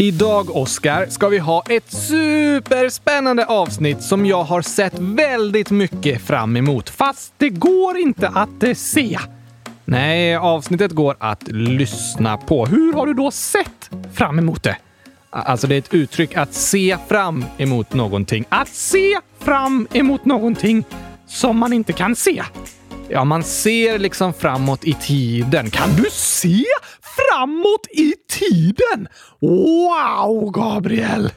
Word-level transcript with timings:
Idag, 0.00 0.56
Oscar, 0.56 1.06
ska 1.06 1.28
vi 1.28 1.38
ha 1.38 1.62
ett 1.68 1.92
superspännande 1.92 3.46
avsnitt 3.46 4.02
som 4.02 4.26
jag 4.26 4.44
har 4.44 4.62
sett 4.62 4.98
väldigt 4.98 5.70
mycket 5.70 6.22
fram 6.22 6.56
emot. 6.56 6.90
Fast 6.90 7.34
det 7.36 7.48
går 7.48 7.96
inte 7.98 8.28
att 8.28 8.78
se. 8.78 9.18
Nej, 9.84 10.36
avsnittet 10.36 10.92
går 10.92 11.16
att 11.18 11.48
lyssna 11.48 12.36
på. 12.36 12.66
Hur 12.66 12.92
har 12.92 13.06
du 13.06 13.14
då 13.14 13.30
sett 13.30 13.90
fram 14.14 14.38
emot 14.38 14.62
det? 14.62 14.76
Alltså, 15.30 15.66
det 15.66 15.74
är 15.74 15.78
ett 15.78 15.94
uttryck 15.94 16.36
att 16.36 16.54
se 16.54 16.96
fram 17.08 17.44
emot 17.58 17.94
någonting. 17.94 18.44
Att 18.48 18.68
se 18.68 19.18
fram 19.38 19.88
emot 19.92 20.24
någonting 20.24 20.84
som 21.26 21.58
man 21.58 21.72
inte 21.72 21.92
kan 21.92 22.16
se. 22.16 22.42
Ja, 23.12 23.24
man 23.24 23.42
ser 23.42 23.98
liksom 23.98 24.32
framåt 24.32 24.84
i 24.84 24.92
tiden. 24.94 25.70
Kan 25.70 25.90
du 25.96 26.04
se 26.10 26.64
framåt 27.02 27.86
i 27.90 28.14
tiden? 28.28 29.08
Wow, 29.40 30.50
Gabriel! 30.50 31.30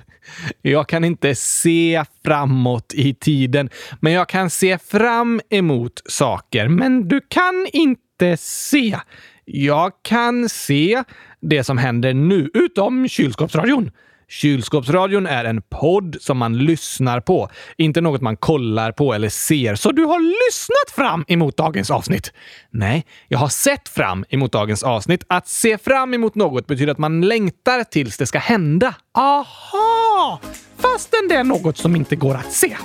Jag 0.61 0.89
kan 0.89 1.03
inte 1.03 1.35
se 1.35 2.03
framåt 2.25 2.93
i 2.93 3.13
tiden, 3.13 3.69
men 3.99 4.13
jag 4.13 4.29
kan 4.29 4.49
se 4.49 4.77
fram 4.77 5.41
emot 5.49 6.01
saker. 6.05 6.67
Men 6.67 7.07
du 7.07 7.21
kan 7.29 7.67
inte 7.73 8.37
se. 8.37 8.97
Jag 9.45 9.91
kan 10.01 10.49
se 10.49 11.03
det 11.41 11.63
som 11.63 11.77
händer 11.77 12.13
nu, 12.13 12.49
utom 12.53 13.07
kylskåpsradion. 13.07 13.91
Kylskåpsradion 14.33 15.27
är 15.27 15.45
en 15.45 15.61
podd 15.61 16.17
som 16.19 16.37
man 16.37 16.57
lyssnar 16.57 17.19
på, 17.19 17.49
inte 17.77 18.01
något 18.01 18.21
man 18.21 18.37
kollar 18.37 18.91
på 18.91 19.13
eller 19.13 19.29
ser. 19.29 19.75
Så 19.75 19.91
du 19.91 20.05
har 20.05 20.19
lyssnat 20.19 20.95
fram 20.95 21.25
emot 21.27 21.57
dagens 21.57 21.91
avsnitt? 21.91 22.33
Nej, 22.71 23.05
jag 23.27 23.39
har 23.39 23.47
sett 23.47 23.89
fram 23.89 24.25
emot 24.29 24.51
dagens 24.51 24.83
avsnitt. 24.83 25.23
Att 25.27 25.47
se 25.47 25.77
fram 25.77 26.13
emot 26.13 26.35
något 26.35 26.67
betyder 26.67 26.91
att 26.91 26.97
man 26.97 27.21
längtar 27.21 27.83
tills 27.83 28.17
det 28.17 28.25
ska 28.25 28.39
hända. 28.39 28.95
Aha! 29.17 30.39
Fastän 30.77 31.27
det 31.29 31.35
är 31.35 31.43
något 31.43 31.77
som 31.77 31.95
inte 31.95 32.15
går 32.15 32.35
att 32.35 32.51
se. 32.51 32.77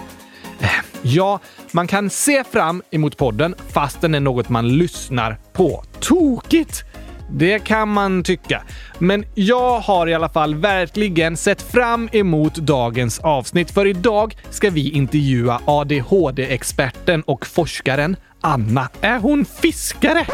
Eh, 0.60 0.68
ja, 1.02 1.40
man 1.72 1.86
kan 1.86 2.10
se 2.10 2.44
fram 2.44 2.82
emot 2.90 3.16
podden 3.16 3.54
fastän 3.72 4.12
det 4.12 4.18
är 4.18 4.20
något 4.20 4.48
man 4.48 4.68
lyssnar 4.68 5.38
på. 5.52 5.84
Tokigt! 6.00 6.87
Det 7.30 7.58
kan 7.58 7.88
man 7.88 8.22
tycka. 8.22 8.62
Men 8.98 9.24
jag 9.34 9.80
har 9.80 10.06
i 10.06 10.14
alla 10.14 10.28
fall 10.28 10.54
verkligen 10.54 11.36
sett 11.36 11.62
fram 11.62 12.08
emot 12.12 12.54
dagens 12.54 13.18
avsnitt, 13.18 13.70
för 13.70 13.86
idag 13.86 14.36
ska 14.50 14.70
vi 14.70 14.90
intervjua 14.90 15.60
ADHD-experten 15.64 17.22
och 17.22 17.46
forskaren 17.46 18.16
Anna. 18.40 18.88
Är 19.00 19.18
hon 19.18 19.44
fiskare? 19.44 20.26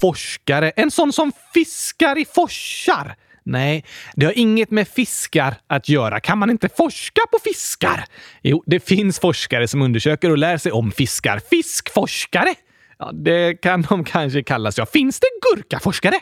Forskare? 0.00 0.70
En 0.70 0.90
sån 0.90 1.12
som 1.12 1.32
fiskar 1.54 2.18
i 2.18 2.24
forsar? 2.24 3.14
Nej, 3.44 3.84
det 4.14 4.26
har 4.26 4.38
inget 4.38 4.70
med 4.70 4.88
fiskar 4.88 5.54
att 5.66 5.88
göra. 5.88 6.20
Kan 6.20 6.38
man 6.38 6.50
inte 6.50 6.68
forska 6.68 7.20
på 7.32 7.38
fiskar? 7.44 8.04
Jo, 8.42 8.62
det 8.66 8.80
finns 8.80 9.20
forskare 9.20 9.68
som 9.68 9.82
undersöker 9.82 10.30
och 10.30 10.38
lär 10.38 10.58
sig 10.58 10.72
om 10.72 10.92
fiskar. 10.92 11.40
Fiskforskare! 11.50 12.54
Ja, 13.02 13.10
det 13.12 13.54
kan 13.54 13.82
de 13.82 14.04
kanske 14.04 14.42
kallas. 14.42 14.78
Ja, 14.78 14.86
finns 14.86 15.20
det 15.20 15.26
gurkaforskare? 15.50 16.14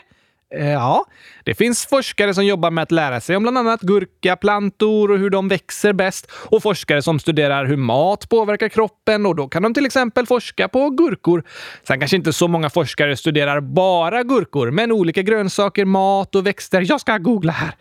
Eh, 0.55 0.71
ja, 0.71 1.05
det 1.43 1.55
finns 1.55 1.85
forskare 1.85 2.33
som 2.33 2.45
jobbar 2.45 2.71
med 2.71 2.81
att 2.81 2.91
lära 2.91 3.21
sig 3.21 3.35
om 3.35 3.43
bland 3.43 3.57
annat 3.57 3.81
gurkaplantor 3.81 5.11
och 5.11 5.17
hur 5.17 5.29
de 5.29 5.47
växer 5.47 5.93
bäst 5.93 6.31
och 6.31 6.63
forskare 6.63 7.01
som 7.01 7.19
studerar 7.19 7.65
hur 7.65 7.77
mat 7.77 8.29
påverkar 8.29 8.69
kroppen 8.69 9.25
och 9.25 9.35
då 9.35 9.47
kan 9.47 9.63
de 9.63 9.73
till 9.73 9.85
exempel 9.85 10.25
forska 10.25 10.67
på 10.67 10.89
gurkor. 10.89 11.43
Sen 11.87 11.99
kanske 11.99 12.17
inte 12.17 12.33
så 12.33 12.47
många 12.47 12.69
forskare 12.69 13.17
studerar 13.17 13.61
bara 13.61 14.23
gurkor, 14.23 14.71
men 14.71 14.91
olika 14.91 15.21
grönsaker, 15.21 15.85
mat 15.85 16.35
och 16.35 16.47
växter. 16.47 16.85
Jag 16.89 17.01
ska 17.01 17.17
googla 17.17 17.51
här. 17.51 17.71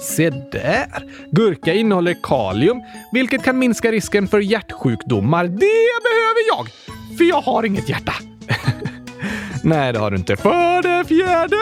Se 0.00 0.30
där! 0.30 1.04
Gurka 1.30 1.72
innehåller 1.72 2.16
kalium, 2.22 2.82
vilket 3.12 3.42
kan 3.42 3.58
minska 3.58 3.92
risken 3.92 4.28
för 4.28 4.40
hjärtsjukdomar. 4.40 5.44
Det 5.44 6.02
behöver 6.02 6.42
jag, 6.48 6.66
för 7.18 7.24
jag 7.24 7.40
har 7.40 7.62
inget 7.64 7.88
hjärta. 7.88 8.12
Nej, 9.64 9.92
det 9.92 9.98
har 9.98 10.10
du 10.10 10.16
inte. 10.16 10.36
För 10.36 10.82
det 10.82 11.04
fjärde 11.04 11.56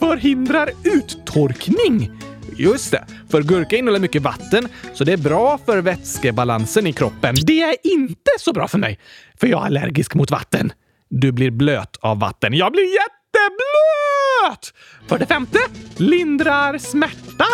förhindrar 0.00 0.70
uttorkning. 0.84 2.10
Just 2.56 2.90
det, 2.90 3.06
för 3.30 3.42
gurka 3.42 3.76
innehåller 3.76 4.00
mycket 4.00 4.22
vatten, 4.22 4.68
så 4.94 5.04
det 5.04 5.12
är 5.12 5.16
bra 5.16 5.58
för 5.66 5.78
vätskebalansen 5.78 6.86
i 6.86 6.92
kroppen. 6.92 7.34
Det 7.42 7.62
är 7.62 7.76
inte 7.82 8.30
så 8.38 8.52
bra 8.52 8.68
för 8.68 8.78
mig, 8.78 8.98
för 9.40 9.46
jag 9.46 9.62
är 9.62 9.66
allergisk 9.66 10.14
mot 10.14 10.30
vatten. 10.30 10.72
Du 11.08 11.32
blir 11.32 11.50
blöt 11.50 11.96
av 12.00 12.18
vatten. 12.18 12.54
Jag 12.54 12.72
blir 12.72 12.84
jätteblöt! 12.84 14.74
För 15.08 15.18
det 15.18 15.26
femte, 15.26 15.58
lindrar 15.96 16.78
smärta. 16.78 17.46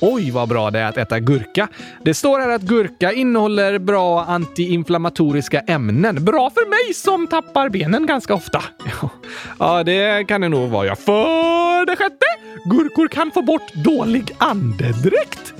Oj, 0.00 0.30
vad 0.30 0.48
bra 0.48 0.70
det 0.70 0.78
är 0.78 0.84
att 0.88 0.96
äta 0.96 1.20
gurka. 1.20 1.68
Det 2.04 2.14
står 2.14 2.40
här 2.40 2.48
att 2.48 2.62
gurka 2.62 3.12
innehåller 3.12 3.78
bra 3.78 4.24
antiinflammatoriska 4.24 5.60
ämnen. 5.60 6.24
Bra 6.24 6.50
för 6.50 6.68
mig 6.68 6.94
som 6.94 7.26
tappar 7.26 7.68
benen 7.68 8.06
ganska 8.06 8.34
ofta. 8.34 8.62
Ja, 9.58 9.84
det 9.84 10.28
kan 10.28 10.40
det 10.40 10.48
nog 10.48 10.70
vara. 10.70 10.86
Ja. 10.86 10.96
För 10.96 11.86
det 11.86 11.96
sjätte, 11.96 12.26
gurkor 12.64 13.08
kan 13.08 13.30
få 13.30 13.42
bort 13.42 13.74
dålig 13.74 14.30
andedräkt. 14.38 15.54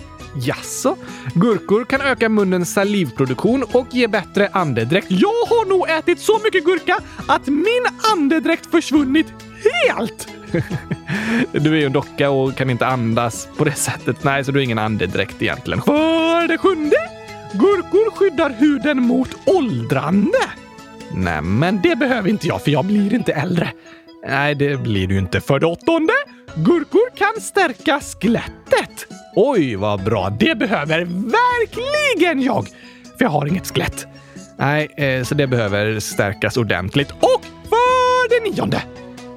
Jaså? 0.46 0.96
Gurkor 1.34 1.84
kan 1.84 2.00
öka 2.00 2.28
munnens 2.28 2.72
salivproduktion 2.72 3.64
och 3.72 3.86
ge 3.90 4.06
bättre 4.06 4.48
andedräkt. 4.52 5.06
Jag 5.10 5.28
har 5.28 5.68
nog 5.68 5.88
ätit 5.88 6.20
så 6.20 6.38
mycket 6.44 6.64
gurka 6.64 6.98
att 7.28 7.46
min 7.46 7.84
andedräkt 8.12 8.70
försvunnit 8.70 9.26
helt! 9.88 10.37
Du 11.52 11.72
är 11.72 11.76
ju 11.76 11.84
en 11.84 11.92
docka 11.92 12.30
och 12.30 12.56
kan 12.56 12.70
inte 12.70 12.86
andas 12.86 13.48
på 13.56 13.64
det 13.64 13.72
sättet. 13.72 14.24
Nej, 14.24 14.44
så 14.44 14.52
du 14.52 14.58
har 14.58 14.64
ingen 14.64 14.78
andedräkt 14.78 15.42
egentligen. 15.42 15.82
För 15.82 16.48
det 16.48 16.58
sjunde! 16.58 16.96
Gurkor 17.52 18.10
skyddar 18.10 18.50
huden 18.50 19.02
mot 19.02 19.28
åldrande. 19.46 20.38
Nej, 21.14 21.42
men 21.42 21.80
det 21.82 21.96
behöver 21.96 22.28
inte 22.28 22.46
jag 22.46 22.62
för 22.62 22.70
jag 22.70 22.84
blir 22.84 23.14
inte 23.14 23.32
äldre. 23.32 23.72
Nej, 24.26 24.54
det 24.54 24.76
blir 24.76 25.06
du 25.06 25.18
inte. 25.18 25.40
För 25.40 25.58
det 25.58 25.66
åttonde! 25.66 26.12
Gurkor 26.54 27.16
kan 27.16 27.40
stärka 27.40 28.00
skelettet. 28.00 29.06
Oj, 29.36 29.76
vad 29.76 30.04
bra. 30.04 30.30
Det 30.30 30.58
behöver 30.58 31.04
verkligen 31.04 32.42
jag! 32.42 32.66
För 33.18 33.24
jag 33.24 33.30
har 33.30 33.46
inget 33.46 33.66
skelett. 33.66 34.06
Nej, 34.56 34.88
eh, 34.96 35.24
så 35.24 35.34
det 35.34 35.46
behöver 35.46 36.00
stärkas 36.00 36.56
ordentligt. 36.56 37.10
Och 37.10 37.44
för 37.68 38.28
det 38.28 38.50
nionde! 38.50 38.82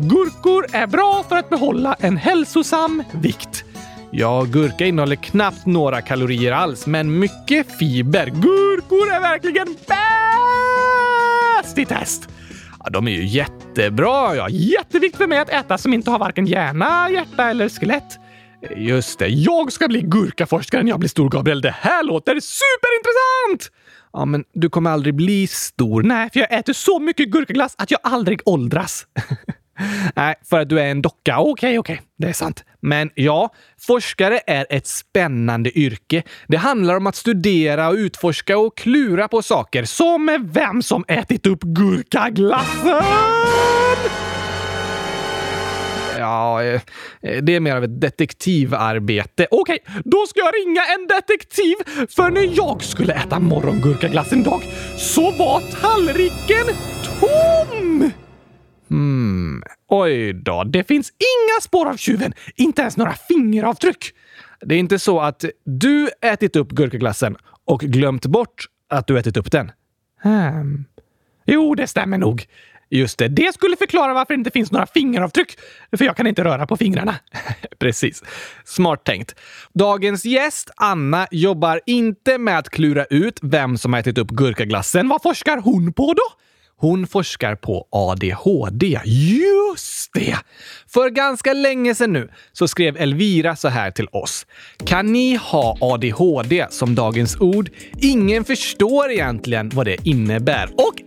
Gurkor 0.03 0.65
är 0.71 0.87
bra 0.87 1.25
för 1.29 1.35
att 1.35 1.49
behålla 1.49 1.95
en 1.99 2.17
hälsosam 2.17 3.03
vikt. 3.11 3.63
Ja, 4.11 4.43
gurka 4.43 4.85
innehåller 4.85 5.15
knappt 5.15 5.65
några 5.65 6.01
kalorier 6.01 6.51
alls, 6.51 6.87
men 6.87 7.19
mycket 7.19 7.77
fiber. 7.77 8.25
Gurkor 8.25 9.13
är 9.13 9.21
verkligen 9.21 9.67
bäst 11.63 11.77
i 11.77 11.85
test! 11.85 12.29
Ja, 12.83 12.89
de 12.89 13.07
är 13.07 13.11
ju 13.11 13.25
jättebra. 13.25 14.35
Ja, 14.35 14.49
jätteviktigt 14.49 15.17
för 15.17 15.27
mig 15.27 15.39
att 15.39 15.49
äta 15.49 15.77
som 15.77 15.93
inte 15.93 16.11
har 16.11 16.19
varken 16.19 16.45
hjärna, 16.45 17.09
hjärta 17.11 17.49
eller 17.49 17.69
skelett. 17.69 18.19
Just 18.75 19.19
det, 19.19 19.27
jag 19.27 19.71
ska 19.71 19.87
bli 19.87 20.01
gurkaforskare 20.01 20.83
när 20.83 20.89
jag 20.89 20.99
blir 20.99 21.09
stor, 21.09 21.29
Gabriel. 21.29 21.61
Det 21.61 21.75
här 21.79 22.03
låter 22.03 22.39
superintressant! 22.39 23.77
Ja, 24.13 24.25
men 24.25 24.43
du 24.53 24.69
kommer 24.69 24.89
aldrig 24.89 25.15
bli 25.15 25.47
stor. 25.47 26.03
Nej, 26.03 26.29
för 26.33 26.39
jag 26.39 26.53
äter 26.53 26.73
så 26.73 26.99
mycket 26.99 27.29
gurkaglass 27.29 27.75
att 27.77 27.91
jag 27.91 27.99
aldrig 28.03 28.41
åldras. 28.45 29.05
Nej, 30.15 30.35
för 30.49 30.59
att 30.59 30.69
du 30.69 30.79
är 30.79 30.85
en 30.85 31.01
docka. 31.01 31.39
Okej, 31.39 31.51
okay, 31.51 31.77
okej, 31.77 31.93
okay. 31.93 32.05
det 32.17 32.27
är 32.27 32.33
sant. 32.33 32.63
Men 32.81 33.09
ja, 33.15 33.49
forskare 33.79 34.39
är 34.47 34.65
ett 34.69 34.87
spännande 34.87 35.79
yrke. 35.79 36.23
Det 36.47 36.57
handlar 36.57 36.97
om 36.97 37.07
att 37.07 37.15
studera 37.15 37.87
och 37.89 37.95
utforska 37.95 38.57
och 38.57 38.77
klura 38.77 39.27
på 39.27 39.41
saker. 39.41 39.85
Som 39.85 40.49
vem 40.53 40.81
som 40.81 41.05
ätit 41.07 41.47
upp 41.47 41.61
gurkaglassen! 41.61 43.03
Ja, 46.17 46.63
eh, 46.63 46.81
det 47.41 47.55
är 47.55 47.59
mer 47.59 47.75
av 47.75 47.83
ett 47.83 48.01
detektivarbete. 48.01 49.47
Okej, 49.51 49.79
då 50.05 50.25
ska 50.27 50.39
jag 50.39 50.53
ringa 50.53 50.81
en 50.81 51.07
detektiv! 51.07 51.75
För 52.15 52.29
när 52.29 52.57
jag 52.57 52.83
skulle 52.83 53.13
äta 53.13 53.39
morgongurkaglass 53.39 54.31
en 54.31 54.43
dag 54.43 54.61
så 54.97 55.31
var 55.31 55.61
tallriken 55.81 56.75
tom! 57.19 58.11
Hmm, 58.91 59.63
oj 59.87 60.33
då. 60.33 60.63
Det 60.63 60.83
finns 60.83 61.09
inga 61.09 61.61
spår 61.61 61.89
av 61.89 61.97
tjuven. 61.97 62.33
Inte 62.55 62.81
ens 62.81 62.97
några 62.97 63.13
fingeravtryck. 63.13 64.13
Det 64.61 64.75
är 64.75 64.79
inte 64.79 64.99
så 64.99 65.19
att 65.19 65.45
du 65.63 66.09
ätit 66.21 66.55
upp 66.55 66.69
gurkaglassen 66.69 67.37
och 67.65 67.79
glömt 67.79 68.25
bort 68.25 68.65
att 68.89 69.07
du 69.07 69.19
ätit 69.19 69.37
upp 69.37 69.51
den? 69.51 69.71
Hmm. 70.23 70.85
Jo, 71.45 71.75
det 71.75 71.87
stämmer 71.87 72.17
nog. 72.17 72.45
Just 72.89 73.17
det, 73.17 73.27
det 73.27 73.53
skulle 73.53 73.75
förklara 73.75 74.13
varför 74.13 74.33
det 74.33 74.37
inte 74.37 74.51
finns 74.51 74.71
några 74.71 74.85
fingeravtryck. 74.85 75.59
För 75.97 76.05
jag 76.05 76.17
kan 76.17 76.27
inte 76.27 76.43
röra 76.43 76.67
på 76.67 76.77
fingrarna. 76.77 77.15
Precis. 77.79 78.23
Smart 78.65 79.03
tänkt. 79.03 79.35
Dagens 79.73 80.25
gäst, 80.25 80.71
Anna, 80.75 81.27
jobbar 81.31 81.81
inte 81.85 82.37
med 82.37 82.57
att 82.57 82.69
klura 82.69 83.05
ut 83.05 83.39
vem 83.41 83.77
som 83.77 83.93
har 83.93 83.99
ätit 83.99 84.17
upp 84.17 84.29
gurkaglassen. 84.29 85.07
Vad 85.09 85.21
forskar 85.21 85.57
hon 85.57 85.93
på 85.93 86.13
då? 86.13 86.41
Hon 86.81 87.07
forskar 87.07 87.55
på 87.55 87.87
ADHD. 87.89 88.99
Just 89.05 90.13
det! 90.13 90.37
För 90.87 91.09
ganska 91.09 91.53
länge 91.53 91.95
sedan 91.95 92.13
nu 92.13 92.29
så 92.51 92.67
skrev 92.67 92.97
Elvira 92.97 93.55
så 93.55 93.67
här 93.67 93.91
till 93.91 94.07
oss. 94.11 94.45
Kan 94.85 95.11
ni 95.11 95.35
ha 95.35 95.77
ADHD 95.81 96.67
som 96.69 96.95
dagens 96.95 97.37
ord? 97.39 97.69
Ingen 97.97 98.43
förstår 98.45 99.11
egentligen 99.11 99.69
vad 99.73 99.85
det 99.85 99.97
innebär. 100.03 100.69
Och 100.73 101.01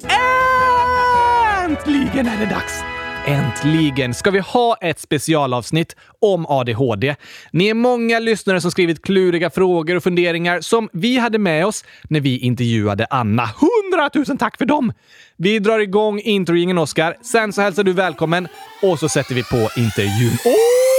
äntligen 1.65 2.27
är 2.27 2.39
det 2.39 2.47
dags! 2.47 2.94
Äntligen 3.27 4.15
ska 4.15 4.31
vi 4.31 4.39
ha 4.39 4.77
ett 4.81 5.01
specialavsnitt 5.01 5.97
om 6.21 6.47
ADHD. 6.47 7.17
Ni 7.51 7.69
är 7.69 7.75
många 7.75 8.19
lyssnare 8.19 8.61
som 8.61 8.71
skrivit 8.71 9.03
kluriga 9.03 9.51
frågor 9.51 9.97
och 9.97 10.03
funderingar 10.03 10.61
som 10.61 10.89
vi 10.93 11.19
hade 11.19 11.39
med 11.39 11.67
oss 11.67 11.85
när 12.03 12.21
vi 12.21 12.39
intervjuade 12.39 13.07
Anna. 13.11 13.51
Hundratusen 13.61 14.39
tack 14.39 14.59
för 14.59 14.65
dem! 14.67 14.93
Vi 15.37 15.59
drar 15.59 15.79
igång 15.79 16.21
introingen, 16.21 16.79
Oskar. 16.79 17.17
Sen 17.23 17.53
så 17.53 17.63
hälsar 17.63 17.85
du 17.85 17.93
välkommen 17.93 18.49
och 18.83 18.99
så 18.99 19.09
sätter 19.09 19.35
vi 19.35 19.43
på 19.43 19.69
intervjun. 19.77 20.33
Oh! 20.45 20.94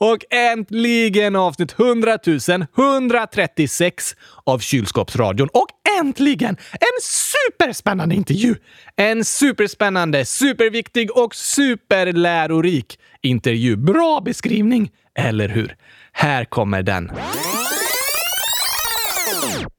Och 0.00 0.18
äntligen 0.30 1.36
avsnitt 1.36 1.80
100 1.80 2.18
136 2.76 4.16
av 4.44 4.58
Kylskåpsradion. 4.58 5.48
Och 5.52 5.66
äntligen 6.00 6.56
en 6.72 7.00
superspännande 7.02 8.14
intervju! 8.14 8.54
En 8.96 9.24
superspännande, 9.24 10.24
superviktig 10.24 11.16
och 11.16 11.34
superlärorik 11.34 12.98
intervju. 13.22 13.76
Bra 13.76 14.20
beskrivning, 14.20 14.90
eller 15.18 15.48
hur? 15.48 15.76
Här 16.12 16.44
kommer 16.44 16.82
den. 16.82 17.10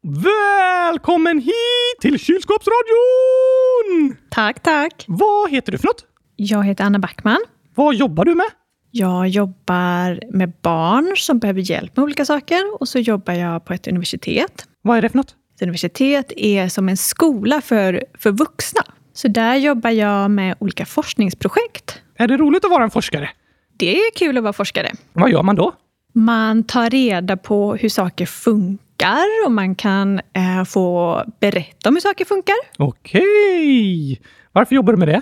Välkommen 0.04 1.40
hit 1.40 2.02
till 2.02 2.20
Kylskåpsradion! 2.20 4.18
Tack, 4.30 4.64
tack. 4.64 5.06
Vad 5.08 5.52
heter 5.52 5.72
du 5.72 5.78
för 5.78 5.88
något? 5.88 6.06
Jag 6.36 6.64
heter 6.64 6.84
Anna 6.84 7.00
Backman. 7.00 7.40
Vad 7.76 7.96
jobbar 7.96 8.26
du 8.26 8.36
med? 8.36 8.48
Jag 8.92 9.28
jobbar 9.28 10.20
med 10.32 10.54
barn 10.62 11.14
som 11.18 11.40
behöver 11.40 11.62
hjälp 11.72 11.98
med 11.98 12.04
olika 12.04 12.26
saker 12.26 12.82
och 12.82 12.88
så 12.88 13.00
jobbar 13.00 13.34
jag 13.34 13.66
på 13.66 13.74
ett 13.74 13.88
universitet. 13.88 14.66
Vad 14.82 14.98
är 14.98 15.02
det 15.02 15.10
för 15.10 15.18
något? 15.18 15.36
Ett 15.56 15.62
universitet 15.62 16.32
är 16.36 16.70
som 16.70 16.90
en 16.90 16.98
skola 16.98 17.62
för, 17.62 18.06
för 18.18 18.32
vuxna. 18.32 18.82
Så 19.14 19.28
där 19.28 19.56
jobbar 19.56 19.90
jag 19.90 20.32
med 20.32 20.56
olika 20.60 20.86
forskningsprojekt. 20.86 22.02
Är 22.16 22.28
det 22.28 22.38
roligt 22.38 22.66
att 22.66 22.72
vara 22.72 22.84
en 22.84 22.92
forskare? 22.92 23.30
Det 23.78 23.98
är 23.98 24.12
kul 24.16 24.38
att 24.38 24.44
vara 24.44 24.54
forskare. 24.54 24.92
Vad 25.14 25.32
gör 25.32 25.44
man 25.44 25.56
då? 25.56 25.74
Man 26.14 26.64
tar 26.64 26.90
reda 26.90 27.38
på 27.38 27.76
hur 27.76 27.90
saker 27.90 28.26
funkar 28.26 29.46
och 29.46 29.52
man 29.52 29.76
kan 29.76 30.22
eh, 30.34 30.64
få 30.68 31.24
berätta 31.40 31.90
om 31.90 31.96
hur 31.96 32.02
saker 32.02 32.26
funkar. 32.26 32.56
Okej! 32.78 34.22
Varför 34.52 34.76
jobbar 34.76 34.94
du 34.94 35.00
med 35.00 35.08
det? 35.08 35.22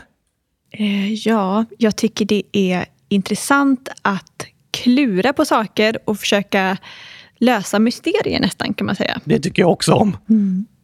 Eh, 0.72 1.14
ja, 1.14 1.66
jag 1.78 1.96
tycker 1.96 2.26
det 2.26 2.44
är 2.52 2.86
intressant 3.10 3.90
att 4.02 4.46
klura 4.72 5.34
på 5.34 5.46
saker 5.46 5.98
och 6.06 6.20
försöka 6.20 6.78
lösa 7.38 7.80
mysterier 7.80 8.40
nästan 8.40 8.74
kan 8.74 8.86
man 8.86 8.96
säga. 8.96 9.20
Det 9.24 9.40
tycker 9.40 9.62
jag 9.62 9.72
också 9.72 9.94
om. 9.94 10.18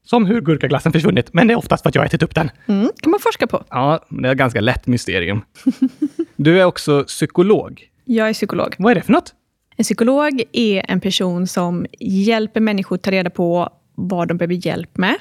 Som 0.03 0.25
hur 0.25 0.41
gurkaglassen 0.41 0.91
försvunnit, 0.91 1.33
men 1.33 1.47
det 1.47 1.53
är 1.53 1.57
oftast 1.57 1.83
för 1.83 1.89
att 1.89 1.95
jag 1.95 2.05
ätit 2.05 2.23
upp 2.23 2.35
den. 2.35 2.51
Mm, 2.67 2.89
kan 3.01 3.11
man 3.11 3.19
forska 3.19 3.47
på. 3.47 3.63
Ja, 3.69 4.05
det 4.09 4.27
är 4.27 4.31
ett 4.31 4.37
ganska 4.37 4.61
lätt 4.61 4.87
mysterium. 4.87 5.41
Du 6.37 6.59
är 6.61 6.65
också 6.65 7.03
psykolog. 7.03 7.89
Jag 8.05 8.29
är 8.29 8.33
psykolog. 8.33 8.75
Vad 8.77 8.91
är 8.91 8.95
det 8.95 9.01
för 9.01 9.11
något? 9.11 9.33
En 9.77 9.83
psykolog 9.83 10.43
är 10.51 10.85
en 10.87 10.99
person 10.99 11.47
som 11.47 11.85
hjälper 11.99 12.59
människor 12.59 12.95
att 12.95 13.03
ta 13.03 13.11
reda 13.11 13.29
på 13.29 13.69
vad 13.95 14.27
de 14.27 14.37
behöver 14.37 14.67
hjälp 14.67 14.97
med. 14.97 15.15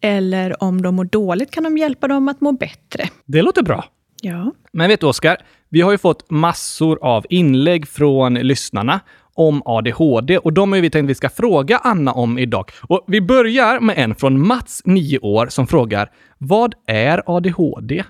Eller 0.00 0.62
om 0.62 0.82
de 0.82 0.94
mår 0.94 1.04
dåligt 1.04 1.50
kan 1.50 1.64
de 1.64 1.78
hjälpa 1.78 2.08
dem 2.08 2.28
att 2.28 2.40
må 2.40 2.52
bättre. 2.52 3.08
Det 3.26 3.42
låter 3.42 3.62
bra. 3.62 3.84
Ja. 4.22 4.52
Men 4.72 4.88
vet 4.88 5.00
du, 5.00 5.06
Oskar? 5.06 5.36
Vi 5.72 5.80
har 5.80 5.92
ju 5.92 5.98
fått 5.98 6.30
massor 6.30 6.98
av 7.02 7.26
inlägg 7.28 7.88
från 7.88 8.34
lyssnarna 8.34 9.00
om 9.34 9.62
ADHD 9.64 10.38
och 10.38 10.52
de 10.52 10.72
har 10.72 10.80
vi 10.80 10.90
tänkt 10.90 11.04
att 11.04 11.10
vi 11.10 11.14
ska 11.14 11.28
fråga 11.28 11.78
Anna 11.78 12.12
om 12.12 12.38
idag. 12.38 12.70
Och 12.82 13.04
vi 13.06 13.20
börjar 13.20 13.80
med 13.80 13.98
en 13.98 14.14
från 14.14 14.46
Mats, 14.46 14.82
9 14.84 15.18
år, 15.18 15.46
som 15.46 15.66
frågar 15.66 16.10
Vad 16.38 16.74
är 16.86 17.22
ADHD? 17.26 18.04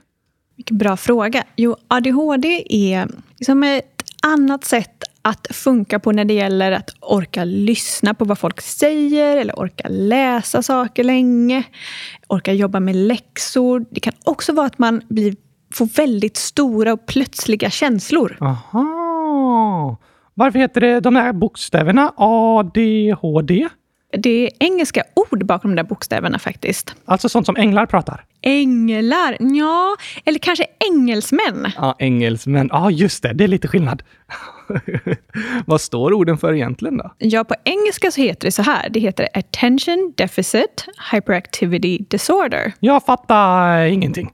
Vilken 0.57 0.79
bra 0.79 0.97
fråga. 0.97 1.45
Jo, 1.57 1.77
ADHD 1.89 2.65
är 2.69 3.09
liksom 3.39 3.63
ett 3.63 4.03
annat 4.23 4.65
sätt 4.65 5.05
att 5.23 5.47
funka 5.51 5.99
på 5.99 6.13
när 6.13 6.25
det 6.25 6.35
gäller 6.35 6.73
att 6.73 6.91
orka 7.01 7.45
lyssna 7.45 8.15
på 8.15 8.25
vad 8.25 8.39
folk 8.39 8.61
säger 8.61 9.37
eller 9.37 9.59
orka 9.59 9.89
läsa 9.89 10.63
saker 10.63 11.05
länge, 11.05 11.63
orka 12.27 12.53
jobba 12.53 12.81
med 12.81 12.97
läxor. 12.97 13.85
Det 13.91 14.01
kan 14.01 14.13
också 14.25 14.53
vara 14.53 14.67
att 14.67 14.79
man 14.79 15.03
blir, 15.09 15.37
får 15.73 15.87
väldigt 15.87 16.37
stora 16.37 16.93
och 16.93 17.07
plötsliga 17.07 17.71
känslor. 17.71 18.37
Aha! 18.41 19.97
Varför 20.35 20.59
heter 20.59 20.81
det 20.81 21.01
de 21.01 21.17
här 21.17 21.33
bokstäverna 21.33 22.13
ADHD? 22.17 23.69
Det 24.13 24.47
är 24.47 24.51
engelska 24.61 25.03
ord 25.15 25.47
bakom 25.47 25.71
de 25.71 25.77
där 25.77 25.89
bokstäverna 25.89 26.39
faktiskt. 26.39 26.95
Alltså 27.05 27.29
sånt 27.29 27.47
som 27.47 27.57
änglar 27.57 27.87
pratar? 27.87 28.25
Änglar? 28.43 29.37
Ja, 29.41 29.97
eller 30.25 30.39
kanske 30.39 30.65
engelsmän. 30.91 31.73
Ja, 31.77 31.97
engelsmän. 31.99 32.69
Ja, 32.73 32.91
just 32.91 33.23
det. 33.23 33.33
Det 33.33 33.45
är 33.45 33.49
lite 33.49 33.69
skillnad. 33.69 34.03
Vad 35.67 35.81
står 35.81 36.13
orden 36.13 36.39
för 36.39 36.55
egentligen 36.55 36.97
då? 36.97 37.13
Ja, 37.19 37.45
på 37.45 37.55
engelska 37.65 38.11
så 38.11 38.21
heter 38.21 38.47
det 38.49 38.53
så 38.53 38.63
här. 38.63 38.89
Det 38.91 39.01
heter 39.01 39.29
Attention 39.35 40.13
Deficit 40.17 40.87
Hyperactivity 41.13 41.99
Disorder. 41.99 42.73
Jag 42.81 43.05
fattar 43.05 43.83
ingenting. 43.85 44.31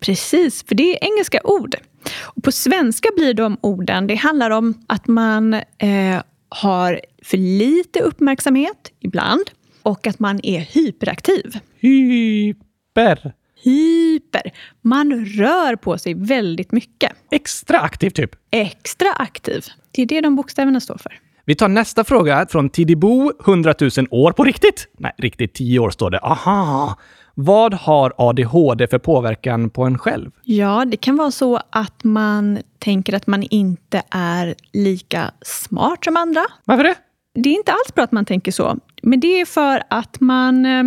Precis, 0.00 0.64
för 0.64 0.74
det 0.74 0.82
är 0.82 1.04
engelska 1.04 1.40
ord. 1.44 1.74
Och 2.20 2.42
på 2.42 2.52
svenska 2.52 3.08
blir 3.16 3.34
de 3.34 3.58
orden, 3.60 4.06
det 4.06 4.14
handlar 4.14 4.50
om 4.50 4.74
att 4.86 5.08
man 5.08 5.54
eh, 5.54 6.22
har 6.48 7.00
för 7.22 7.36
lite 7.36 8.00
uppmärksamhet 8.00 8.92
ibland 9.00 9.50
och 9.82 10.06
att 10.06 10.18
man 10.18 10.40
är 10.42 10.60
hyperaktiv. 10.60 11.58
Hyper. 11.80 13.32
Hyper. 13.62 14.52
Man 14.82 15.24
rör 15.26 15.76
på 15.76 15.98
sig 15.98 16.14
väldigt 16.14 16.72
mycket. 16.72 17.12
Extra 17.30 17.80
aktiv 17.80 18.10
typ. 18.10 18.30
Extra 18.50 19.12
aktiv. 19.12 19.64
Det 19.90 20.02
är 20.02 20.06
det 20.06 20.20
de 20.20 20.36
bokstäverna 20.36 20.80
står 20.80 20.98
för. 20.98 21.20
Vi 21.44 21.54
tar 21.54 21.68
nästa 21.68 22.04
fråga 22.04 22.46
från 22.50 22.70
Tidibo, 22.70 23.32
100 23.46 23.74
000 23.80 23.90
år 24.10 24.32
på 24.32 24.44
riktigt. 24.44 24.88
Nej, 24.98 25.12
riktigt 25.18 25.54
10 25.54 25.78
år 25.78 25.90
står 25.90 26.10
det. 26.10 26.18
Aha! 26.18 26.98
Vad 27.42 27.74
har 27.74 28.12
ADHD 28.18 28.86
för 28.86 28.98
påverkan 28.98 29.70
på 29.70 29.82
en 29.84 29.98
själv? 29.98 30.30
Ja, 30.44 30.84
det 30.84 30.96
kan 30.96 31.16
vara 31.16 31.30
så 31.30 31.60
att 31.70 32.04
man 32.04 32.58
tänker 32.78 33.14
att 33.14 33.26
man 33.26 33.42
inte 33.42 34.02
är 34.10 34.54
lika 34.72 35.30
smart 35.42 36.04
som 36.04 36.16
andra. 36.16 36.40
Varför 36.64 36.84
det? 36.84 36.94
Det 37.34 37.48
är 37.48 37.54
inte 37.54 37.72
alls 37.72 37.94
bra 37.94 38.04
att 38.04 38.12
man 38.12 38.24
tänker 38.24 38.52
så. 38.52 38.78
Men 39.02 39.20
det 39.20 39.40
är 39.40 39.44
för 39.44 39.82
att 39.90 40.20
man, 40.20 40.66
eh, 40.66 40.82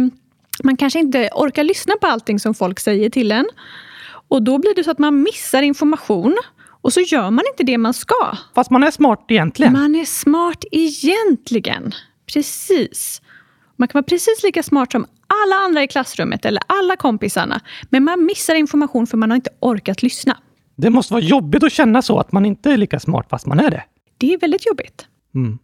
man 0.64 0.78
kanske 0.78 1.00
inte 1.00 1.30
orkar 1.36 1.64
lyssna 1.64 1.94
på 2.02 2.08
allting 2.08 2.40
som 2.40 2.54
folk 2.54 2.80
säger 2.80 3.10
till 3.10 3.32
en. 3.32 3.46
Och 4.28 4.44
då 4.44 4.58
blir 4.58 4.76
det 4.76 4.84
så 4.84 4.92
att 4.92 5.00
man 5.00 5.24
missar 5.24 5.62
information. 5.62 6.38
Och 6.82 6.94
så 6.94 7.02
gör 7.02 7.32
man 7.32 7.44
inte 7.52 7.64
det 7.64 7.78
man 7.78 7.94
ska. 7.94 8.38
Fast 8.56 8.72
man 8.72 8.84
är 8.84 8.92
smart 8.92 9.26
egentligen. 9.28 9.74
Man 9.74 9.96
är 9.96 10.06
smart 10.06 10.64
egentligen. 10.72 11.92
Precis. 12.34 13.22
Man 13.76 13.88
kan 13.88 14.00
vara 14.00 14.04
precis 14.04 14.44
lika 14.44 14.64
smart 14.64 14.92
som 14.92 15.06
alla 15.46 15.56
andra 15.56 15.84
i 15.84 15.88
klassrummet 15.88 16.46
eller 16.46 16.64
alla 16.68 16.96
kompisarna. 16.96 17.62
Men 17.90 18.04
man 18.04 18.26
missar 18.26 18.56
information 18.56 19.08
för 19.08 19.18
man 19.18 19.32
har 19.32 19.36
inte 19.36 19.52
orkat 19.60 20.04
lyssna. 20.04 20.38
Det 20.76 20.90
måste 20.90 21.14
vara 21.14 21.24
jobbigt 21.24 21.64
att 21.64 21.72
känna 21.72 22.02
så, 22.02 22.20
att 22.20 22.32
man 22.32 22.46
inte 22.46 22.72
är 22.72 22.78
lika 22.78 23.00
smart 23.00 23.26
fast 23.30 23.46
man 23.46 23.60
är 23.60 23.72
det. 23.72 23.84
Det 24.18 24.34
är 24.34 24.40
väldigt 24.40 24.66
jobbigt. 24.66 25.08
Mm. 25.36 25.60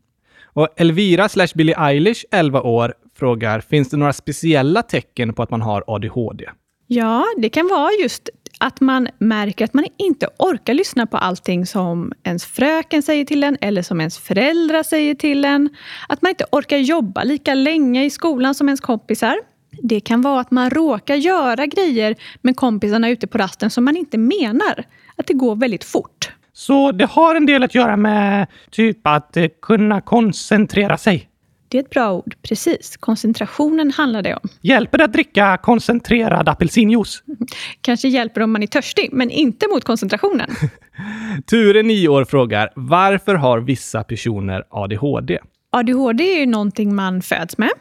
Och 0.53 0.67
Elvira 0.75 1.29
slash 1.29 1.47
Billie 1.55 1.75
Eilish, 1.77 2.25
11 2.31 2.61
år, 2.61 2.93
frågar, 3.19 3.59
finns 3.59 3.89
det 3.89 3.97
några 3.97 4.13
speciella 4.13 4.83
tecken 4.83 5.33
på 5.33 5.43
att 5.43 5.51
man 5.51 5.61
har 5.61 5.83
ADHD? 5.87 6.45
Ja, 6.87 7.25
det 7.37 7.49
kan 7.49 7.67
vara 7.67 7.91
just 8.01 8.29
att 8.59 8.81
man 8.81 9.07
märker 9.17 9.65
att 9.65 9.73
man 9.73 9.85
inte 9.97 10.27
orkar 10.37 10.73
lyssna 10.73 11.07
på 11.07 11.17
allting 11.17 11.65
som 11.65 12.13
ens 12.23 12.45
fröken 12.45 13.03
säger 13.03 13.25
till 13.25 13.43
en 13.43 13.57
eller 13.61 13.81
som 13.81 13.99
ens 13.99 14.17
föräldrar 14.17 14.83
säger 14.83 15.15
till 15.15 15.45
en. 15.45 15.69
Att 16.09 16.21
man 16.21 16.29
inte 16.29 16.45
orkar 16.51 16.77
jobba 16.77 17.23
lika 17.23 17.53
länge 17.53 18.05
i 18.05 18.09
skolan 18.09 18.55
som 18.55 18.69
ens 18.69 18.79
kompisar. 18.81 19.35
Det 19.83 19.99
kan 19.99 20.21
vara 20.21 20.41
att 20.41 20.51
man 20.51 20.69
råkar 20.69 21.15
göra 21.15 21.65
grejer 21.65 22.15
med 22.41 22.55
kompisarna 22.55 23.09
ute 23.09 23.27
på 23.27 23.37
rasten 23.37 23.69
som 23.69 23.85
man 23.85 23.97
inte 23.97 24.17
menar. 24.17 24.83
Att 25.15 25.27
det 25.27 25.33
går 25.33 25.55
väldigt 25.55 25.83
fort. 25.83 26.31
Så 26.53 26.91
det 26.91 27.05
har 27.05 27.35
en 27.35 27.45
del 27.45 27.63
att 27.63 27.75
göra 27.75 27.97
med 27.97 28.47
typ 28.71 29.07
att 29.07 29.37
eh, 29.37 29.45
kunna 29.61 30.01
koncentrera 30.01 30.97
sig? 30.97 31.29
Det 31.67 31.77
är 31.77 31.81
ett 31.81 31.89
bra 31.89 32.11
ord. 32.11 32.35
Precis. 32.41 32.97
Koncentrationen 32.97 33.91
handlar 33.91 34.21
det 34.21 34.35
om. 34.35 34.49
Hjälper 34.61 34.97
det 34.97 35.03
att 35.03 35.13
dricka 35.13 35.57
koncentrerad 35.57 36.49
apelsinjuice? 36.49 37.23
Kanske 37.81 38.07
hjälper 38.07 38.41
om 38.41 38.51
man 38.51 38.63
är 38.63 38.67
törstig, 38.67 39.09
men 39.11 39.29
inte 39.29 39.67
mot 39.67 39.83
koncentrationen. 39.83 40.49
Ture, 41.45 41.83
9 41.83 42.07
år, 42.07 42.25
frågar 42.25 42.69
varför 42.75 43.35
har 43.35 43.59
vissa 43.59 44.03
personer 44.03 44.63
ADHD? 44.69 45.39
ADHD 45.71 46.23
är 46.23 46.39
ju 46.39 46.45
någonting 46.45 46.95
man 46.95 47.21
föds 47.21 47.57
med. 47.57 47.71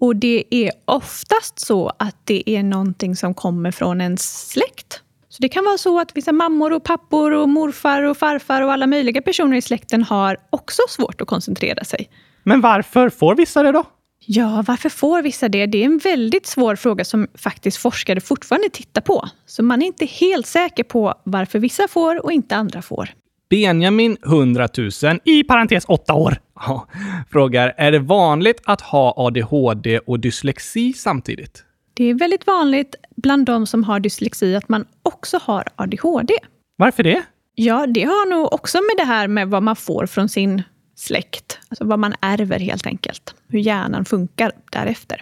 Och 0.00 0.16
det 0.16 0.44
är 0.50 0.72
oftast 0.84 1.58
så 1.58 1.92
att 1.98 2.16
det 2.24 2.50
är 2.50 2.62
någonting 2.62 3.16
som 3.16 3.34
kommer 3.34 3.70
från 3.70 4.00
ens 4.00 4.48
släkt. 4.50 5.02
Så 5.28 5.42
det 5.42 5.48
kan 5.48 5.64
vara 5.64 5.78
så 5.78 6.00
att 6.00 6.16
vissa 6.16 6.32
mammor 6.32 6.72
och 6.72 6.84
pappor 6.84 7.32
och 7.32 7.48
morfar 7.48 8.02
och 8.02 8.16
farfar 8.16 8.62
och 8.62 8.72
alla 8.72 8.86
möjliga 8.86 9.22
personer 9.22 9.56
i 9.56 9.62
släkten 9.62 10.02
har 10.02 10.36
också 10.50 10.82
svårt 10.88 11.20
att 11.20 11.28
koncentrera 11.28 11.84
sig. 11.84 12.10
Men 12.42 12.60
varför 12.60 13.10
får 13.10 13.34
vissa 13.34 13.62
det 13.62 13.72
då? 13.72 13.84
Ja, 14.26 14.64
varför 14.66 14.88
får 14.88 15.22
vissa 15.22 15.48
det? 15.48 15.66
Det 15.66 15.78
är 15.78 15.84
en 15.84 15.98
väldigt 15.98 16.46
svår 16.46 16.76
fråga 16.76 17.04
som 17.04 17.28
faktiskt 17.34 17.76
forskare 17.76 18.20
fortfarande 18.20 18.68
tittar 18.68 19.00
på. 19.00 19.28
Så 19.46 19.62
man 19.62 19.82
är 19.82 19.86
inte 19.86 20.06
helt 20.06 20.46
säker 20.46 20.84
på 20.84 21.14
varför 21.24 21.58
vissa 21.58 21.88
får 21.88 22.24
och 22.24 22.32
inte 22.32 22.56
andra 22.56 22.82
får. 22.82 23.10
Benjamin, 23.50 24.16
100 24.26 24.68
000, 25.02 25.20
i 25.24 25.44
parentes 25.44 25.84
8 25.88 26.14
år, 26.14 26.36
ja, 26.54 26.86
frågar 27.30 27.74
är 27.76 27.92
det 27.92 27.98
vanligt 27.98 28.60
att 28.64 28.80
ha 28.80 29.14
ADHD 29.16 29.98
och 29.98 30.20
dyslexi 30.20 30.92
samtidigt? 30.92 31.64
Det 31.94 32.04
är 32.04 32.14
väldigt 32.14 32.46
vanligt 32.46 32.94
bland 33.16 33.46
de 33.46 33.66
som 33.66 33.84
har 33.84 34.00
dyslexi 34.00 34.56
att 34.56 34.68
man 34.68 34.84
också 35.02 35.40
har 35.42 35.64
ADHD. 35.76 36.34
Varför 36.76 37.02
det? 37.02 37.22
Ja, 37.54 37.86
det 37.86 38.04
har 38.04 38.30
nog 38.30 38.52
också 38.52 38.78
med 38.78 38.96
det 38.96 39.12
här 39.12 39.28
med 39.28 39.48
vad 39.48 39.62
man 39.62 39.76
får 39.76 40.06
från 40.06 40.28
sin 40.28 40.62
släkt. 40.96 41.58
Alltså 41.68 41.84
vad 41.84 41.98
man 41.98 42.14
ärver 42.20 42.58
helt 42.58 42.86
enkelt. 42.86 43.34
Hur 43.48 43.58
hjärnan 43.58 44.04
funkar 44.04 44.52
därefter. 44.72 45.20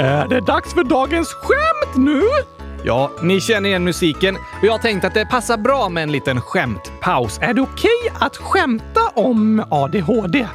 Är 0.00 0.28
det 0.28 0.40
dags 0.40 0.74
för 0.74 0.84
dagens 0.84 1.28
skämt 1.28 1.96
nu? 1.96 2.22
Ja, 2.84 3.10
ni 3.22 3.40
känner 3.40 3.68
igen 3.68 3.84
musiken 3.84 4.36
och 4.36 4.64
jag 4.64 4.82
tänkte 4.82 5.06
att 5.06 5.14
det 5.14 5.26
passar 5.26 5.56
bra 5.56 5.88
med 5.88 6.02
en 6.02 6.12
liten 6.12 6.40
skämtpaus. 6.40 7.38
Är 7.42 7.54
det 7.54 7.60
okej 7.60 7.90
okay 8.10 8.26
att 8.26 8.36
skämta 8.36 9.00
om 9.14 9.64
ADHD? 9.70 10.46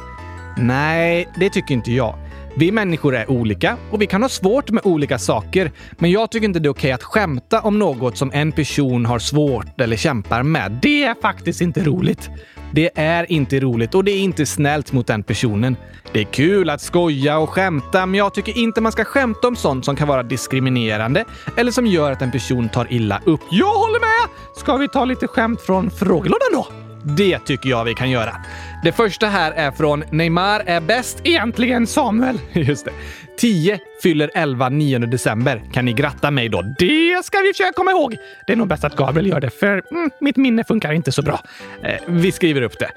Nej, 0.56 1.32
det 1.36 1.50
tycker 1.50 1.74
inte 1.74 1.92
jag. 1.92 2.14
Vi 2.58 2.72
människor 2.72 3.16
är 3.16 3.30
olika 3.30 3.76
och 3.90 4.02
vi 4.02 4.06
kan 4.06 4.22
ha 4.22 4.28
svårt 4.28 4.70
med 4.70 4.86
olika 4.86 5.18
saker. 5.18 5.72
Men 5.98 6.10
jag 6.10 6.30
tycker 6.30 6.44
inte 6.44 6.58
det 6.58 6.66
är 6.66 6.70
okej 6.70 6.92
att 6.92 7.02
skämta 7.02 7.60
om 7.60 7.78
något 7.78 8.16
som 8.16 8.30
en 8.34 8.52
person 8.52 9.06
har 9.06 9.18
svårt 9.18 9.80
eller 9.80 9.96
kämpar 9.96 10.42
med. 10.42 10.78
Det 10.82 11.04
är 11.04 11.14
faktiskt 11.22 11.60
inte 11.60 11.84
roligt. 11.84 12.30
Det 12.72 12.90
är 12.94 13.32
inte 13.32 13.60
roligt 13.60 13.94
och 13.94 14.04
det 14.04 14.10
är 14.10 14.18
inte 14.18 14.46
snällt 14.46 14.92
mot 14.92 15.06
den 15.06 15.22
personen. 15.22 15.76
Det 16.12 16.20
är 16.20 16.24
kul 16.24 16.70
att 16.70 16.80
skoja 16.80 17.38
och 17.38 17.50
skämta, 17.50 18.06
men 18.06 18.18
jag 18.18 18.34
tycker 18.34 18.58
inte 18.58 18.80
man 18.80 18.92
ska 18.92 19.04
skämta 19.04 19.48
om 19.48 19.56
sånt 19.56 19.84
som 19.84 19.96
kan 19.96 20.08
vara 20.08 20.22
diskriminerande 20.22 21.24
eller 21.56 21.72
som 21.72 21.86
gör 21.86 22.12
att 22.12 22.22
en 22.22 22.32
person 22.32 22.68
tar 22.68 22.92
illa 22.92 23.20
upp. 23.24 23.40
Jag 23.50 23.74
håller 23.74 24.00
med! 24.00 24.36
Ska 24.56 24.76
vi 24.76 24.88
ta 24.88 25.04
lite 25.04 25.26
skämt 25.26 25.60
från 25.60 25.90
frågelådan 25.90 26.48
då? 26.52 26.85
Det 27.06 27.38
tycker 27.38 27.70
jag 27.70 27.84
vi 27.84 27.94
kan 27.94 28.10
göra. 28.10 28.36
Det 28.82 28.92
första 28.92 29.26
här 29.26 29.52
är 29.52 29.70
från 29.70 30.04
Neymar 30.10 30.62
är 30.66 30.80
bäst 30.80 31.20
egentligen 31.24 31.86
Samuel. 31.86 32.38
Just 32.52 32.84
det. 32.84 32.92
10 33.38 33.78
fyller 34.02 34.30
11 34.34 34.68
9 34.68 34.98
december. 34.98 35.62
Kan 35.72 35.84
ni 35.84 35.92
gratta 35.92 36.30
mig 36.30 36.48
då? 36.48 36.62
Det 36.78 37.24
ska 37.24 37.38
vi 37.38 37.52
försöka 37.52 37.72
komma 37.72 37.90
ihåg. 37.90 38.16
Det 38.46 38.52
är 38.52 38.56
nog 38.56 38.68
bäst 38.68 38.84
att 38.84 38.96
Gabriel 38.96 39.26
gör 39.26 39.40
det, 39.40 39.50
för 39.50 39.82
mm, 39.90 40.10
mitt 40.20 40.36
minne 40.36 40.64
funkar 40.64 40.92
inte 40.92 41.12
så 41.12 41.22
bra. 41.22 41.40
Eh, 41.82 42.00
vi 42.06 42.32
skriver 42.32 42.62
upp 42.62 42.78
det. 42.78 42.90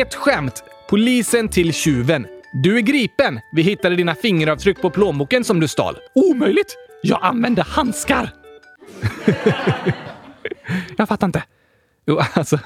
Ett 0.00 0.14
skämt. 0.14 0.64
Polisen 0.90 1.48
till 1.48 1.72
tjuven. 1.72 2.26
Du 2.52 2.76
är 2.76 2.80
gripen. 2.80 3.40
Vi 3.52 3.62
hittade 3.62 3.96
dina 3.96 4.14
fingeravtryck 4.14 4.82
på 4.82 4.90
plånboken 4.90 5.44
som 5.44 5.60
du 5.60 5.68
stal. 5.68 5.96
Omöjligt! 6.14 6.76
Jag 7.02 7.18
använde 7.22 7.62
handskar. 7.62 8.30
jag 10.96 11.08
fattar 11.08 11.26
inte. 11.26 11.42
Jo, 12.06 12.20
alltså, 12.34 12.58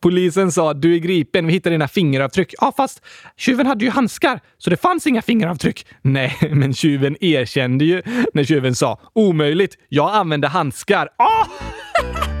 polisen 0.00 0.52
sa 0.52 0.74
du 0.74 0.94
är 0.94 0.98
gripen, 0.98 1.46
vi 1.46 1.52
hittade 1.52 1.74
dina 1.74 1.88
fingeravtryck. 1.88 2.54
Ja, 2.60 2.72
fast 2.76 3.02
tjuven 3.36 3.66
hade 3.66 3.84
ju 3.84 3.90
handskar, 3.90 4.40
så 4.58 4.70
det 4.70 4.76
fanns 4.76 5.06
inga 5.06 5.22
fingeravtryck. 5.22 5.86
Nej, 6.02 6.36
men 6.52 6.74
tjuven 6.74 7.16
erkände 7.20 7.84
ju 7.84 8.02
när 8.34 8.44
tjuven 8.44 8.74
sa 8.74 9.00
omöjligt, 9.12 9.78
jag 9.88 10.14
använde 10.14 10.48
handskar. 10.48 11.08
Oh! 11.18 11.48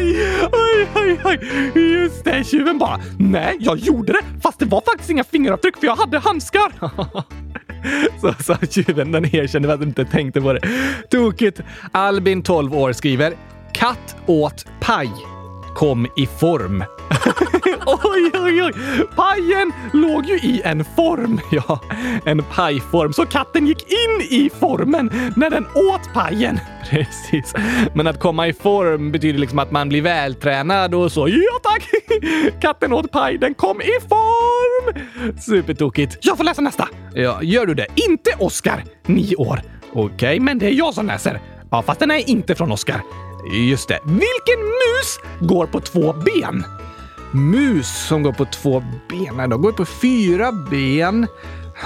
Oj, 0.52 0.88
oj, 0.94 1.20
oj! 1.24 1.40
Just 1.74 2.24
det, 2.24 2.44
tjuven 2.44 2.78
bara 2.78 3.00
nej, 3.18 3.56
jag 3.60 3.78
gjorde 3.78 4.12
det, 4.12 4.40
fast 4.42 4.58
det 4.58 4.64
var 4.64 4.80
faktiskt 4.80 5.10
inga 5.10 5.24
fingeravtryck 5.24 5.76
för 5.76 5.86
jag 5.86 5.96
hade 5.96 6.18
handskar. 6.18 6.72
Så 8.20 8.34
sa 8.42 8.56
tjuven, 8.70 9.12
den 9.12 9.34
erkände 9.36 9.72
att 9.72 9.80
den 9.80 9.88
inte 9.88 10.04
tänkte 10.04 10.40
på 10.40 10.52
det. 10.52 10.60
Tokigt! 11.10 11.60
Albin, 11.92 12.42
12 12.42 12.74
år, 12.74 12.92
skriver 12.92 13.34
katt 13.72 14.16
åt 14.26 14.66
paj 14.80 15.10
kom 15.80 16.06
i 16.16 16.26
form. 16.26 16.84
oj, 17.86 18.30
oj, 18.34 18.62
oj! 18.62 18.72
Pajen 19.16 19.72
låg 19.92 20.26
ju 20.26 20.36
i 20.36 20.62
en 20.64 20.84
form. 20.84 21.40
Ja, 21.50 21.80
en 22.24 22.42
pajform. 22.42 23.12
Så 23.12 23.26
katten 23.26 23.66
gick 23.66 23.82
in 23.82 24.20
i 24.30 24.50
formen 24.60 25.10
när 25.36 25.50
den 25.50 25.66
åt 25.66 26.12
pajen. 26.14 26.60
Precis. 26.90 27.54
Men 27.94 28.06
att 28.06 28.20
komma 28.20 28.46
i 28.46 28.52
form 28.52 29.12
betyder 29.12 29.38
liksom 29.38 29.58
att 29.58 29.70
man 29.70 29.88
blir 29.88 30.02
vältränad 30.02 30.94
och 30.94 31.12
så. 31.12 31.28
Ja, 31.28 31.58
tack! 31.62 31.90
Katten 32.60 32.92
åt 32.92 33.12
paj, 33.12 33.38
den 33.38 33.54
kom 33.54 33.80
i 33.80 34.08
form! 34.08 35.06
Supertokigt. 35.38 36.18
Jag 36.20 36.36
får 36.36 36.44
läsa 36.44 36.62
nästa. 36.62 36.88
Ja, 37.14 37.42
gör 37.42 37.66
du 37.66 37.74
det? 37.74 37.86
Inte 38.08 38.30
Oskar, 38.38 38.84
nio 39.06 39.36
år. 39.36 39.62
Okej, 39.92 40.14
okay, 40.14 40.40
men 40.40 40.58
det 40.58 40.66
är 40.66 40.74
jag 40.74 40.94
som 40.94 41.06
läser. 41.06 41.40
Ja, 41.70 41.82
fast 41.82 42.00
den 42.00 42.10
är 42.10 42.30
inte 42.30 42.54
från 42.54 42.72
Oskar. 42.72 43.02
Just 43.52 43.88
det. 43.88 44.00
Vilken 44.04 44.64
mus 44.64 45.20
går 45.40 45.66
på 45.66 45.80
två 45.80 46.12
ben? 46.12 46.64
Mus 47.32 48.06
som 48.08 48.22
går 48.22 48.32
på 48.32 48.44
två 48.44 48.82
ben? 49.08 49.50
De 49.50 49.62
går 49.62 49.72
på 49.72 49.84
fyra 49.84 50.52
ben. 50.52 51.26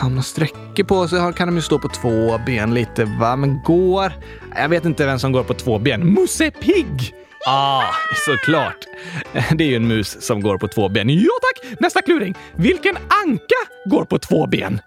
Om 0.02 0.14
de 0.14 0.22
sträcker 0.22 0.84
på 0.84 1.08
sig 1.08 1.32
kan 1.32 1.48
de 1.48 1.56
ju 1.56 1.62
stå 1.62 1.78
på 1.78 1.88
två 1.88 2.38
ben 2.46 2.74
lite, 2.74 3.04
va? 3.04 3.36
Men 3.36 3.62
går... 3.62 4.12
Jag 4.56 4.68
vet 4.68 4.84
inte 4.84 5.06
vem 5.06 5.18
som 5.18 5.32
går 5.32 5.42
på 5.42 5.54
två 5.54 5.78
ben. 5.78 6.14
Musse 6.14 6.50
Pigg! 6.50 7.14
Ah, 7.46 7.82
såklart. 8.26 8.86
Det 9.32 9.64
är 9.64 9.68
ju 9.68 9.76
en 9.76 9.88
mus 9.88 10.26
som 10.26 10.40
går 10.40 10.58
på 10.58 10.68
två 10.68 10.88
ben. 10.88 11.08
Ja 11.08 11.32
tack! 11.42 11.80
Nästa 11.80 12.02
kluring. 12.02 12.34
Vilken 12.54 12.96
anka 12.96 13.88
går 13.90 14.04
på 14.04 14.18
två 14.18 14.46
ben? 14.46 14.80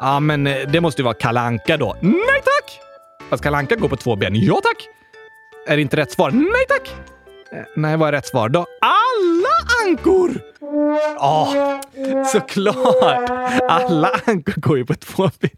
Ja, 0.00 0.16
ah, 0.16 0.20
men 0.20 0.46
eh, 0.46 0.56
det 0.68 0.80
måste 0.80 1.02
ju 1.02 1.04
vara 1.04 1.14
kalanka 1.14 1.76
då. 1.76 1.96
Nej 2.00 2.40
tack! 2.44 2.80
Fast 3.30 3.42
kalanka 3.42 3.76
går 3.76 3.88
på 3.88 3.96
två 3.96 4.16
ben. 4.16 4.34
Ja 4.34 4.60
tack! 4.62 4.99
Är 5.66 5.76
det 5.76 5.82
inte 5.82 5.96
rätt 5.96 6.12
svar? 6.12 6.30
Nej 6.30 6.66
tack! 6.68 6.94
Eh, 7.52 7.64
nej, 7.76 7.96
vad 7.96 8.08
är 8.08 8.12
rätt 8.12 8.26
svar 8.26 8.48
då? 8.48 8.66
Alla 8.80 9.88
ankor! 9.88 10.40
Ja, 11.16 11.80
oh, 11.96 12.24
såklart! 12.24 13.30
Alla 13.68 14.10
ankor 14.24 14.60
går 14.60 14.78
ju 14.78 14.86
på 14.86 14.94
två 14.94 15.30
ben. 15.40 15.50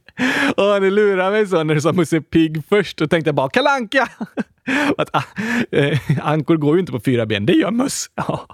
Åh, 0.57 0.81
ni 0.81 0.91
lurar 0.91 1.31
mig 1.31 1.47
så 1.47 1.65
när 1.65 1.75
du 1.75 1.81
sa 1.81 1.93
Musse 1.93 2.21
Pigg 2.21 2.63
först. 2.69 2.99
Då 2.99 3.07
tänkte 3.07 3.29
jag 3.29 3.35
bara 3.35 3.49
kalanka. 3.49 4.09
Att, 4.99 5.15
äh, 5.71 5.99
ankor 6.23 6.57
går 6.57 6.75
ju 6.75 6.81
inte 6.81 6.93
på 6.93 7.01
fyra 7.01 7.27
ben, 7.27 7.47
det 7.47 7.53
gör 7.53 7.71
möss. 7.71 8.07
Ja. 8.15 8.47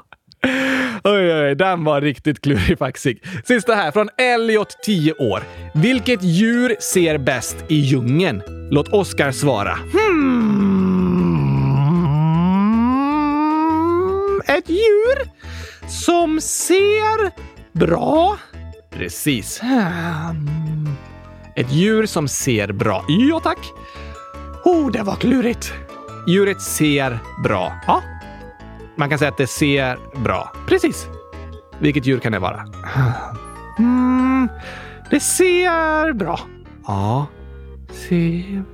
Oj, 1.05 1.35
oj, 1.35 1.55
den 1.55 1.85
var 1.85 2.01
riktigt 2.01 2.43
klurifaxig. 2.43 3.25
Sista 3.45 3.75
här 3.75 3.91
från 3.91 4.09
Elliot, 4.19 4.77
10 4.85 5.13
år. 5.13 5.43
Vilket 5.75 6.23
djur 6.23 6.77
ser 6.81 7.19
bäst 7.19 7.57
i 7.69 7.75
djungeln? 7.75 8.43
Låt 8.71 8.89
Oskar 8.89 9.33
svara. 9.33 9.79
Hmm. 9.93 11.38
Ett 14.49 14.69
djur 14.69 15.31
som 15.89 16.41
ser 16.41 17.31
bra. 17.73 18.39
Precis. 18.91 19.61
Hmm. 19.61 20.89
Ett 21.57 21.73
djur 21.73 22.07
som 22.07 22.29
ser 22.29 22.73
bra. 22.73 23.05
Ja, 23.09 23.41
tack. 23.41 23.59
Oh, 24.65 24.91
det 24.91 25.03
var 25.03 25.17
klurigt. 25.17 25.73
Djuret 26.29 26.63
ser 26.63 27.19
bra. 27.45 27.73
Ja. 27.87 28.03
Man 28.97 29.09
kan 29.09 29.19
säga 29.19 29.31
att 29.31 29.37
det 29.37 29.47
ser 29.47 29.99
bra. 30.25 30.53
Precis. 30.69 31.07
Vilket 31.79 32.07
djur 32.07 32.19
kan 32.19 32.33
det 32.33 32.39
vara? 32.39 32.65
Mm, 33.79 34.49
det 35.11 35.21
ser 35.21 36.13
bra. 36.13 36.41
Ja. 36.87 37.27
Ser... 37.93 38.65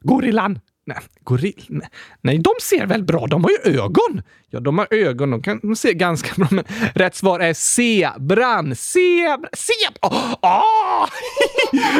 Gorillan! 0.00 0.58
Nej, 0.84 0.98
gorill... 1.24 1.66
Nej. 1.68 1.88
Nej, 2.20 2.38
de 2.38 2.50
ser 2.62 2.86
väl 2.86 3.04
bra? 3.04 3.26
De 3.26 3.44
har 3.44 3.50
ju 3.50 3.74
ögon! 3.78 4.22
Ja, 4.50 4.60
de 4.60 4.78
har 4.78 4.86
ögon. 4.90 5.30
De 5.30 5.42
kan 5.42 5.60
de 5.62 5.76
ser 5.76 5.92
ganska 5.92 6.34
bra, 6.36 6.48
men 6.50 6.64
rätt 6.94 7.14
svar 7.14 7.40
är 7.40 7.54
zebran. 7.54 8.76
Zebra... 8.76 9.48
Zebra! 9.52 9.98
Åh! 10.02 10.34
Oh! 10.42 11.08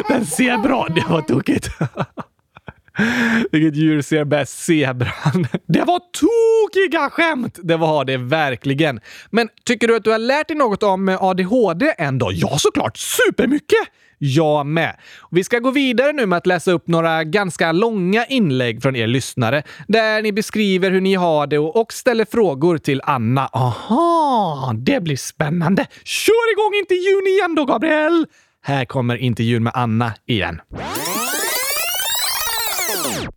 Den 0.08 0.26
ser 0.36 0.58
bra. 0.58 0.86
Det 0.94 1.04
var 1.08 1.20
tokigt. 1.22 1.68
Vilket 3.52 3.76
djur 3.76 4.02
ser 4.02 4.24
bäst? 4.24 4.58
Zebran. 4.58 5.46
Det 5.68 5.82
var 5.82 6.00
tokiga 6.12 7.10
skämt! 7.10 7.58
Det 7.62 7.76
var 7.76 8.04
det 8.04 8.16
verkligen. 8.16 9.00
Men 9.30 9.48
tycker 9.64 9.88
du 9.88 9.96
att 9.96 10.04
du 10.04 10.10
har 10.10 10.18
lärt 10.18 10.48
dig 10.48 10.56
något 10.56 10.82
om 10.82 11.18
ADHD 11.20 11.94
ändå? 11.98 12.30
Ja, 12.32 12.58
såklart! 12.58 12.96
Supermycket! 12.96 13.88
Jag 14.24 14.66
med. 14.66 14.96
Vi 15.30 15.44
ska 15.44 15.58
gå 15.58 15.70
vidare 15.70 16.12
nu 16.12 16.26
med 16.26 16.36
att 16.36 16.46
läsa 16.46 16.72
upp 16.72 16.88
några 16.88 17.24
ganska 17.24 17.72
långa 17.72 18.24
inlägg 18.24 18.82
från 18.82 18.96
er 18.96 19.06
lyssnare 19.06 19.62
där 19.88 20.22
ni 20.22 20.32
beskriver 20.32 20.90
hur 20.90 21.00
ni 21.00 21.14
har 21.14 21.46
det 21.46 21.58
och 21.58 21.92
ställer 21.92 22.24
frågor 22.24 22.78
till 22.78 23.00
Anna. 23.04 23.46
Aha, 23.52 24.72
det 24.76 25.02
blir 25.02 25.16
spännande. 25.16 25.86
Kör 26.04 26.52
igång 26.52 26.78
intervjun 26.80 27.26
igen 27.26 27.54
då, 27.54 27.64
Gabriel! 27.64 28.26
Här 28.64 28.84
kommer 28.84 29.16
intervjun 29.16 29.62
med 29.62 29.72
Anna 29.76 30.12
igen. 30.26 30.60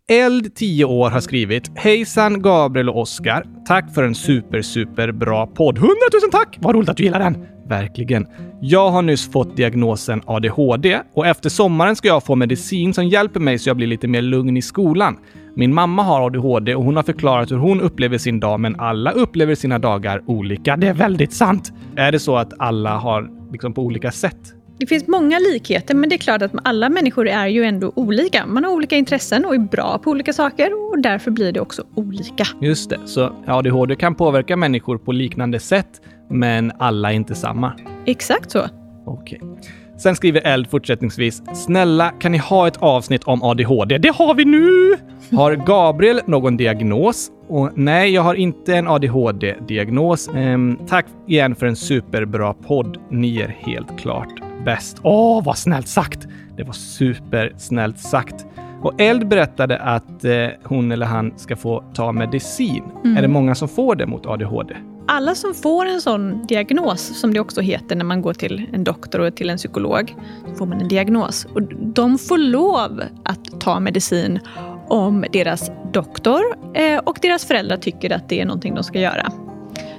Eld, 0.08 0.54
10 0.54 0.84
år, 0.84 1.10
har 1.10 1.20
skrivit 1.20 1.70
Hejsan 1.74 2.42
Gabriel 2.42 2.88
och 2.88 3.00
Oskar. 3.00 3.44
Tack 3.68 3.94
för 3.94 4.02
en 4.02 4.14
super, 4.14 4.62
super 4.62 5.12
bra 5.12 5.46
podd. 5.46 5.78
100 5.78 5.94
000 6.22 6.30
tack! 6.32 6.56
Vad 6.60 6.74
roligt 6.74 6.88
att 6.88 6.96
du 6.96 7.02
gillar 7.02 7.18
den. 7.18 7.55
Verkligen. 7.68 8.26
Jag 8.60 8.90
har 8.90 9.02
nyss 9.02 9.32
fått 9.32 9.56
diagnosen 9.56 10.22
ADHD 10.26 11.00
och 11.14 11.26
efter 11.26 11.48
sommaren 11.48 11.96
ska 11.96 12.08
jag 12.08 12.24
få 12.24 12.34
medicin 12.34 12.94
som 12.94 13.08
hjälper 13.08 13.40
mig 13.40 13.58
så 13.58 13.70
jag 13.70 13.76
blir 13.76 13.86
lite 13.86 14.08
mer 14.08 14.22
lugn 14.22 14.56
i 14.56 14.62
skolan. 14.62 15.16
Min 15.54 15.74
mamma 15.74 16.02
har 16.02 16.26
ADHD 16.26 16.74
och 16.74 16.84
hon 16.84 16.96
har 16.96 17.02
förklarat 17.02 17.50
hur 17.50 17.56
hon 17.56 17.80
upplever 17.80 18.18
sin 18.18 18.40
dag, 18.40 18.60
men 18.60 18.80
alla 18.80 19.10
upplever 19.10 19.54
sina 19.54 19.78
dagar 19.78 20.22
olika. 20.26 20.76
Det 20.76 20.86
är 20.86 20.94
väldigt 20.94 21.32
sant. 21.32 21.72
Är 21.96 22.12
det 22.12 22.18
så 22.18 22.36
att 22.36 22.52
alla 22.58 22.96
har 22.96 23.30
liksom 23.52 23.74
på 23.74 23.82
olika 23.82 24.10
sätt? 24.10 24.52
Det 24.78 24.86
finns 24.86 25.06
många 25.06 25.38
likheter, 25.38 25.94
men 25.94 26.08
det 26.08 26.16
är 26.16 26.18
klart 26.18 26.42
att 26.42 26.52
alla 26.64 26.88
människor 26.88 27.28
är 27.28 27.46
ju 27.46 27.64
ändå 27.64 27.92
olika. 27.96 28.46
Man 28.46 28.64
har 28.64 28.72
olika 28.72 28.96
intressen 28.96 29.44
och 29.44 29.54
är 29.54 29.58
bra 29.58 30.00
på 30.04 30.10
olika 30.10 30.32
saker 30.32 30.90
och 30.90 30.98
därför 31.02 31.30
blir 31.30 31.52
det 31.52 31.60
också 31.60 31.84
olika. 31.94 32.44
Just 32.60 32.90
det, 32.90 32.98
så 33.04 33.32
ADHD 33.46 33.96
kan 33.96 34.14
påverka 34.14 34.56
människor 34.56 34.98
på 34.98 35.12
liknande 35.12 35.58
sätt, 35.58 36.00
men 36.28 36.72
alla 36.78 37.12
är 37.12 37.14
inte 37.14 37.34
samma. 37.34 37.72
Exakt 38.06 38.50
så. 38.50 38.66
Okej. 39.04 39.38
Okay. 39.42 39.70
Sen 39.98 40.16
skriver 40.16 40.40
Eld 40.40 40.70
fortsättningsvis. 40.70 41.42
Snälla, 41.54 42.10
kan 42.10 42.32
ni 42.32 42.38
ha 42.38 42.68
ett 42.68 42.76
avsnitt 42.76 43.24
om 43.24 43.42
ADHD? 43.42 43.98
Det 43.98 44.14
har 44.16 44.34
vi 44.34 44.44
nu! 44.44 44.96
Har 45.36 45.52
Gabriel 45.52 46.20
någon 46.26 46.56
diagnos? 46.56 47.30
Och 47.48 47.70
nej, 47.74 48.10
jag 48.10 48.22
har 48.22 48.34
inte 48.34 48.76
en 48.76 48.88
ADHD-diagnos. 48.88 50.28
Ehm, 50.34 50.78
tack 50.88 51.06
igen 51.26 51.54
för 51.54 51.66
en 51.66 51.76
superbra 51.76 52.54
podd. 52.54 52.98
Ni 53.10 53.40
är 53.40 53.56
helt 53.58 53.98
klart 53.98 54.28
bäst. 54.64 55.00
Åh, 55.02 55.44
vad 55.44 55.58
snällt 55.58 55.88
sagt! 55.88 56.26
Det 56.56 56.62
var 56.62 56.72
supersnällt 56.72 57.98
sagt. 57.98 58.46
Och 58.82 59.00
Eld 59.00 59.28
berättade 59.28 59.78
att 59.78 60.24
eh, 60.24 60.46
hon 60.62 60.92
eller 60.92 61.06
han 61.06 61.32
ska 61.36 61.56
få 61.56 61.84
ta 61.94 62.12
medicin. 62.12 62.82
Mm. 63.04 63.16
Är 63.16 63.22
det 63.22 63.28
många 63.28 63.54
som 63.54 63.68
får 63.68 63.94
det 63.94 64.06
mot 64.06 64.26
ADHD? 64.26 64.76
Alla 65.08 65.34
som 65.34 65.54
får 65.54 65.86
en 65.86 66.00
sån 66.00 66.46
diagnos, 66.46 67.20
som 67.20 67.34
det 67.34 67.40
också 67.40 67.60
heter 67.60 67.96
när 67.96 68.04
man 68.04 68.22
går 68.22 68.34
till 68.34 68.66
en 68.72 68.84
doktor 68.84 69.20
och 69.20 69.36
till 69.36 69.50
en 69.50 69.56
psykolog, 69.56 70.14
så 70.48 70.54
får 70.54 70.66
man 70.66 70.80
en 70.80 70.88
diagnos. 70.88 71.44
Och 71.54 71.62
de 71.94 72.18
får 72.18 72.38
lov 72.38 73.02
att 73.24 73.60
ta 73.60 73.80
medicin 73.80 74.40
om 74.88 75.24
deras 75.32 75.70
doktor 75.92 76.40
eh, 76.74 76.98
och 76.98 77.18
deras 77.22 77.44
föräldrar 77.44 77.76
tycker 77.76 78.12
att 78.12 78.28
det 78.28 78.40
är 78.40 78.44
någonting 78.44 78.74
de 78.74 78.84
ska 78.84 79.00
göra. 79.00 79.32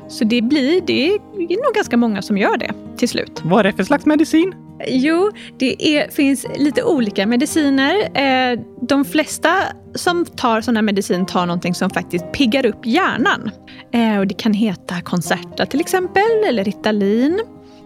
Så 0.09 0.23
det 0.23 0.41
blir, 0.41 0.81
det 0.81 1.07
är 1.09 1.65
nog 1.65 1.73
ganska 1.75 1.97
många 1.97 2.21
som 2.21 2.37
gör 2.37 2.57
det 2.57 2.73
till 2.97 3.09
slut. 3.09 3.41
Vad 3.43 3.59
är 3.59 3.63
det 3.63 3.73
för 3.73 3.83
slags 3.83 4.05
medicin? 4.05 4.53
Jo, 4.87 5.31
det 5.57 5.97
är, 5.97 6.11
finns 6.11 6.45
lite 6.57 6.83
olika 6.83 7.27
mediciner. 7.27 7.95
Eh, 8.17 8.59
de 8.81 9.05
flesta 9.05 9.53
som 9.95 10.25
tar 10.25 10.75
här 10.75 10.81
medicin 10.81 11.25
tar 11.25 11.45
någonting 11.45 11.75
som 11.75 11.89
faktiskt 11.89 12.31
piggar 12.31 12.65
upp 12.65 12.85
hjärnan. 12.85 13.51
Eh, 13.91 14.19
och 14.19 14.27
det 14.27 14.33
kan 14.33 14.53
heta 14.53 15.01
Concerta 15.01 15.65
till 15.65 15.79
exempel, 15.79 16.43
eller 16.47 16.63
Ritalin. 16.63 17.41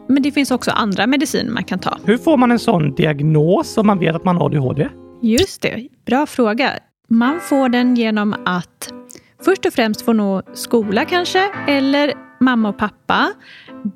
Men 0.08 0.24
det 0.24 0.32
finns 0.32 0.52
också 0.52 0.72
andra 0.72 1.08
mediciner 1.08 1.52
man 1.52 1.64
kan 1.64 1.80
ta. 1.80 1.98
Hur 2.06 2.18
får 2.18 2.38
man 2.38 2.52
en 2.52 2.60
sån 2.60 2.96
diagnos 2.96 3.78
om 3.78 3.88
man 3.88 4.00
vet 4.00 4.16
att 4.16 4.26
man 4.26 4.38
har 4.38 4.46
ADHD? 4.46 4.90
Just 5.22 5.62
det, 5.62 5.88
bra 6.06 6.26
fråga. 6.26 6.72
Man 7.10 7.40
får 7.40 7.70
den 7.70 7.96
genom 7.96 8.36
att 8.46 8.94
först 9.46 9.66
och 9.66 9.74
främst 9.74 10.02
få 10.02 10.14
nå 10.14 10.42
skola 10.54 11.06
kanske, 11.06 11.50
eller 11.68 12.14
mamma 12.40 12.70
och 12.70 12.78
pappa 12.78 13.32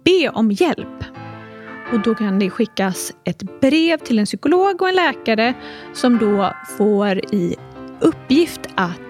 be 0.04 0.30
om 0.30 0.52
hjälp. 0.52 1.04
Och 1.94 2.00
då 2.00 2.16
kan 2.16 2.40
det 2.40 2.50
skickas 2.50 3.14
ett 3.24 3.62
brev 3.62 3.98
till 3.98 4.20
en 4.20 4.26
psykolog 4.26 4.82
och 4.82 4.90
en 4.90 4.96
läkare 4.96 5.54
som 5.94 6.18
då 6.18 6.54
får 6.78 7.18
i 7.36 7.56
uppgift 8.00 8.62
att 8.76 9.05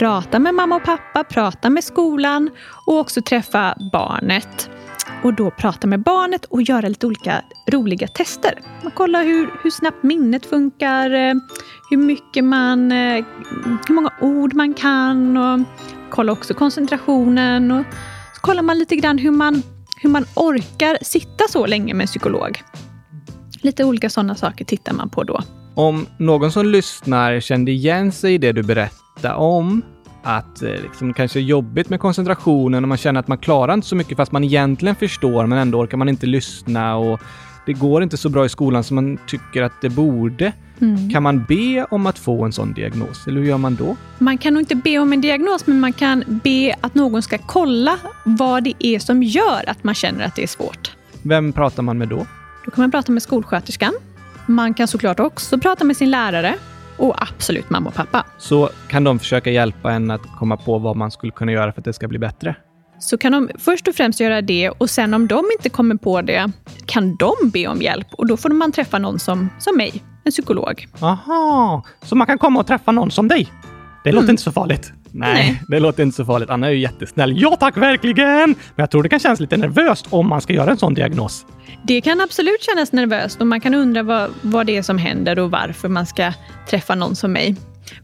prata 0.00 0.38
med 0.38 0.54
mamma 0.54 0.76
och 0.76 0.84
pappa, 0.84 1.24
prata 1.24 1.70
med 1.70 1.84
skolan 1.84 2.50
och 2.86 2.98
också 2.98 3.22
träffa 3.22 3.74
barnet. 3.92 4.70
Och 5.22 5.34
då 5.34 5.50
prata 5.50 5.86
med 5.86 6.02
barnet 6.02 6.44
och 6.44 6.62
göra 6.62 6.88
lite 6.88 7.06
olika 7.06 7.42
roliga 7.70 8.08
tester. 8.08 8.60
Man 8.82 8.92
kollar 8.92 9.24
hur, 9.24 9.50
hur 9.62 9.70
snabbt 9.70 10.02
minnet 10.02 10.46
funkar, 10.46 11.10
eh, 11.10 11.34
hur 11.90 11.96
mycket 11.96 12.44
man, 12.44 12.92
eh, 12.92 13.24
hur 13.88 13.94
många 13.94 14.12
ord 14.20 14.54
man 14.54 14.74
kan 14.74 15.36
och 15.36 15.60
kolla 16.10 16.32
också 16.32 16.54
koncentrationen. 16.54 17.70
Och 17.70 17.84
så 18.34 18.40
kollar 18.40 18.62
man 18.62 18.78
lite 18.78 18.96
grann 18.96 19.18
hur 19.18 19.30
man 19.30 19.62
hur 20.02 20.10
man 20.10 20.24
orkar 20.34 20.98
sitta 21.02 21.44
så 21.48 21.66
länge 21.66 21.94
med 21.94 22.04
en 22.04 22.08
psykolog. 22.08 22.62
Lite 23.62 23.84
olika 23.84 24.10
sådana 24.10 24.34
saker 24.34 24.64
tittar 24.64 24.92
man 24.92 25.08
på 25.08 25.24
då. 25.24 25.40
Om 25.74 26.06
någon 26.18 26.52
som 26.52 26.66
lyssnar 26.66 27.40
kände 27.40 27.70
igen 27.70 28.12
sig 28.12 28.34
i 28.34 28.38
det 28.38 28.52
du 28.52 28.62
berättade 29.20 29.34
om, 29.34 29.82
att 30.22 30.62
eh, 30.62 30.70
liksom, 30.70 31.14
kanske 31.14 31.38
är 31.38 31.42
jobbigt 31.42 31.90
med 31.90 32.00
koncentrationen 32.00 32.84
och 32.84 32.88
man 32.88 32.98
känner 32.98 33.20
att 33.20 33.28
man 33.28 33.38
klarar 33.38 33.74
inte 33.74 33.86
så 33.86 33.96
mycket 33.96 34.16
fast 34.16 34.32
man 34.32 34.44
egentligen 34.44 34.94
förstår 34.94 35.46
men 35.46 35.58
ändå 35.58 35.78
orkar 35.78 35.96
man 35.96 36.08
inte 36.08 36.26
lyssna 36.26 36.96
och 36.96 37.20
det 37.66 37.72
går 37.72 38.02
inte 38.02 38.16
så 38.16 38.28
bra 38.28 38.44
i 38.44 38.48
skolan 38.48 38.84
som 38.84 38.94
man 38.94 39.18
tycker 39.26 39.62
att 39.62 39.72
det 39.80 39.88
borde. 39.88 40.52
Mm. 40.80 41.10
Kan 41.10 41.22
man 41.22 41.44
be 41.48 41.86
om 41.90 42.06
att 42.06 42.18
få 42.18 42.44
en 42.44 42.52
sån 42.52 42.72
diagnos, 42.72 43.26
eller 43.26 43.40
hur 43.40 43.48
gör 43.48 43.58
man 43.58 43.76
då? 43.76 43.96
Man 44.18 44.38
kan 44.38 44.54
nog 44.54 44.62
inte 44.62 44.74
be 44.74 44.98
om 44.98 45.12
en 45.12 45.20
diagnos, 45.20 45.66
men 45.66 45.80
man 45.80 45.92
kan 45.92 46.24
be 46.44 46.74
att 46.80 46.94
någon 46.94 47.22
ska 47.22 47.38
kolla 47.38 47.98
vad 48.24 48.64
det 48.64 48.74
är 48.78 48.98
som 48.98 49.22
gör 49.22 49.64
att 49.66 49.84
man 49.84 49.94
känner 49.94 50.24
att 50.24 50.34
det 50.34 50.42
är 50.42 50.46
svårt. 50.46 50.90
Vem 51.22 51.52
pratar 51.52 51.82
man 51.82 51.98
med 51.98 52.08
då? 52.08 52.26
Då 52.64 52.70
kan 52.70 52.82
man 52.82 52.90
prata 52.90 53.12
med 53.12 53.22
skolsköterskan. 53.22 53.92
Man 54.46 54.74
kan 54.74 54.88
såklart 54.88 55.20
också 55.20 55.58
prata 55.58 55.84
med 55.84 55.96
sin 55.96 56.10
lärare 56.10 56.54
och 57.00 57.22
absolut 57.22 57.70
mamma 57.70 57.88
och 57.88 57.94
pappa. 57.94 58.26
Så 58.38 58.70
kan 58.88 59.04
de 59.04 59.18
försöka 59.18 59.50
hjälpa 59.50 59.92
en 59.92 60.10
att 60.10 60.22
komma 60.38 60.56
på 60.56 60.78
vad 60.78 60.96
man 60.96 61.10
skulle 61.10 61.32
kunna 61.32 61.52
göra 61.52 61.72
för 61.72 61.80
att 61.80 61.84
det 61.84 61.92
ska 61.92 62.08
bli 62.08 62.18
bättre? 62.18 62.56
så 63.00 63.18
kan 63.18 63.32
de 63.32 63.48
först 63.58 63.88
och 63.88 63.94
främst 63.94 64.20
göra 64.20 64.42
det 64.42 64.70
och 64.70 64.90
sen 64.90 65.14
om 65.14 65.28
de 65.28 65.44
inte 65.58 65.68
kommer 65.68 65.94
på 65.94 66.22
det 66.22 66.50
kan 66.86 67.16
de 67.16 67.32
be 67.52 67.66
om 67.66 67.82
hjälp 67.82 68.06
och 68.12 68.26
då 68.26 68.36
får 68.36 68.50
man 68.50 68.72
träffa 68.72 68.98
någon 68.98 69.18
som, 69.18 69.48
som 69.58 69.76
mig, 69.76 70.02
en 70.24 70.32
psykolog. 70.32 70.88
Aha, 71.00 71.84
så 72.02 72.16
man 72.16 72.26
kan 72.26 72.38
komma 72.38 72.60
och 72.60 72.66
träffa 72.66 72.92
någon 72.92 73.10
som 73.10 73.28
dig? 73.28 73.48
Det 74.04 74.12
låter 74.12 74.24
mm. 74.24 74.30
inte 74.30 74.42
så 74.42 74.52
farligt. 74.52 74.92
Nej, 75.12 75.34
Nej, 75.34 75.62
det 75.68 75.80
låter 75.80 76.02
inte 76.02 76.16
så 76.16 76.24
farligt. 76.24 76.50
Anna 76.50 76.66
är 76.66 76.70
ju 76.70 76.78
jättesnäll. 76.78 77.42
Ja 77.42 77.56
tack, 77.60 77.76
verkligen! 77.76 78.48
Men 78.48 78.56
jag 78.76 78.90
tror 78.90 79.02
det 79.02 79.08
kan 79.08 79.18
kännas 79.18 79.40
lite 79.40 79.56
nervöst 79.56 80.06
om 80.10 80.28
man 80.28 80.40
ska 80.40 80.52
göra 80.52 80.70
en 80.70 80.78
sån 80.78 80.94
diagnos. 80.94 81.46
Det 81.82 82.00
kan 82.00 82.20
absolut 82.20 82.62
kännas 82.62 82.92
nervöst 82.92 83.40
och 83.40 83.46
man 83.46 83.60
kan 83.60 83.74
undra 83.74 84.02
vad, 84.02 84.30
vad 84.42 84.66
det 84.66 84.76
är 84.76 84.82
som 84.82 84.98
händer 84.98 85.38
och 85.38 85.50
varför 85.50 85.88
man 85.88 86.06
ska 86.06 86.32
träffa 86.70 86.94
någon 86.94 87.16
som 87.16 87.32
mig. 87.32 87.56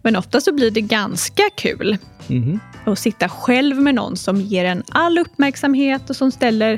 Men 0.03 0.17
ofta 0.17 0.41
så 0.41 0.55
blir 0.55 0.71
det 0.71 0.81
ganska 0.81 1.43
kul. 1.57 1.97
Mhm. 2.27 2.61
Och 2.87 2.99
sitta 2.99 3.29
själv 3.29 3.77
med 3.77 3.95
någon 3.95 4.17
som 4.17 4.41
ger 4.41 4.65
en 4.65 4.83
all 4.89 5.19
uppmärksamhet 5.19 6.11
och 6.11 6.17
som 6.17 6.33
ställer 6.33 6.73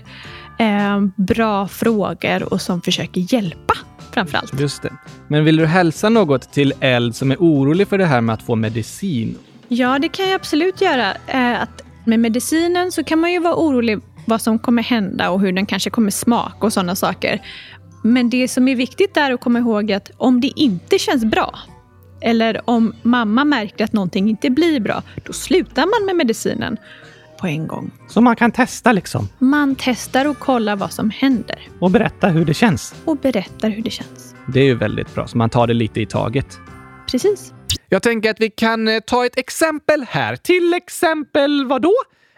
eh, 0.58 1.00
bra 1.16 1.68
frågor 1.68 2.52
och 2.52 2.60
som 2.60 2.82
försöker 2.82 3.34
hjälpa 3.34 3.74
framförallt. 4.10 4.60
Just 4.60 4.82
det. 4.82 4.92
Men 5.28 5.44
vill 5.44 5.56
du 5.56 5.66
hälsa 5.66 6.08
något 6.08 6.52
till 6.52 6.74
Eld 6.80 7.16
som 7.16 7.30
är 7.30 7.36
orolig 7.36 7.88
för 7.88 7.98
det 7.98 8.06
här 8.06 8.20
med 8.20 8.34
att 8.34 8.42
få 8.42 8.54
medicin? 8.54 9.36
Ja, 9.68 9.98
det 9.98 10.08
kan 10.08 10.26
jag 10.28 10.34
absolut 10.34 10.80
göra. 10.80 11.14
Eh, 11.26 11.62
att 11.62 11.82
med 12.04 12.20
medicinen 12.20 12.92
så 12.92 13.04
kan 13.04 13.18
man 13.18 13.32
ju 13.32 13.38
vara 13.38 13.54
orolig 13.56 13.98
vad 14.26 14.42
som 14.42 14.58
kommer 14.58 14.82
hända 14.82 15.30
och 15.30 15.40
hur 15.40 15.52
den 15.52 15.66
kanske 15.66 15.90
kommer 15.90 16.10
smaka 16.10 16.66
och 16.66 16.72
sådana 16.72 16.94
saker. 16.96 17.42
Men 18.02 18.30
det 18.30 18.48
som 18.48 18.68
är 18.68 18.76
viktigt 18.76 19.16
är 19.16 19.32
att 19.32 19.40
komma 19.40 19.58
ihåg 19.58 19.92
att 19.92 20.10
om 20.16 20.40
det 20.40 20.52
inte 20.60 20.98
känns 20.98 21.24
bra 21.24 21.58
eller 22.20 22.70
om 22.70 22.94
mamma 23.02 23.44
märker 23.44 23.84
att 23.84 23.92
någonting 23.92 24.28
inte 24.30 24.50
blir 24.50 24.80
bra, 24.80 25.02
då 25.26 25.32
slutar 25.32 25.82
man 25.82 26.06
med 26.06 26.16
medicinen 26.16 26.76
på 27.40 27.46
en 27.46 27.66
gång. 27.66 27.90
Så 28.08 28.20
man 28.20 28.36
kan 28.36 28.52
testa 28.52 28.92
liksom 28.92 29.28
Man 29.38 29.76
testar 29.78 30.24
och 30.24 30.38
kollar 30.38 30.76
vad 30.76 30.92
som 30.92 31.10
händer 31.10 31.58
och 31.80 31.90
berätta 31.90 32.28
hur 32.28 32.44
det 32.44 32.54
känns. 32.54 32.94
och 33.04 33.16
berättar 33.16 33.70
hur 33.70 33.82
det 33.82 33.90
känns. 33.90 34.34
Det 34.46 34.60
är 34.60 34.64
ju 34.64 34.74
väldigt 34.74 35.14
bra, 35.14 35.26
så 35.26 35.38
man 35.38 35.50
tar 35.50 35.66
det 35.66 35.74
lite 35.74 36.00
i 36.00 36.06
taget. 36.06 36.58
Precis. 37.10 37.52
Jag 37.88 38.02
tänker 38.02 38.30
att 38.30 38.40
vi 38.40 38.50
kan 38.50 38.88
eh, 38.88 39.00
ta 39.00 39.26
ett 39.26 39.38
exempel 39.38 40.06
här. 40.08 40.36
Till 40.36 40.74
exempel 40.74 41.66
vad 41.66 41.82
då? 41.82 41.94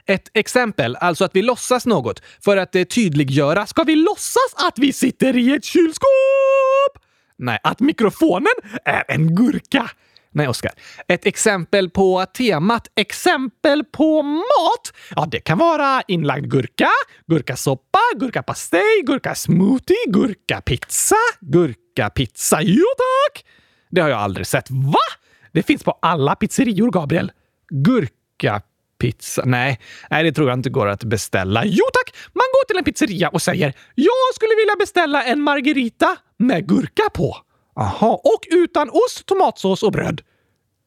Ett 0.06 0.30
exempel, 0.34 0.96
alltså 0.96 1.24
att 1.24 1.36
vi 1.36 1.42
låtsas 1.42 1.86
något. 1.86 2.22
För 2.44 2.56
att 2.56 2.74
eh, 2.74 2.84
tydliggöra, 2.84 3.66
ska 3.66 3.82
vi 3.82 3.96
låtsas 3.96 4.54
att 4.56 4.78
vi 4.78 4.92
sitter 4.92 5.36
i 5.36 5.54
ett 5.54 5.64
kylskåp? 5.64 7.04
Nej, 7.36 7.58
att 7.62 7.80
mikrofonen 7.80 8.52
är 8.84 9.04
en 9.08 9.34
gurka. 9.34 9.90
Nej, 10.32 10.48
Oskar. 10.48 10.72
Ett 11.08 11.26
exempel 11.26 11.90
på 11.90 12.26
temat 12.38 12.88
exempel 12.96 13.84
på 13.84 14.22
mat. 14.22 14.92
Ja, 15.16 15.26
det 15.30 15.40
kan 15.40 15.58
vara 15.58 16.02
inlagd 16.08 16.50
gurka, 16.50 16.88
gurkasoppa, 17.26 17.98
gurkapastej, 18.16 19.02
gurkasmoothie, 19.06 19.96
gurkapizza, 20.06 21.16
gurkapizza. 21.40 22.62
Jo 22.62 22.84
tack! 22.96 23.44
Det 23.90 24.00
har 24.00 24.08
jag 24.08 24.18
aldrig 24.20 24.46
sett. 24.46 24.70
Va? 24.70 25.19
Det 25.52 25.62
finns 25.62 25.84
på 25.84 25.98
alla 26.02 26.34
pizzerior, 26.34 26.90
Gabriel. 26.90 27.32
Gurkapizza? 27.68 29.42
Nej, 29.44 29.80
nej, 30.10 30.24
det 30.24 30.32
tror 30.32 30.48
jag 30.48 30.58
inte 30.58 30.70
går 30.70 30.86
att 30.88 31.04
beställa. 31.04 31.64
Jo 31.64 31.84
tack! 31.92 32.16
Man 32.32 32.44
går 32.52 32.66
till 32.66 32.78
en 32.78 32.84
pizzeria 32.84 33.28
och 33.28 33.42
säger 33.42 33.74
“Jag 33.94 34.34
skulle 34.34 34.54
vilja 34.56 34.76
beställa 34.78 35.24
en 35.24 35.40
margarita 35.40 36.16
med 36.36 36.68
gurka 36.68 37.02
på”. 37.14 37.36
Aha, 37.76 38.20
och 38.24 38.40
utan 38.50 38.90
ost, 38.90 39.26
tomatsås 39.26 39.82
och 39.82 39.92
bröd. 39.92 40.22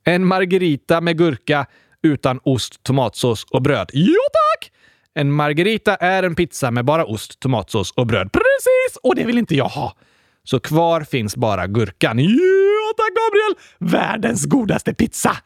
En 0.03 0.25
margarita 0.25 1.01
med 1.01 1.17
gurka 1.17 1.65
utan 2.03 2.39
ost, 2.43 2.83
tomatsås 2.83 3.45
och 3.51 3.61
bröd. 3.61 3.89
Jo 3.93 4.19
tack! 4.33 4.71
En 5.15 5.31
margarita 5.31 5.95
är 5.95 6.23
en 6.23 6.35
pizza 6.35 6.71
med 6.71 6.85
bara 6.85 7.05
ost, 7.05 7.39
tomatsås 7.39 7.91
och 7.91 8.07
bröd. 8.07 8.31
Precis! 8.31 8.97
Och 9.03 9.15
det 9.15 9.25
vill 9.25 9.37
inte 9.37 9.55
jag 9.55 9.65
ha. 9.65 9.93
Så 10.43 10.59
kvar 10.59 11.01
finns 11.01 11.35
bara 11.35 11.67
gurkan. 11.67 12.19
Ja 12.19 12.93
tack 12.97 13.11
Gabriel! 13.15 13.55
Världens 13.79 14.45
godaste 14.45 14.93
pizza! 14.93 15.37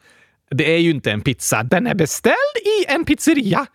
Det 0.50 0.74
är 0.74 0.78
ju 0.78 0.90
inte 0.90 1.12
en 1.12 1.20
pizza. 1.20 1.62
Den 1.62 1.86
är 1.86 1.94
beställd 1.94 2.56
i 2.64 2.92
en 2.92 3.04
pizzeria. 3.04 3.66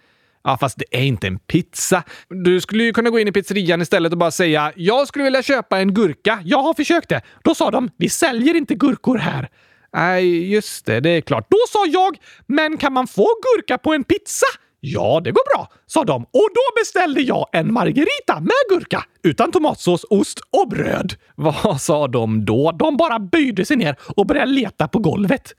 Ja, 0.44 0.58
fast 0.58 0.78
det 0.78 0.86
är 0.92 1.04
inte 1.04 1.28
en 1.28 1.40
pizza. 1.40 2.04
Du 2.30 2.62
skulle 2.62 2.84
ju 2.84 2.94
kunna 2.94 3.10
gå 3.10 3.20
in 3.20 3.28
i 3.28 3.32
pizzerian 3.32 3.82
istället 3.82 4.12
och 4.12 4.18
bara 4.18 4.32
säga 4.32 4.74
“Jag 4.76 5.08
skulle 5.08 5.24
vilja 5.24 5.44
köpa 5.44 5.80
en 5.80 5.94
gurka. 5.94 6.40
Jag 6.46 6.62
har 6.64 6.74
försökt 6.74 7.10
det.” 7.10 7.22
Då 7.44 7.56
sa 7.56 7.72
de 7.72 7.90
“Vi 7.98 8.10
säljer 8.10 8.56
inte 8.56 8.76
gurkor 8.76 9.18
här.” 9.18 9.50
Nej, 9.94 10.52
just 10.54 10.86
det. 10.86 11.00
Det 11.00 11.10
är 11.10 11.22
klart. 11.22 11.48
Då 11.50 11.58
sa 11.70 11.86
jag 11.86 12.18
“Men 12.48 12.78
kan 12.78 12.94
man 12.94 13.08
få 13.08 13.28
gurka 13.56 13.78
på 13.78 13.94
en 13.94 14.04
pizza?” 14.04 14.46
Ja, 14.86 15.22
det 15.24 15.32
går 15.32 15.56
bra, 15.56 15.68
sa 15.86 16.04
de. 16.04 16.24
Och 16.24 16.50
då 16.54 16.62
beställde 16.82 17.22
jag 17.22 17.48
en 17.52 17.74
margarita 17.74 18.40
med 18.40 18.52
gurka 18.70 19.06
utan 19.24 19.52
tomatsås, 19.52 20.06
ost 20.10 20.40
och 20.40 20.68
bröd. 20.68 21.14
Vad 21.36 21.82
sa 21.82 22.08
de 22.08 22.46
då? 22.46 22.72
De 22.72 22.98
bara 22.98 23.20
böjde 23.20 23.66
sig 23.66 23.78
ner 23.78 23.96
och 24.16 24.26
började 24.26 24.52
leta 24.52 24.88
på 24.88 25.00
golvet. 25.00 25.54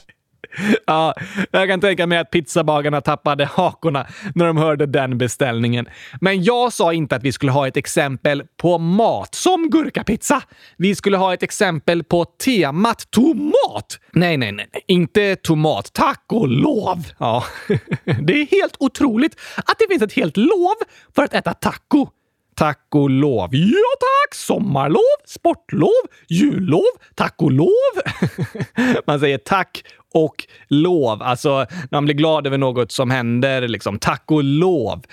Ja, 0.87 1.15
jag 1.51 1.69
kan 1.69 1.81
tänka 1.81 2.07
mig 2.07 2.19
att 2.19 2.31
pizzabagarna 2.31 3.01
tappade 3.01 3.45
hakorna 3.45 4.07
när 4.35 4.47
de 4.47 4.57
hörde 4.57 4.87
den 4.87 5.19
beställningen. 5.19 5.87
Men 6.21 6.45
jag 6.45 6.73
sa 6.73 6.93
inte 6.93 7.17
att 7.17 7.23
vi 7.23 7.33
skulle 7.33 7.53
ha 7.53 7.69
ett 7.69 7.77
exempel 7.77 8.43
på 8.57 8.79
mat 8.79 9.35
som 9.35 9.71
gurkapizza. 9.71 10.43
Vi 10.77 10.95
skulle 10.95 11.17
ha 11.17 11.35
ett 11.35 11.43
exempel 11.43 12.05
på 12.05 12.25
temat 12.25 13.11
tomat. 13.11 13.99
Nej, 14.13 14.37
nej, 14.37 14.53
nej, 14.53 14.69
inte 14.87 15.37
tomat. 15.37 15.93
Tack 15.93 16.25
och 16.33 16.49
lov! 16.49 17.05
Ja, 17.19 17.45
det 18.05 18.33
är 18.33 18.47
helt 18.47 18.77
otroligt 18.79 19.41
att 19.57 19.79
det 19.79 19.87
finns 19.89 20.03
ett 20.03 20.13
helt 20.13 20.37
lov 20.37 20.75
för 21.15 21.23
att 21.23 21.35
äta 21.35 21.55
taco. 21.55 22.09
Tack 22.59 22.87
och 22.95 23.11
lov. 23.11 23.49
Ja 23.53 23.89
tack! 24.01 24.35
Sommarlov, 24.35 25.03
sportlov, 25.27 25.91
jullov, 26.29 26.83
Tack 27.15 27.35
och 27.43 27.53
lov. 27.53 27.69
man 29.07 29.21
säger 29.21 29.39
tack 29.39 29.85
och 30.15 30.47
lov. 30.69 31.23
Alltså 31.23 31.57
när 31.59 31.89
man 31.91 32.05
blir 32.05 32.15
glad 32.15 32.47
över 32.47 32.59
något 32.59 32.93
som 32.93 33.11
händer. 33.11 33.69
Liksom, 33.69 33.99
tack 33.99 34.25
och 34.27 34.45
lov. 34.45 35.05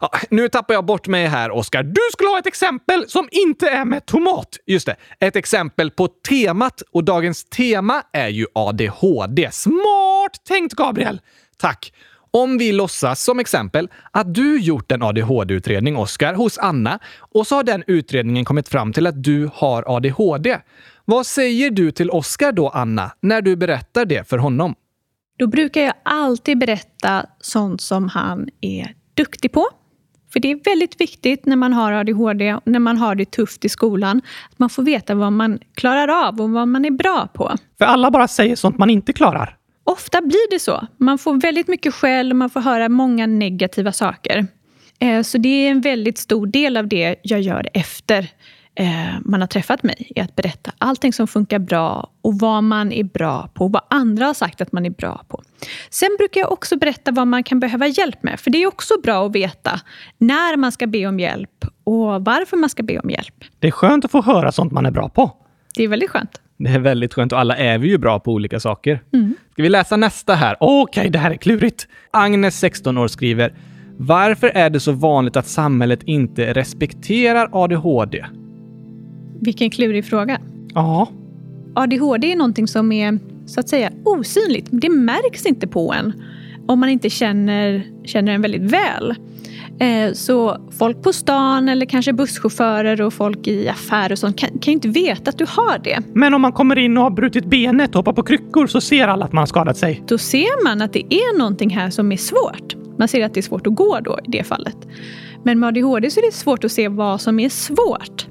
Ja, 0.00 0.10
nu 0.30 0.48
tappar 0.48 0.74
jag 0.74 0.84
bort 0.84 1.06
mig 1.06 1.26
här, 1.26 1.50
Oskar. 1.50 1.82
Du 1.82 2.00
skulle 2.12 2.30
ha 2.30 2.38
ett 2.38 2.46
exempel 2.46 3.08
som 3.08 3.28
inte 3.30 3.68
är 3.68 3.84
med 3.84 4.06
tomat. 4.06 4.48
Just 4.66 4.86
det. 4.86 4.96
Ett 5.20 5.36
exempel 5.36 5.90
på 5.90 6.08
temat. 6.28 6.82
Och 6.92 7.04
dagens 7.04 7.44
tema 7.44 8.02
är 8.12 8.28
ju 8.28 8.46
ADHD. 8.54 9.50
Smart 9.52 10.44
tänkt, 10.48 10.74
Gabriel! 10.74 11.20
Tack. 11.56 11.92
Om 12.36 12.58
vi 12.58 12.72
låtsas 12.72 13.24
som 13.24 13.40
exempel 13.40 13.88
att 14.10 14.34
du 14.34 14.60
gjort 14.60 14.92
en 14.92 15.02
ADHD-utredning, 15.02 15.96
Oskar, 15.96 16.34
hos 16.34 16.58
Anna 16.58 16.98
och 17.18 17.46
så 17.46 17.54
har 17.54 17.62
den 17.62 17.84
utredningen 17.86 18.44
kommit 18.44 18.68
fram 18.68 18.92
till 18.92 19.06
att 19.06 19.22
du 19.22 19.50
har 19.54 19.96
ADHD. 19.96 20.58
Vad 21.04 21.26
säger 21.26 21.70
du 21.70 21.90
till 21.90 22.10
Oskar 22.10 22.52
då, 22.52 22.68
Anna, 22.68 23.12
när 23.20 23.42
du 23.42 23.56
berättar 23.56 24.04
det 24.04 24.28
för 24.28 24.38
honom? 24.38 24.74
Då 25.38 25.46
brukar 25.46 25.80
jag 25.80 25.94
alltid 26.02 26.58
berätta 26.58 27.26
sånt 27.40 27.80
som 27.80 28.08
han 28.08 28.48
är 28.60 28.94
duktig 29.14 29.52
på. 29.52 29.68
För 30.32 30.40
det 30.40 30.50
är 30.50 30.60
väldigt 30.64 31.00
viktigt 31.00 31.46
när 31.46 31.56
man 31.56 31.72
har 31.72 31.92
ADHD, 31.92 32.56
när 32.64 32.78
man 32.78 32.96
har 32.96 33.14
det 33.14 33.30
tufft 33.30 33.64
i 33.64 33.68
skolan, 33.68 34.22
att 34.50 34.58
man 34.58 34.70
får 34.70 34.82
veta 34.82 35.14
vad 35.14 35.32
man 35.32 35.58
klarar 35.74 36.28
av 36.28 36.40
och 36.40 36.50
vad 36.50 36.68
man 36.68 36.84
är 36.84 36.90
bra 36.90 37.28
på. 37.34 37.52
För 37.78 37.84
alla 37.84 38.10
bara 38.10 38.28
säger 38.28 38.56
sånt 38.56 38.78
man 38.78 38.90
inte 38.90 39.12
klarar. 39.12 39.58
Ofta 39.84 40.20
blir 40.20 40.50
det 40.50 40.58
så. 40.60 40.86
Man 40.96 41.18
får 41.18 41.40
väldigt 41.40 41.68
mycket 41.68 41.94
skäll 41.94 42.30
och 42.30 42.36
man 42.36 42.50
får 42.50 42.60
höra 42.60 42.88
många 42.88 43.26
negativa 43.26 43.92
saker. 43.92 44.46
Eh, 44.98 45.22
Så 45.22 45.38
det 45.38 45.48
är 45.48 45.70
en 45.70 45.80
väldigt 45.80 46.18
stor 46.18 46.46
del 46.46 46.76
av 46.76 46.88
det 46.88 47.16
jag 47.22 47.40
gör 47.40 47.68
efter 47.74 48.28
eh, 48.76 48.86
man 49.24 49.40
har 49.40 49.48
träffat 49.48 49.82
mig. 49.82 50.12
Är 50.16 50.22
att 50.24 50.36
berätta 50.36 50.72
allting 50.78 51.12
som 51.12 51.26
funkar 51.28 51.58
bra 51.58 52.10
och 52.22 52.38
vad 52.38 52.64
man 52.64 52.92
är 52.92 53.04
bra 53.04 53.48
på. 53.54 53.68
Vad 53.68 53.82
andra 53.90 54.26
har 54.26 54.34
sagt 54.34 54.60
att 54.60 54.72
man 54.72 54.86
är 54.86 54.90
bra 54.90 55.24
på. 55.28 55.42
Sen 55.90 56.08
brukar 56.18 56.40
jag 56.40 56.52
också 56.52 56.76
berätta 56.76 57.10
vad 57.12 57.26
man 57.26 57.42
kan 57.42 57.60
behöva 57.60 57.86
hjälp 57.86 58.22
med. 58.22 58.40
För 58.40 58.50
det 58.50 58.62
är 58.62 58.66
också 58.66 58.94
bra 59.02 59.26
att 59.26 59.32
veta 59.34 59.80
när 60.18 60.56
man 60.56 60.72
ska 60.72 60.86
be 60.86 61.06
om 61.06 61.20
hjälp 61.20 61.64
och 61.84 62.24
varför 62.24 62.56
man 62.56 62.70
ska 62.70 62.82
be 62.82 62.98
om 62.98 63.10
hjälp. 63.10 63.44
Det 63.58 63.66
är 63.66 63.70
skönt 63.72 64.04
att 64.04 64.10
få 64.10 64.22
höra 64.22 64.52
sånt 64.52 64.72
man 64.72 64.86
är 64.86 64.90
bra 64.90 65.08
på. 65.08 65.30
Det 65.76 65.84
är 65.84 65.88
väldigt 65.88 66.10
skönt. 66.10 66.40
Det 66.56 66.70
är 66.70 66.78
väldigt 66.78 67.14
skönt 67.14 67.32
och 67.32 67.40
alla 67.40 67.56
är 67.56 67.78
vi 67.78 67.88
ju 67.88 67.98
bra 67.98 68.20
på 68.20 68.32
olika 68.32 68.60
saker. 68.60 69.02
Ska 69.52 69.62
vi 69.62 69.68
läsa 69.68 69.96
nästa 69.96 70.34
här? 70.34 70.56
Okej, 70.60 71.10
det 71.10 71.18
här 71.18 71.30
är 71.30 71.36
klurigt. 71.36 71.88
Agnes, 72.10 72.58
16 72.58 72.98
år, 72.98 73.08
skriver 73.08 73.54
Varför 73.96 74.48
är 74.54 74.70
det 74.70 74.80
så 74.80 74.92
vanligt 74.92 75.36
att 75.36 75.46
samhället 75.46 76.02
inte 76.02 76.52
respekterar 76.52 77.48
ADHD? 77.52 78.24
Vilken 79.40 79.70
klurig 79.70 80.04
fråga. 80.04 80.40
Ja, 80.74 81.08
ADHD 81.74 82.32
är 82.32 82.36
någonting 82.36 82.68
som 82.68 82.92
är 82.92 83.18
så 83.46 83.60
att 83.60 83.68
säga 83.68 83.90
osynligt. 84.04 84.68
Det 84.70 84.88
märks 84.88 85.46
inte 85.46 85.66
på 85.66 85.92
en 85.92 86.12
om 86.66 86.80
man 86.80 86.88
inte 86.88 87.10
känner, 87.10 87.86
känner 88.04 88.32
en 88.32 88.42
väldigt 88.42 88.62
väl. 88.62 89.14
Eh, 89.80 90.12
Så 90.12 90.58
folk 90.78 91.02
på 91.02 91.12
stan 91.12 91.68
eller 91.68 91.86
kanske 91.86 92.12
busschaufförer 92.12 93.00
och 93.02 93.12
folk 93.12 93.46
i 93.46 93.68
affärer 93.68 94.12
och 94.12 94.18
sånt 94.18 94.38
kan, 94.38 94.48
kan 94.50 94.60
ju 94.62 94.72
inte 94.72 94.88
veta 94.88 95.30
att 95.30 95.38
du 95.38 95.46
har 95.48 95.78
det. 95.78 95.98
men 96.14 96.34
om 96.34 96.40
man 96.40 96.52
kommer 96.52 96.78
in 96.78 96.96
och 96.96 97.02
har 97.02 97.10
brutit 97.10 97.44
benet 97.44 97.90
och 97.90 97.96
hoppar 97.96 98.12
på 98.12 98.22
kryckor 98.22 98.66
så 98.66 98.80
ser 98.80 99.08
alla 99.08 99.24
att 99.24 99.32
man 99.32 99.42
har 99.42 99.46
skadat 99.46 99.76
sig. 99.76 100.02
Då 100.06 100.18
ser 100.18 100.64
man 100.64 100.82
att 100.82 100.92
det 100.92 101.14
är 101.14 101.38
någonting 101.38 101.70
här 101.70 101.90
som 101.90 102.12
är 102.12 102.16
svårt. 102.16 102.76
Man 102.98 103.08
ser 103.08 103.24
att 103.24 103.34
det 103.34 103.40
är 103.40 103.42
svårt 103.42 103.66
att 103.66 103.74
gå 103.74 104.00
då 104.00 104.18
i 104.24 104.30
det 104.30 104.44
fallet. 104.44 104.76
Men 105.42 105.58
med 105.60 105.68
ADHD 105.68 106.10
så 106.10 106.20
är 106.20 106.26
det 106.26 106.34
svårt 106.34 106.64
att 106.64 106.72
se 106.72 106.88
vad 106.88 107.20
som 107.20 107.40
är 107.40 107.48
svårt. 107.48 108.26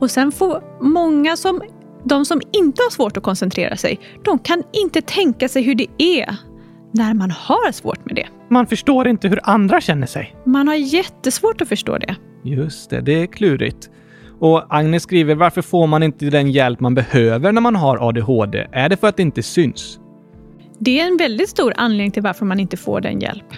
Och 0.00 0.10
sen 0.10 0.32
får 0.32 0.62
många 0.80 1.36
som, 1.36 1.62
de 2.04 2.24
som 2.24 2.40
inte 2.52 2.82
har 2.82 2.90
svårt 2.90 3.16
att 3.16 3.22
koncentrera 3.22 3.76
sig, 3.76 4.00
de 4.24 4.38
kan 4.38 4.62
inte 4.72 5.02
tänka 5.02 5.48
sig 5.48 5.62
hur 5.62 5.74
det 5.74 5.86
är 5.98 6.36
när 6.92 7.14
man 7.14 7.30
har 7.30 7.72
svårt 7.72 8.04
med 8.06 8.14
det. 8.16 8.26
Man 8.50 8.66
förstår 8.66 9.08
inte 9.08 9.28
hur 9.28 9.40
andra 9.42 9.80
känner 9.80 10.06
sig. 10.06 10.36
Man 10.44 10.68
har 10.68 10.74
jättesvårt 10.74 11.60
att 11.60 11.68
förstå 11.68 11.98
det. 11.98 12.16
Just 12.44 12.90
det, 12.90 13.00
det 13.00 13.22
är 13.22 13.26
klurigt. 13.26 13.90
Och 14.40 14.76
Agnes 14.76 15.02
skriver, 15.02 15.34
varför 15.34 15.62
får 15.62 15.86
man 15.86 16.02
inte 16.02 16.24
den 16.24 16.50
hjälp 16.50 16.80
man 16.80 16.94
behöver 16.94 17.52
när 17.52 17.60
man 17.60 17.76
har 17.76 18.08
ADHD? 18.08 18.66
Är 18.72 18.88
det 18.88 18.96
för 18.96 19.06
att 19.06 19.16
det 19.16 19.22
inte 19.22 19.42
syns? 19.42 20.00
Det 20.78 21.00
är 21.00 21.06
en 21.06 21.16
väldigt 21.16 21.48
stor 21.48 21.72
anledning 21.76 22.10
till 22.10 22.22
varför 22.22 22.46
man 22.46 22.60
inte 22.60 22.76
får 22.76 23.00
den 23.00 23.20
hjälp. 23.20 23.54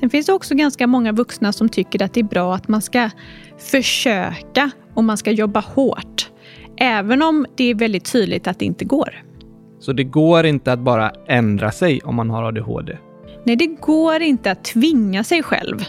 Sen 0.00 0.10
finns 0.10 0.26
det 0.26 0.32
också 0.32 0.54
ganska 0.54 0.86
många 0.86 1.12
vuxna 1.12 1.52
som 1.52 1.68
tycker 1.68 2.02
att 2.02 2.14
det 2.14 2.20
är 2.20 2.24
bra 2.24 2.54
att 2.54 2.68
man 2.68 2.82
ska 2.82 3.10
försöka 3.58 4.70
och 4.94 5.04
man 5.04 5.16
ska 5.16 5.30
jobba 5.30 5.60
hårt. 5.60 6.30
Även 6.76 7.22
om 7.22 7.46
det 7.56 7.64
är 7.64 7.74
väldigt 7.74 8.12
tydligt 8.12 8.46
att 8.46 8.58
det 8.58 8.64
inte 8.64 8.84
går. 8.84 9.22
Så 9.80 9.92
det 9.92 10.04
går 10.04 10.46
inte 10.46 10.72
att 10.72 10.78
bara 10.78 11.12
ändra 11.28 11.70
sig 11.70 12.00
om 12.04 12.14
man 12.14 12.30
har 12.30 12.42
ADHD? 12.42 12.96
Nej, 13.46 13.56
det 13.56 13.66
går 13.66 14.22
inte 14.22 14.50
att 14.50 14.64
tvinga 14.64 15.24
sig 15.24 15.42
själv 15.42 15.84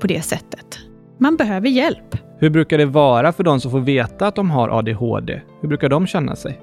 på 0.00 0.06
det 0.06 0.22
sättet. 0.22 0.78
Man 1.18 1.36
behöver 1.36 1.68
hjälp. 1.68 2.16
Hur 2.38 2.50
brukar 2.50 2.78
det 2.78 2.86
vara 2.86 3.32
för 3.32 3.44
de 3.44 3.60
som 3.60 3.70
får 3.70 3.80
veta 3.80 4.26
att 4.26 4.34
de 4.34 4.50
har 4.50 4.68
ADHD? 4.68 5.40
Hur 5.60 5.68
brukar 5.68 5.88
de 5.88 6.06
känna 6.06 6.36
sig? 6.36 6.60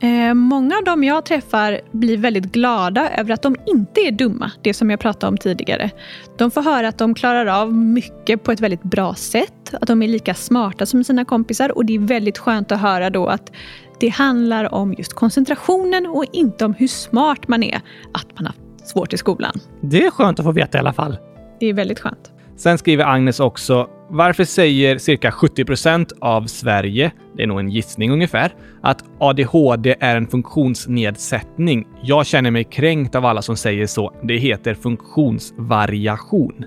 Eh, 0.00 0.34
många 0.34 0.76
av 0.76 0.84
dem 0.84 1.04
jag 1.04 1.24
träffar 1.24 1.80
blir 1.90 2.16
väldigt 2.16 2.44
glada 2.44 3.10
över 3.10 3.34
att 3.34 3.42
de 3.42 3.56
inte 3.66 4.00
är 4.00 4.12
dumma, 4.12 4.50
det 4.62 4.74
som 4.74 4.90
jag 4.90 5.00
pratade 5.00 5.28
om 5.28 5.36
tidigare. 5.36 5.90
De 6.38 6.50
får 6.50 6.62
höra 6.62 6.88
att 6.88 6.98
de 6.98 7.14
klarar 7.14 7.46
av 7.46 7.74
mycket 7.74 8.42
på 8.42 8.52
ett 8.52 8.60
väldigt 8.60 8.82
bra 8.82 9.14
sätt, 9.14 9.74
att 9.80 9.88
de 9.88 10.02
är 10.02 10.08
lika 10.08 10.34
smarta 10.34 10.86
som 10.86 11.04
sina 11.04 11.24
kompisar 11.24 11.76
och 11.76 11.86
det 11.86 11.94
är 11.94 11.98
väldigt 11.98 12.38
skönt 12.38 12.72
att 12.72 12.80
höra 12.80 13.10
då 13.10 13.26
att 13.26 13.52
det 14.00 14.08
handlar 14.08 14.74
om 14.74 14.94
just 14.98 15.12
koncentrationen 15.12 16.06
och 16.06 16.24
inte 16.32 16.64
om 16.64 16.74
hur 16.74 16.88
smart 16.88 17.48
man 17.48 17.62
är, 17.62 17.80
att 18.12 18.38
man 18.38 18.46
har 18.46 18.54
svårt 18.92 19.12
i 19.12 19.16
skolan. 19.16 19.52
Det 19.80 20.06
är 20.06 20.10
skönt 20.10 20.38
att 20.38 20.44
få 20.44 20.52
veta 20.52 20.78
i 20.78 20.80
alla 20.80 20.92
fall. 20.92 21.18
Det 21.60 21.66
är 21.66 21.74
väldigt 21.74 22.00
skönt. 22.00 22.32
Sen 22.56 22.78
skriver 22.78 23.04
Agnes 23.04 23.40
också, 23.40 23.88
varför 24.10 24.44
säger 24.44 24.98
cirka 24.98 25.32
70 25.32 25.64
procent 25.64 26.12
av 26.20 26.46
Sverige, 26.46 27.12
det 27.36 27.42
är 27.42 27.46
nog 27.46 27.60
en 27.60 27.70
gissning 27.70 28.10
ungefär, 28.10 28.54
att 28.82 29.04
ADHD 29.18 29.94
är 30.00 30.16
en 30.16 30.26
funktionsnedsättning? 30.26 31.86
Jag 32.02 32.26
känner 32.26 32.50
mig 32.50 32.64
kränkt 32.64 33.14
av 33.14 33.26
alla 33.26 33.42
som 33.42 33.56
säger 33.56 33.86
så. 33.86 34.14
Det 34.22 34.36
heter 34.36 34.74
funktionsvariation. 34.74 36.64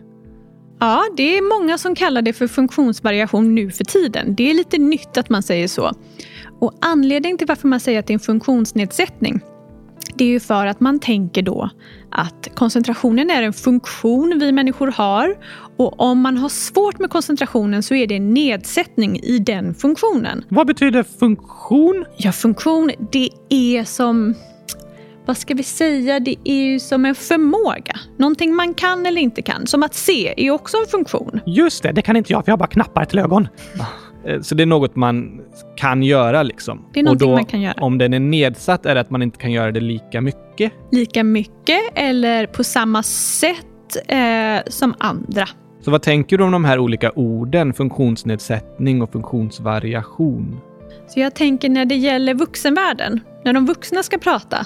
Ja, 0.80 1.04
det 1.18 1.38
är 1.38 1.60
många 1.60 1.78
som 1.78 1.96
kallar 1.96 2.22
det 2.22 2.34
för 2.34 2.48
funktionsvariation 2.48 3.56
nu 3.56 3.72
för 3.72 3.84
tiden. 3.84 4.36
Det 4.36 4.50
är 4.50 4.54
lite 4.54 4.78
nytt 4.78 5.18
att 5.18 5.30
man 5.30 5.44
säger 5.44 5.68
så. 5.68 5.92
Och 6.60 6.74
anledningen 6.82 7.38
till 7.38 7.48
varför 7.48 7.68
man 7.68 7.80
säger 7.80 8.00
att 8.00 8.08
det 8.08 8.12
är 8.12 8.16
en 8.16 8.20
funktionsnedsättning 8.20 9.42
det 10.16 10.24
är 10.24 10.30
ju 10.30 10.40
för 10.40 10.66
att 10.66 10.80
man 10.80 11.00
tänker 11.00 11.42
då 11.42 11.70
att 12.16 12.56
koncentrationen 12.56 13.30
är 13.30 13.44
en 13.44 13.54
funktion 13.54 14.38
vi 14.40 14.52
människor 14.52 14.88
har 14.88 15.36
och 15.78 16.00
om 16.00 16.20
man 16.20 16.38
har 16.38 16.50
svårt 16.50 17.00
med 17.00 17.10
koncentrationen 17.10 17.84
så 17.84 17.96
är 17.96 18.08
det 18.08 18.16
en 18.16 18.34
nedsättning 18.34 19.20
i 19.20 19.40
den 19.40 19.76
funktionen. 19.76 20.44
Vad 20.50 20.68
betyder 20.68 21.04
funktion? 21.04 22.06
Ja, 22.18 22.32
funktion 22.32 22.92
det 23.12 23.30
är 23.50 23.84
som 23.84 24.36
vad 25.26 25.38
ska 25.38 25.54
vi 25.54 25.64
säga, 25.64 26.20
det 26.20 26.36
är 26.44 26.64
ju 26.64 26.80
som 26.80 27.06
en 27.06 27.16
förmåga. 27.16 28.00
Någonting 28.18 28.56
man 28.56 28.74
kan 28.74 29.06
eller 29.06 29.22
inte 29.22 29.42
kan. 29.42 29.68
Som 29.68 29.84
att 29.84 29.94
se 29.94 30.34
är 30.38 30.52
också 30.52 30.78
en 30.78 30.86
funktion. 30.92 31.40
Just 31.46 31.84
det, 31.84 31.92
det 31.92 32.02
kan 32.02 32.16
inte 32.16 32.34
jag 32.34 32.46
för 32.46 32.52
jag 32.52 32.54
har 32.54 32.58
bara 32.58 32.68
knappar 32.68 33.06
till 33.06 33.20
ögon. 33.20 33.48
Eh, 34.26 34.42
så 34.42 34.56
det 34.56 34.64
är 34.64 34.68
något 34.68 34.96
man 34.96 35.42
kan 35.76 36.04
göra 36.04 36.44
liksom. 36.44 36.86
Det 36.94 37.00
är 37.00 37.04
någonting 37.04 37.30
då, 37.30 37.36
man 37.36 37.46
kan 37.46 37.62
göra. 37.62 37.74
Om 37.82 37.98
den 37.98 38.14
är 38.14 38.20
nedsatt 38.20 38.86
är 38.86 38.96
det 38.96 39.02
att 39.02 39.10
man 39.10 39.22
inte 39.22 39.38
kan 39.38 39.52
göra 39.52 39.72
det 39.72 39.80
lika 39.80 40.22
mycket? 40.22 40.45
Lika 40.92 41.24
mycket 41.24 41.82
eller 41.96 42.48
på 42.48 42.64
samma 42.64 43.04
sätt 43.04 43.66
eh, 44.08 44.72
som 44.72 44.96
andra. 44.98 45.48
Så 45.82 45.92
vad 45.92 46.02
tänker 46.02 46.38
du 46.38 46.44
om 46.44 46.52
de 46.52 46.66
här 46.66 46.80
olika 46.80 47.12
orden? 47.12 47.74
Funktionsnedsättning 47.74 49.02
och 49.02 49.12
funktionsvariation? 49.12 50.60
Så 51.08 51.20
jag 51.20 51.36
tänker 51.36 51.70
när 51.70 51.86
det 51.86 51.96
gäller 51.96 52.34
vuxenvärlden, 52.34 53.20
när 53.46 53.54
de 53.54 53.66
vuxna 53.66 54.04
ska 54.04 54.18
prata 54.18 54.66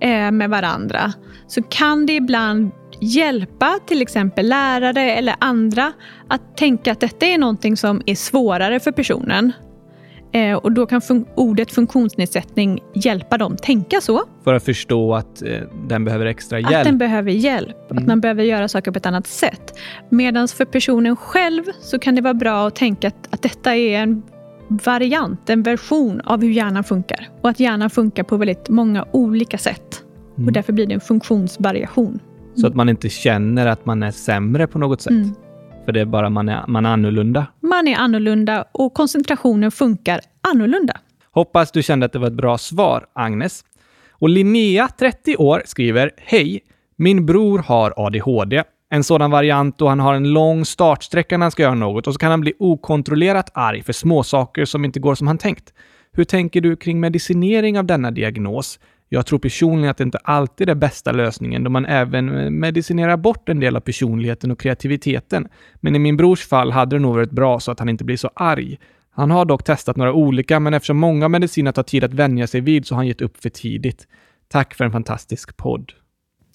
eh, 0.00 0.30
med 0.30 0.50
varandra, 0.50 1.12
så 1.46 1.62
kan 1.62 2.06
det 2.06 2.12
ibland 2.12 2.70
hjälpa 3.00 3.78
till 3.86 4.02
exempel 4.02 4.48
lärare 4.48 5.12
eller 5.12 5.34
andra 5.38 5.92
att 6.28 6.56
tänka 6.56 6.92
att 6.92 7.00
detta 7.00 7.26
är 7.26 7.38
någonting 7.38 7.76
som 7.76 8.02
är 8.06 8.14
svårare 8.14 8.80
för 8.80 8.92
personen. 8.92 9.52
Eh, 10.32 10.56
och 10.56 10.72
då 10.72 10.86
kan 10.86 11.00
fun 11.00 11.24
ordet 11.34 11.72
funktionsnedsättning 11.72 12.80
hjälpa 12.94 13.38
dem 13.38 13.56
tänka 13.56 14.00
så. 14.00 14.22
För 14.44 14.54
att 14.54 14.64
förstå 14.64 15.14
att 15.14 15.42
eh, 15.42 15.60
den 15.88 16.04
behöver 16.04 16.26
extra 16.26 16.60
hjälp? 16.60 16.74
Att 16.74 16.84
den 16.84 16.98
behöver 16.98 17.32
hjälp, 17.32 17.90
mm. 17.90 18.02
att 18.02 18.08
man 18.08 18.20
behöver 18.20 18.42
göra 18.42 18.68
saker 18.68 18.90
på 18.90 18.98
ett 18.98 19.06
annat 19.06 19.26
sätt. 19.26 19.78
Medan 20.08 20.48
för 20.48 20.64
personen 20.64 21.16
själv 21.16 21.62
så 21.80 21.98
kan 21.98 22.14
det 22.14 22.22
vara 22.22 22.34
bra 22.34 22.66
att 22.66 22.76
tänka 22.76 23.08
att, 23.08 23.28
att 23.30 23.42
detta 23.42 23.76
är 23.76 23.98
en 23.98 24.22
variant, 24.68 25.50
en 25.50 25.62
version 25.62 26.20
av 26.20 26.42
hur 26.42 26.50
hjärnan 26.50 26.84
funkar. 26.84 27.28
Och 27.42 27.50
att 27.50 27.60
hjärnan 27.60 27.90
funkar 27.90 28.22
på 28.22 28.36
väldigt 28.36 28.68
många 28.68 29.06
olika 29.12 29.58
sätt. 29.58 30.02
Mm. 30.36 30.46
Och 30.46 30.52
därför 30.52 30.72
blir 30.72 30.86
det 30.86 30.94
en 30.94 31.00
funktionsvariation. 31.00 32.20
Så 32.54 32.66
att 32.66 32.74
man 32.74 32.88
inte 32.88 33.08
känner 33.08 33.66
att 33.66 33.86
man 33.86 34.02
är 34.02 34.10
sämre 34.10 34.66
på 34.66 34.78
något 34.78 35.00
sätt. 35.00 35.10
Mm. 35.10 35.34
För 35.90 35.94
det 35.94 36.00
är 36.00 36.04
bara 36.04 36.30
man 36.30 36.48
är, 36.48 36.66
man 36.66 36.86
är 36.86 36.90
annorlunda. 36.90 37.46
Man 37.60 37.88
är 37.88 37.96
annorlunda 37.96 38.64
och 38.72 38.94
koncentrationen 38.94 39.70
funkar 39.70 40.20
annorlunda. 40.52 40.92
Hoppas 41.30 41.72
du 41.72 41.82
kände 41.82 42.06
att 42.06 42.12
det 42.12 42.18
var 42.18 42.26
ett 42.26 42.32
bra 42.32 42.58
svar, 42.58 43.06
Agnes. 43.12 43.64
Och 44.10 44.28
Linnea, 44.28 44.88
30 44.98 45.36
år, 45.36 45.62
skriver 45.64 46.10
Hej! 46.16 46.60
Min 46.96 47.26
bror 47.26 47.58
har 47.58 47.94
ADHD. 47.96 48.62
En 48.90 49.04
sådan 49.04 49.30
variant 49.30 49.78
då 49.78 49.88
han 49.88 50.00
har 50.00 50.14
en 50.14 50.32
lång 50.32 50.64
startsträcka 50.64 51.38
när 51.38 51.44
han 51.44 51.50
ska 51.50 51.62
göra 51.62 51.74
något 51.74 52.06
och 52.06 52.12
så 52.12 52.18
kan 52.18 52.30
han 52.30 52.40
bli 52.40 52.52
okontrollerat 52.58 53.50
arg 53.54 53.82
för 53.82 53.92
småsaker 53.92 54.64
som 54.64 54.84
inte 54.84 55.00
går 55.00 55.14
som 55.14 55.26
han 55.26 55.38
tänkt. 55.38 55.72
Hur 56.12 56.24
tänker 56.24 56.60
du 56.60 56.76
kring 56.76 57.00
medicinering 57.00 57.78
av 57.78 57.84
denna 57.84 58.10
diagnos? 58.10 58.80
Jag 59.12 59.26
tror 59.26 59.38
personligen 59.38 59.90
att 59.90 59.96
det 59.96 60.04
inte 60.04 60.18
alltid 60.18 60.68
är 60.68 60.74
bästa 60.74 61.12
lösningen 61.12 61.64
då 61.64 61.70
man 61.70 61.86
även 61.86 62.58
medicinerar 62.60 63.16
bort 63.16 63.48
en 63.48 63.60
del 63.60 63.76
av 63.76 63.80
personligheten 63.80 64.50
och 64.50 64.60
kreativiteten. 64.60 65.48
Men 65.74 65.96
i 65.96 65.98
min 65.98 66.16
brors 66.16 66.46
fall 66.46 66.70
hade 66.70 66.96
det 66.96 67.00
nog 67.00 67.14
varit 67.14 67.30
bra 67.30 67.60
så 67.60 67.70
att 67.70 67.78
han 67.78 67.88
inte 67.88 68.04
blir 68.04 68.16
så 68.16 68.30
arg. 68.34 68.78
Han 69.10 69.30
har 69.30 69.44
dock 69.44 69.64
testat 69.64 69.96
några 69.96 70.12
olika, 70.12 70.60
men 70.60 70.74
eftersom 70.74 70.96
många 70.98 71.28
mediciner 71.28 71.72
tar 71.72 71.82
tid 71.82 72.04
att 72.04 72.14
vänja 72.14 72.46
sig 72.46 72.60
vid 72.60 72.86
så 72.86 72.94
har 72.94 72.96
han 72.96 73.06
gett 73.06 73.20
upp 73.20 73.42
för 73.42 73.50
tidigt. 73.50 74.06
Tack 74.48 74.74
för 74.74 74.84
en 74.84 74.92
fantastisk 74.92 75.56
podd. 75.56 75.92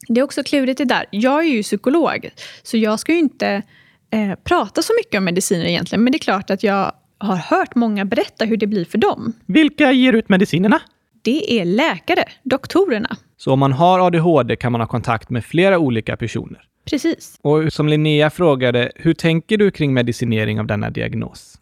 Det 0.08 0.20
är 0.20 0.24
också 0.24 0.44
klurigt 0.44 0.78
det 0.78 0.86
där. 0.86 1.06
Jag 1.12 1.40
är 1.40 1.50
ju 1.50 1.64
psykolog, 1.64 2.30
så 2.64 2.78
jag 2.78 3.00
ska 3.00 3.12
ju 3.12 3.20
inte 3.20 3.62
eh, 4.10 4.36
prata 4.44 4.82
så 4.82 4.94
mycket 5.00 5.18
om 5.18 5.24
mediciner 5.24 5.66
egentligen. 5.66 6.04
Men 6.04 6.12
det 6.12 6.18
är 6.18 6.20
klart 6.20 6.50
att 6.50 6.64
jag 6.64 6.92
har 7.18 7.36
hört 7.36 7.76
många 7.76 8.06
berätta 8.06 8.46
hur 8.46 8.58
det 8.58 8.68
blir 8.68 8.86
för 8.86 8.98
dem. 8.98 9.34
Vilka 9.46 9.92
ger 9.92 10.14
ut 10.14 10.30
medicinerna? 10.30 10.80
Det 11.26 11.60
är 11.60 11.66
läkare, 11.66 12.24
doktorerna. 12.44 13.18
Så 13.38 13.52
om 13.52 13.60
man 13.60 13.72
har 13.72 14.08
ADHD 14.08 14.56
kan 14.56 14.72
man 14.72 14.82
ha 14.82 14.88
kontakt 14.88 15.30
med 15.30 15.46
flera 15.46 15.80
olika 15.80 16.18
personer? 16.18 16.62
Precis. 16.86 17.40
Och 17.42 17.74
som 17.74 17.88
Linnea 17.88 18.30
frågade, 18.30 18.92
hur 18.96 19.14
tänker 19.14 19.58
du 19.58 19.72
kring 19.72 19.94
medicinering 19.94 20.60
av 20.60 20.68
denna 20.68 20.90
diagnos? 20.90 21.58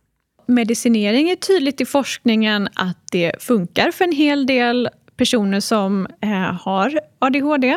Medicinering 0.46 1.30
är 1.30 1.36
tydligt 1.36 1.82
i 1.82 1.86
forskningen 1.86 2.70
att 2.76 2.98
det 3.12 3.32
funkar 3.40 3.92
för 3.92 4.06
en 4.06 4.12
hel 4.12 4.46
del 4.46 4.90
personer 5.18 5.60
som 5.60 6.08
eh, 6.22 6.30
har 6.62 7.00
ADHD. 7.20 7.68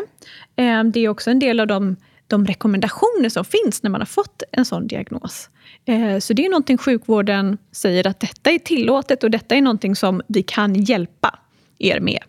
Eh, 0.57 0.85
det 0.85 1.01
är 1.01 1.09
också 1.09 1.31
en 1.31 1.39
del 1.39 1.61
av 1.61 1.67
de, 1.67 1.97
de, 2.27 2.47
rekommendationer 2.47 3.29
som 3.29 3.45
finns 3.45 3.83
när 3.83 3.91
man 3.91 4.01
har 4.01 4.07
fått 4.07 4.43
en 4.53 4.65
sån 4.65 4.87
diagnos. 4.87 5.51
Eh, 5.85 6.19
så 6.19 6.33
det 6.33 6.47
är 6.47 6.51
någonting 6.51 6.79
sjukvården 6.79 7.59
säger 7.73 8.07
att 8.07 8.21
detta 8.21 8.51
är 8.51 8.59
tillåtet 8.59 9.25
och 9.25 9.31
detta 9.31 9.55
är 9.55 9.63
någonting 9.63 9.97
som 9.97 10.23
vi 10.29 10.43
kan 10.43 10.75
hjälpa 10.75 11.39
er 11.79 12.01
med. 12.01 12.23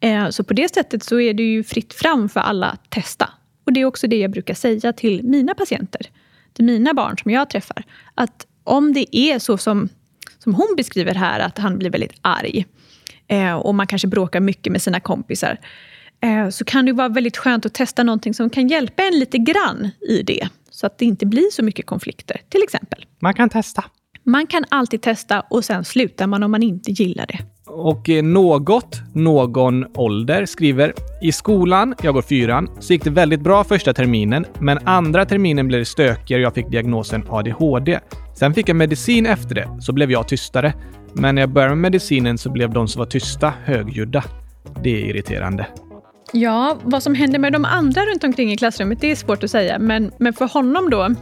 Eh, 0.00 0.28
så 0.30 0.44
på 0.44 0.54
det 0.54 0.74
sättet 0.74 1.02
så 1.02 1.20
är 1.20 1.34
det 1.34 1.42
ju 1.42 1.64
fritt 1.64 1.94
fram 1.94 2.28
för 2.28 2.40
alla 2.40 2.66
att 2.66 2.90
testa. 2.90 3.30
Och 3.66 3.72
det 3.72 3.80
är 3.80 3.84
också 3.84 4.06
det 4.06 4.16
jag 4.16 4.30
brukar 4.30 4.54
säga 4.54 4.92
till 4.92 5.22
mina 5.22 5.54
patienter, 5.54 6.00
till 6.52 6.64
mina 6.64 6.94
barn 6.94 7.18
som 7.18 7.30
jag 7.30 7.50
träffar. 7.50 7.84
Att 8.14 8.46
om 8.64 8.92
det 8.92 9.16
är 9.16 9.38
så 9.38 9.58
som, 9.58 9.88
som 10.38 10.54
hon 10.54 10.74
beskriver 10.76 11.14
här, 11.14 11.40
att 11.40 11.58
han 11.58 11.78
blir 11.78 11.90
väldigt 11.90 12.18
arg 12.22 12.66
eh, 13.28 13.54
och 13.54 13.74
man 13.74 13.86
kanske 13.86 14.08
bråkar 14.08 14.40
mycket 14.40 14.72
med 14.72 14.82
sina 14.82 15.00
kompisar, 15.00 15.58
eh, 16.22 16.48
så 16.48 16.64
kan 16.64 16.86
det 16.86 16.92
vara 16.92 17.08
väldigt 17.08 17.36
skönt 17.36 17.66
att 17.66 17.74
testa 17.74 18.02
någonting 18.02 18.34
som 18.34 18.50
kan 18.50 18.68
hjälpa 18.68 19.02
en 19.02 19.18
lite 19.18 19.38
grann 19.38 19.88
i 20.08 20.22
det. 20.22 20.48
Så 20.70 20.86
att 20.86 20.98
det 20.98 21.04
inte 21.04 21.26
blir 21.26 21.50
så 21.52 21.62
mycket 21.62 21.86
konflikter, 21.86 22.40
till 22.48 22.62
exempel. 22.62 23.04
Man 23.18 23.34
kan 23.34 23.48
testa. 23.48 23.84
Man 24.22 24.46
kan 24.46 24.64
alltid 24.68 25.02
testa 25.02 25.40
och 25.40 25.64
sen 25.64 25.84
slutar 25.84 26.26
man 26.26 26.42
om 26.42 26.50
man 26.50 26.62
inte 26.62 26.90
gillar 26.90 27.26
det. 27.26 27.38
Och 27.72 28.10
eh, 28.10 28.22
något, 28.22 29.00
någon 29.14 29.86
ålder, 29.96 30.46
skriver 30.46 30.92
i 31.22 31.32
skolan, 31.32 31.94
jag 32.02 32.14
går 32.14 32.22
fyran, 32.22 32.70
så 32.80 32.92
gick 32.92 33.04
det 33.04 33.10
väldigt 33.10 33.40
bra 33.40 33.64
första 33.64 33.94
terminen, 33.94 34.46
men 34.58 34.78
andra 34.84 35.24
terminen 35.24 35.68
blev 35.68 35.80
det 35.80 35.84
stökigare 35.84 36.40
och 36.40 36.46
jag 36.46 36.54
fick 36.54 36.70
diagnosen 36.70 37.24
ADHD. 37.28 38.00
Sen 38.34 38.54
fick 38.54 38.68
jag 38.68 38.76
medicin 38.76 39.26
efter 39.26 39.54
det, 39.54 39.68
så 39.80 39.92
blev 39.92 40.10
jag 40.10 40.28
tystare. 40.28 40.74
Men 41.12 41.34
när 41.34 41.42
jag 41.42 41.50
började 41.50 41.74
med 41.74 41.82
medicinen 41.82 42.38
så 42.38 42.50
blev 42.50 42.70
de 42.70 42.88
som 42.88 42.98
var 42.98 43.06
tysta 43.06 43.52
högljudda. 43.64 44.24
Det 44.82 44.90
är 44.90 45.06
irriterande. 45.06 45.66
Ja, 46.32 46.78
vad 46.82 47.02
som 47.02 47.14
händer 47.14 47.38
med 47.38 47.52
de 47.52 47.64
andra 47.64 48.00
runt 48.00 48.24
omkring 48.24 48.52
i 48.52 48.56
klassrummet, 48.56 49.00
det 49.00 49.10
är 49.10 49.16
svårt 49.16 49.44
att 49.44 49.50
säga. 49.50 49.78
Men, 49.78 50.12
men 50.18 50.32
för 50.32 50.48
honom 50.48 50.90
då, 50.90 51.14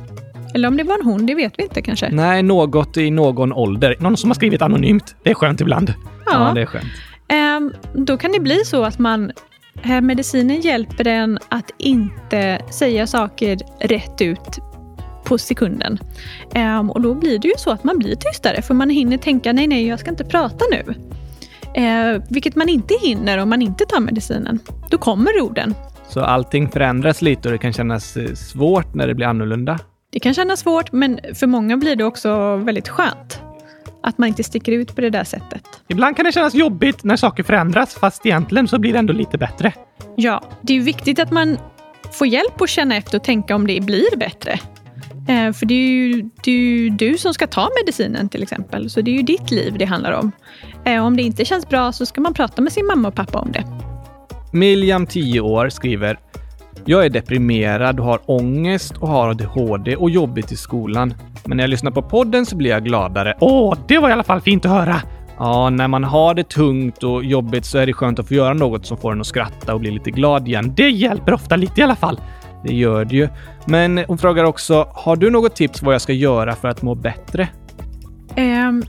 eller 0.55 0.69
om 0.69 0.77
det 0.77 0.83
var 0.83 0.95
en 0.95 1.05
hon, 1.05 1.27
det 1.27 1.35
vet 1.35 1.55
vi 1.59 1.63
inte 1.63 1.83
kanske. 1.83 2.11
Nej, 2.11 2.43
något 2.43 2.97
i 2.97 3.11
någon 3.11 3.53
ålder. 3.53 3.97
Någon 3.99 4.17
som 4.17 4.31
har 4.31 4.35
skrivit 4.35 4.63
anonymt. 4.63 5.17
Det 5.23 5.31
är 5.31 5.35
skönt 5.35 5.61
ibland. 5.61 5.95
Ja. 6.27 6.33
ja 6.33 6.55
det 6.55 6.61
är 6.61 6.67
skönt. 6.67 6.85
Ehm, 7.29 7.73
då 7.93 8.17
kan 8.17 8.33
det 8.33 8.41
bli 8.41 8.65
så 8.65 8.85
att 8.85 8.99
man 8.99 9.33
medicinen 10.03 10.61
hjälper 10.61 11.05
den 11.05 11.39
att 11.49 11.71
inte 11.79 12.63
säga 12.71 13.07
saker 13.07 13.59
rätt 13.81 14.21
ut 14.21 14.59
på 15.25 15.39
sekunden. 15.39 15.99
Ehm, 16.55 16.91
och 16.91 17.01
då 17.01 17.15
blir 17.15 17.39
det 17.39 17.49
ju 17.49 17.55
så 17.57 17.71
att 17.71 17.85
man 17.85 17.99
blir 17.99 18.15
tystare 18.15 18.63
för 18.63 18.75
man 18.75 18.91
hinner 18.91 19.17
tänka 19.17 19.53
nej, 19.53 19.67
nej, 19.67 19.87
jag 19.87 20.01
ska 20.01 20.11
inte 20.11 20.25
prata 20.25 20.65
nu. 20.71 20.95
Ehm, 21.75 22.23
vilket 22.31 22.57
man 22.57 22.69
inte 22.69 22.95
hinner 23.03 23.39
om 23.39 23.49
man 23.49 23.63
inte 23.63 23.85
tar 23.85 24.01
medicinen. 24.01 24.59
Då 24.91 24.99
kommer 24.99 25.41
orden. 25.41 25.75
Så 26.09 26.21
allting 26.21 26.69
förändras 26.69 27.23
lite 27.23 27.49
och 27.49 27.53
det 27.53 27.59
kan 27.59 27.73
kännas 27.73 28.17
eh, 28.17 28.35
svårt 28.35 28.95
när 28.95 29.07
det 29.07 29.15
blir 29.15 29.27
annorlunda. 29.27 29.79
Det 30.11 30.21
kan 30.21 30.35
kännas 30.35 30.61
svårt, 30.61 30.92
men 30.92 31.21
för 31.35 31.47
många 31.47 31.77
blir 31.77 31.97
det 31.97 32.05
också 32.05 32.57
väldigt 32.57 32.88
skönt. 32.88 33.40
Att 34.03 34.18
man 34.18 34.29
inte 34.29 34.44
sticker 34.44 34.73
ut 34.73 34.94
på 34.94 35.01
det 35.01 35.11
där 35.11 35.25
sättet. 35.25 35.62
Ibland 35.88 36.16
kan 36.16 36.25
det 36.25 36.33
kännas 36.33 36.55
jobbigt 36.55 37.05
när 37.05 37.16
saker 37.16 37.42
förändras, 37.42 37.94
fast 37.94 38.27
egentligen 38.27 38.68
så 38.68 38.79
blir 38.79 38.92
det 38.92 38.99
ändå 38.99 39.12
lite 39.12 39.38
bättre. 39.38 39.73
Ja, 40.16 40.42
det 40.61 40.77
är 40.77 40.81
viktigt 40.81 41.18
att 41.18 41.31
man 41.31 41.59
får 42.12 42.27
hjälp 42.27 42.61
att 42.61 42.68
känna 42.68 42.97
efter 42.97 43.18
och 43.18 43.25
tänka 43.25 43.55
om 43.55 43.66
det 43.66 43.81
blir 43.81 44.16
bättre. 44.16 44.53
Eh, 45.29 45.53
för 45.53 45.66
det 45.66 45.75
är, 45.75 45.88
ju, 45.88 46.23
det 46.44 46.51
är 46.51 46.57
ju 46.57 46.90
du 46.90 47.18
som 47.18 47.35
ska 47.35 47.47
ta 47.47 47.68
medicinen 47.83 48.29
till 48.29 48.42
exempel, 48.42 48.90
så 48.90 49.01
det 49.01 49.11
är 49.11 49.16
ju 49.16 49.23
ditt 49.23 49.51
liv 49.51 49.75
det 49.79 49.85
handlar 49.85 50.12
om. 50.12 50.33
Eh, 50.85 51.07
om 51.07 51.16
det 51.16 51.23
inte 51.23 51.44
känns 51.44 51.68
bra 51.68 51.92
så 51.92 52.07
ska 52.07 52.21
man 52.21 52.35
prata 52.35 52.62
med 52.62 52.73
sin 52.73 52.87
mamma 52.87 53.09
och 53.09 53.14
pappa 53.14 53.38
om 53.38 53.53
det. 53.53 53.64
Miriam, 54.53 55.07
10 55.07 55.40
år, 55.40 55.68
skriver 55.68 56.18
jag 56.88 57.05
är 57.05 57.11
deprimerad 57.11 58.01
och 58.01 58.07
har 58.07 58.20
ångest 58.27 58.96
och 58.96 59.09
har 59.09 59.29
ADHD 59.29 59.96
och 59.96 60.11
jobbigt 60.11 60.53
i 60.53 60.57
skolan. 60.57 61.14
Men 61.44 61.57
när 61.57 61.64
jag 61.64 61.70
lyssnar 61.70 61.90
på 61.90 62.03
podden 62.03 62.46
så 62.46 62.57
blir 62.57 62.70
jag 62.70 62.85
gladare. 62.85 63.35
Åh, 63.40 63.79
det 63.88 63.98
var 63.98 64.09
i 64.09 64.12
alla 64.12 64.24
fall 64.24 64.40
fint 64.40 64.64
att 64.64 64.70
höra! 64.70 65.03
Ja, 65.38 65.70
när 65.70 65.88
man 65.88 66.05
har 66.05 66.35
det 66.35 66.48
tungt 66.48 67.03
och 67.03 67.24
jobbigt 67.24 67.64
så 67.64 67.79
är 67.79 67.87
det 67.87 67.92
skönt 67.92 68.18
att 68.18 68.29
få 68.29 68.35
göra 68.35 68.55
något 68.55 68.87
som 68.87 68.96
får 68.96 69.12
en 69.12 69.20
att 69.20 69.27
skratta 69.27 69.74
och 69.74 69.81
bli 69.81 69.90
lite 69.90 70.11
glad 70.11 70.48
igen. 70.48 70.72
Det 70.77 70.90
hjälper 70.90 71.35
ofta 71.35 71.57
lite 71.57 71.81
i 71.81 71.85
alla 71.85 71.96
fall. 71.96 72.20
Det 72.64 72.74
gör 72.74 73.05
det 73.05 73.16
ju. 73.16 73.29
Men 73.66 73.98
hon 73.98 74.18
frågar 74.18 74.44
också, 74.44 74.88
har 74.94 75.16
du 75.16 75.31
något 75.31 75.57
tips 75.57 75.83
vad 75.83 75.94
jag 75.94 76.01
ska 76.01 76.12
göra 76.12 76.55
för 76.55 76.68
att 76.68 76.83
må 76.83 76.94
bättre? 76.94 77.48
Ehm, 78.37 78.85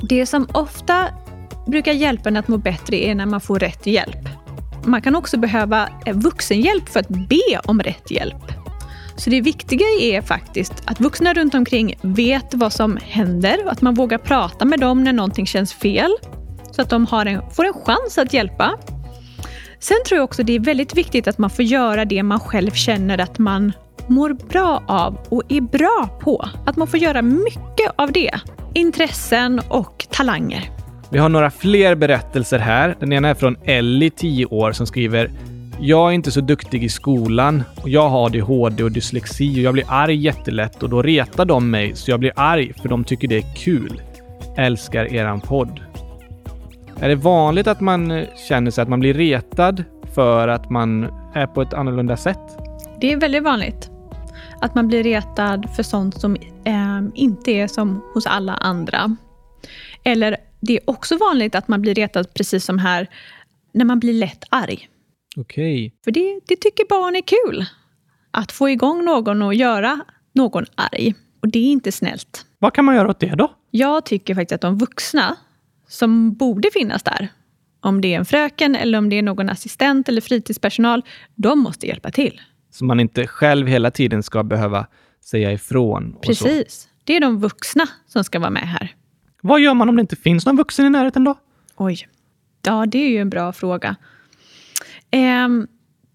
det 0.00 0.26
som 0.26 0.46
ofta 0.52 1.04
brukar 1.66 1.92
hjälpa 1.92 2.28
en 2.28 2.36
att 2.36 2.48
må 2.48 2.56
bättre 2.56 2.96
är 2.96 3.14
när 3.14 3.26
man 3.26 3.40
får 3.40 3.58
rätt 3.58 3.86
hjälp. 3.86 4.28
Man 4.86 5.02
kan 5.02 5.16
också 5.16 5.36
behöva 5.36 5.88
eh, 6.06 6.16
vuxenhjälp 6.16 6.88
för 6.88 7.00
att 7.00 7.08
be 7.08 7.60
om 7.64 7.82
rätt 7.82 8.10
hjälp. 8.10 8.52
Så 9.16 9.30
det 9.30 9.40
viktiga 9.40 9.86
är 10.00 10.22
faktiskt 10.22 10.72
att 10.84 11.00
vuxna 11.00 11.34
runt 11.34 11.54
omkring 11.54 11.94
vet 12.02 12.54
vad 12.54 12.72
som 12.72 12.98
händer 13.02 13.64
och 13.64 13.72
att 13.72 13.82
man 13.82 13.94
vågar 13.94 14.18
prata 14.18 14.64
med 14.64 14.80
dem 14.80 15.04
när 15.04 15.12
någonting 15.12 15.46
känns 15.46 15.74
fel. 15.74 16.10
Så 16.70 16.82
att 16.82 16.90
de 16.90 17.06
har 17.06 17.26
en, 17.26 17.50
får 17.50 17.64
en 17.64 17.72
chans 17.72 18.18
att 18.18 18.32
hjälpa. 18.32 18.78
Sen 19.80 19.96
tror 20.06 20.16
jag 20.16 20.24
också 20.24 20.42
det 20.42 20.52
är 20.52 20.60
väldigt 20.60 20.96
viktigt 20.96 21.28
att 21.28 21.38
man 21.38 21.50
får 21.50 21.64
göra 21.64 22.04
det 22.04 22.22
man 22.22 22.40
själv 22.40 22.70
känner 22.70 23.18
att 23.18 23.38
man 23.38 23.72
mår 24.06 24.32
bra 24.32 24.84
av 24.88 25.18
och 25.28 25.42
är 25.48 25.60
bra 25.60 26.18
på. 26.20 26.48
Att 26.66 26.76
man 26.76 26.88
får 26.88 27.00
göra 27.00 27.22
mycket 27.22 27.92
av 27.96 28.12
det. 28.12 28.40
Intressen 28.74 29.60
och 29.68 30.06
talanger. 30.10 30.83
Vi 31.14 31.20
har 31.20 31.28
några 31.28 31.50
fler 31.50 31.94
berättelser 31.94 32.58
här. 32.58 32.96
Den 33.00 33.12
ena 33.12 33.28
är 33.28 33.34
från 33.34 33.56
Ellie, 33.64 34.10
10 34.10 34.46
år, 34.46 34.72
som 34.72 34.86
skriver 34.86 35.30
jag 35.80 36.10
är 36.10 36.14
inte 36.14 36.30
så 36.30 36.40
duktig 36.40 36.84
i 36.84 36.88
skolan 36.88 37.62
och 37.82 37.88
jag 37.88 38.08
har 38.08 38.26
ADHD 38.26 38.84
och 38.84 38.92
dyslexi 38.92 39.58
och 39.58 39.62
jag 39.62 39.74
blir 39.74 39.84
arg 39.88 40.14
jättelätt 40.14 40.82
och 40.82 40.90
då 40.90 41.02
retar 41.02 41.44
de 41.44 41.70
mig 41.70 41.96
så 41.96 42.10
jag 42.10 42.20
blir 42.20 42.32
arg 42.36 42.72
för 42.72 42.88
de 42.88 43.04
tycker 43.04 43.28
det 43.28 43.36
är 43.36 43.54
kul. 43.56 44.02
Älskar 44.56 45.12
eran 45.14 45.40
podd. 45.40 45.80
Är 47.00 47.08
det 47.08 47.16
vanligt 47.16 47.66
att 47.66 47.80
man 47.80 48.10
eh, 48.10 48.24
känner 48.48 48.70
sig 48.70 48.82
att 48.82 48.88
man 48.88 49.00
blir 49.00 49.14
retad 49.14 49.84
för 50.14 50.48
att 50.48 50.70
man 50.70 51.08
är 51.34 51.46
på 51.46 51.62
ett 51.62 51.74
annorlunda 51.74 52.16
sätt? 52.16 52.58
Det 53.00 53.12
är 53.12 53.16
väldigt 53.16 53.42
vanligt 53.42 53.90
att 54.60 54.74
man 54.74 54.88
blir 54.88 55.02
retad 55.02 55.70
för 55.76 55.82
sånt 55.82 56.20
som 56.20 56.36
eh, 56.64 57.00
inte 57.14 57.50
är 57.50 57.66
som 57.66 58.02
hos 58.14 58.26
alla 58.26 58.54
andra. 58.54 59.16
Eller 60.04 60.36
det 60.64 60.76
är 60.76 60.90
också 60.90 61.16
vanligt 61.16 61.54
att 61.54 61.68
man 61.68 61.82
blir 61.82 61.94
retad, 61.94 62.34
precis 62.34 62.64
som 62.64 62.78
här, 62.78 63.10
när 63.72 63.84
man 63.84 64.00
blir 64.00 64.12
lätt 64.12 64.44
arg. 64.48 64.88
Okej. 65.36 65.94
För 66.04 66.10
det, 66.10 66.40
det 66.46 66.56
tycker 66.56 66.88
barn 66.88 67.16
är 67.16 67.22
kul. 67.22 67.66
Att 68.30 68.52
få 68.52 68.70
igång 68.70 69.04
någon 69.04 69.42
och 69.42 69.54
göra 69.54 70.00
någon 70.32 70.64
arg. 70.74 71.14
Och 71.42 71.48
det 71.48 71.58
är 71.58 71.72
inte 71.72 71.92
snällt. 71.92 72.46
Vad 72.58 72.72
kan 72.72 72.84
man 72.84 72.94
göra 72.94 73.10
åt 73.10 73.20
det 73.20 73.34
då? 73.34 73.52
Jag 73.70 74.04
tycker 74.04 74.34
faktiskt 74.34 74.52
att 74.52 74.60
de 74.60 74.78
vuxna 74.78 75.36
som 75.88 76.34
borde 76.34 76.70
finnas 76.72 77.02
där, 77.02 77.28
om 77.80 78.00
det 78.00 78.14
är 78.14 78.18
en 78.18 78.24
fröken 78.24 78.76
eller 78.76 78.98
om 78.98 79.08
det 79.08 79.18
är 79.18 79.22
någon 79.22 79.48
assistent 79.48 80.08
eller 80.08 80.20
fritidspersonal, 80.20 81.02
de 81.34 81.58
måste 81.58 81.86
hjälpa 81.86 82.10
till. 82.10 82.40
Så 82.70 82.84
man 82.84 83.00
inte 83.00 83.26
själv 83.26 83.66
hela 83.66 83.90
tiden 83.90 84.22
ska 84.22 84.42
behöva 84.42 84.86
säga 85.24 85.52
ifrån. 85.52 86.16
Precis. 86.22 86.88
Det 87.04 87.16
är 87.16 87.20
de 87.20 87.40
vuxna 87.40 87.86
som 88.06 88.24
ska 88.24 88.38
vara 88.38 88.50
med 88.50 88.68
här. 88.68 88.94
Vad 89.46 89.60
gör 89.60 89.74
man 89.74 89.88
om 89.88 89.96
det 89.96 90.00
inte 90.00 90.16
finns 90.16 90.46
någon 90.46 90.56
vuxen 90.56 90.86
i 90.86 90.90
närheten 90.90 91.24
då? 91.24 91.34
Oj. 91.76 92.08
Ja, 92.66 92.86
det 92.86 92.98
är 92.98 93.08
ju 93.08 93.18
en 93.18 93.30
bra 93.30 93.52
fråga. 93.52 93.96
Ehm, 95.10 95.66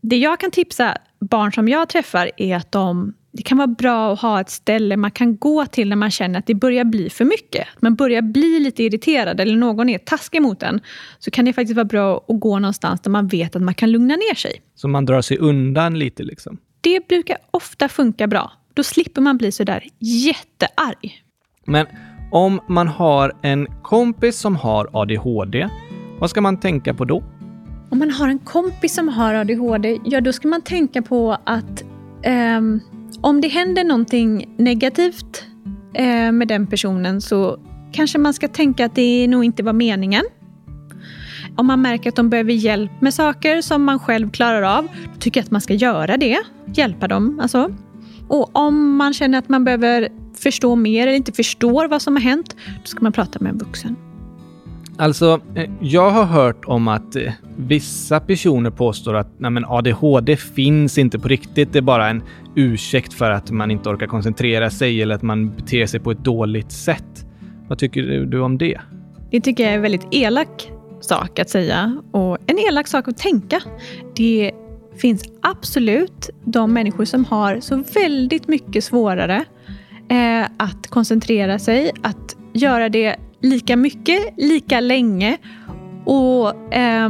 det 0.02 0.18
jag 0.18 0.40
kan 0.40 0.52
tipsa 0.52 0.98
barn 1.20 1.54
som 1.54 1.68
jag 1.68 1.90
träffar 1.90 2.32
är 2.38 2.56
att 2.56 2.72
de, 2.72 3.14
det 3.32 3.44
kan 3.44 3.58
vara 3.58 3.68
bra 3.68 4.14
att 4.14 4.22
ha 4.22 4.42
ett 4.42 4.50
ställe 4.50 4.98
man 4.98 5.12
kan 5.12 5.38
gå 5.38 5.66
till 5.66 5.90
när 5.90 5.96
man 5.96 6.12
känner 6.12 6.40
att 6.40 6.48
det 6.48 6.56
börjar 6.56 6.84
bli 6.84 7.10
för 7.10 7.26
mycket. 7.26 7.68
Man 7.80 7.96
börjar 7.96 8.22
bli 8.22 8.60
lite 8.60 8.84
irriterad 8.84 9.40
eller 9.40 9.56
någon 9.56 9.90
är 9.90 9.98
taskig 9.98 10.42
mot 10.42 10.64
en. 10.64 10.82
Så 11.20 11.32
kan 11.32 11.46
det 11.46 11.54
faktiskt 11.54 11.76
vara 11.76 11.86
bra 11.86 12.26
att 12.28 12.40
gå 12.40 12.60
någonstans 12.60 13.02
där 13.02 13.12
man 13.12 13.28
vet 13.28 13.56
att 13.56 13.62
man 13.62 13.74
kan 13.74 13.92
lugna 13.92 14.16
ner 14.16 14.36
sig. 14.36 14.62
Så 14.76 14.88
man 14.88 15.06
drar 15.06 15.22
sig 15.22 15.38
undan 15.38 16.00
lite 16.00 16.24
liksom. 16.24 16.58
Det 16.82 17.08
brukar 17.08 17.38
ofta 17.52 17.90
funka 17.90 18.28
bra. 18.28 18.52
Då 18.74 18.84
slipper 18.84 19.22
man 19.22 19.38
bli 19.38 19.52
så 19.52 19.64
där 19.64 19.84
jättearg. 20.00 21.24
Men 21.66 21.86
om 22.32 22.60
man 22.68 22.88
har 22.88 23.34
en 23.42 23.68
kompis 23.82 24.40
som 24.40 24.56
har 24.56 24.90
ADHD, 24.94 25.70
vad 26.20 26.30
ska 26.30 26.42
man 26.42 26.60
tänka 26.60 26.94
på 26.94 27.06
då? 27.06 27.24
Om 27.90 28.00
man 28.00 28.12
har 28.12 28.28
en 28.28 28.40
kompis 28.40 28.96
som 28.96 29.08
har 29.08 29.34
ADHD, 29.34 30.00
ja 30.04 30.22
då 30.22 30.34
ska 30.34 30.48
man 30.48 30.62
tänka 30.62 31.02
på 31.02 31.38
att 31.44 31.84
ehm, 32.24 32.80
om 33.22 33.42
det 33.42 33.48
händer 33.48 33.84
någonting 33.84 34.56
negativt 34.58 35.46
eh, 35.94 36.32
med 36.32 36.48
den 36.48 36.68
personen 36.68 37.22
så 37.22 37.60
kanske 37.92 38.18
man 38.18 38.34
ska 38.34 38.48
tänka 38.48 38.86
att 38.86 38.96
det 38.96 39.28
nog 39.28 39.44
inte 39.44 39.64
var 39.64 39.74
meningen. 39.74 40.24
Om 41.56 41.66
man 41.68 41.82
märker 41.82 42.10
att 42.10 42.16
de 42.16 42.30
behöver 42.30 42.54
hjälp 42.54 42.92
med 43.02 43.14
saker 43.14 43.62
som 43.62 43.84
man 43.84 44.00
själv 44.00 44.32
klarar 44.32 44.78
av, 44.78 44.84
då 44.84 45.20
tycker 45.20 45.40
jag 45.40 45.46
att 45.46 45.52
man 45.52 45.62
ska 45.62 45.74
göra 45.74 46.18
det. 46.18 46.38
Hjälpa 46.74 47.08
dem 47.08 47.40
alltså. 47.40 47.72
Och 48.28 48.50
om 48.58 48.96
man 48.96 49.14
känner 49.14 49.38
att 49.38 49.50
man 49.50 49.64
behöver 49.64 50.10
förstå 50.44 50.76
mer 50.76 51.08
eller 51.08 51.18
inte 51.18 51.32
förstår 51.32 51.88
vad 51.88 52.02
som 52.02 52.16
har 52.16 52.22
hänt, 52.22 52.56
då 52.66 52.86
ska 52.86 53.00
man 53.02 53.12
prata 53.12 53.40
med 53.42 53.52
en 53.52 53.58
vuxen. 53.58 53.96
Alltså, 54.98 55.42
eh, 55.56 55.70
jag 55.82 56.12
har 56.12 56.26
hört 56.26 56.66
om 56.66 56.88
att 56.88 57.16
eh, 57.16 57.32
vissa 57.58 58.20
personer 58.20 58.70
påstår 58.70 59.16
att 59.16 59.28
nej 59.38 59.64
ADHD 59.68 60.38
finns 60.38 60.98
inte 60.98 61.20
på 61.20 61.28
riktigt. 61.28 61.74
Det 61.74 61.80
är 61.80 61.84
bara 61.84 62.10
en 62.10 62.24
ursäkt 62.56 63.14
för 63.14 63.32
att 63.32 63.52
man 63.52 63.72
inte 63.72 63.90
orkar 63.90 64.08
koncentrera 64.08 64.70
sig 64.70 65.02
eller 65.02 65.16
att 65.16 65.22
man 65.22 65.50
beter 65.50 65.86
sig 65.86 66.00
på 66.00 66.12
ett 66.12 66.24
dåligt 66.24 66.72
sätt. 66.72 67.26
Vad 67.68 67.78
tycker 67.78 68.02
du 68.02 68.40
om 68.40 68.58
det? 68.58 68.80
Det 69.32 69.42
tycker 69.42 69.64
jag 69.64 69.72
är 69.72 69.76
en 69.76 69.82
väldigt 69.82 70.08
elak 70.12 70.72
sak 71.02 71.40
att 71.40 71.50
säga 71.50 72.02
och 72.12 72.38
en 72.48 72.60
elak 72.70 72.88
sak 72.88 73.08
att 73.08 73.18
tänka. 73.18 73.62
Det 74.16 74.52
finns 74.98 75.24
absolut 75.42 76.30
de 76.44 76.74
människor 76.74 77.06
som 77.06 77.26
har 77.26 77.60
så 77.60 77.84
väldigt 77.94 78.48
mycket 78.48 78.84
svårare 78.84 79.46
eh, 80.10 80.50
att 80.58 80.88
koncentrera 80.88 81.60
sig, 81.60 81.92
att 82.02 82.36
göra 82.54 82.90
det 82.90 83.16
lika 83.42 83.76
mycket, 83.76 84.20
lika 84.38 84.80
länge 84.80 85.38
och 86.06 86.74
eh, 86.74 87.10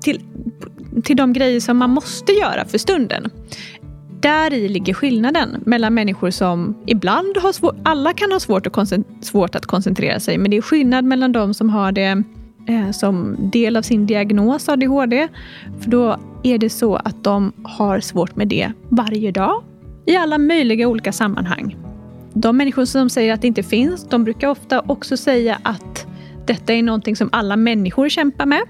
till, 0.00 0.20
till 1.04 1.16
de 1.16 1.32
grejer 1.32 1.60
som 1.60 1.76
man 1.76 1.90
måste 1.90 2.32
göra 2.32 2.64
för 2.64 2.78
stunden. 2.78 3.30
Där 4.20 4.52
i 4.52 4.68
ligger 4.68 4.94
skillnaden 4.94 5.62
mellan 5.66 5.94
människor 5.94 6.30
som 6.30 6.76
ibland 6.86 7.36
har 7.36 7.52
svårt, 7.52 7.76
alla 7.82 8.12
kan 8.12 8.32
ha 8.32 8.40
svårt 8.40 8.66
att, 8.66 8.92
svårt 9.20 9.54
att 9.54 9.66
koncentrera 9.66 10.20
sig, 10.20 10.38
men 10.38 10.50
det 10.50 10.56
är 10.56 10.62
skillnad 10.62 11.04
mellan 11.04 11.32
de 11.32 11.54
som 11.54 11.70
har 11.70 11.92
det 11.92 12.22
eh, 12.68 12.90
som 12.92 13.36
del 13.52 13.76
av 13.76 13.82
sin 13.82 14.06
diagnos 14.06 14.68
ADHD. 14.68 15.28
För 15.80 15.90
då 15.90 16.16
är 16.42 16.58
det 16.58 16.70
så 16.70 16.96
att 16.96 17.24
de 17.24 17.52
har 17.64 18.00
svårt 18.00 18.36
med 18.36 18.48
det 18.48 18.72
varje 18.88 19.30
dag 19.30 19.62
i 20.06 20.16
alla 20.16 20.38
möjliga 20.38 20.88
olika 20.88 21.12
sammanhang. 21.12 21.85
De 22.38 22.56
människor 22.56 22.84
som 22.84 23.10
säger 23.10 23.34
att 23.34 23.40
det 23.40 23.46
inte 23.46 23.62
finns, 23.62 24.08
de 24.08 24.24
brukar 24.24 24.48
ofta 24.48 24.80
också 24.80 25.16
säga 25.16 25.58
att 25.62 26.06
detta 26.46 26.74
är 26.74 26.82
någonting 26.82 27.16
som 27.16 27.28
alla 27.32 27.56
människor 27.56 28.08
kämpar 28.08 28.46
med. 28.46 28.62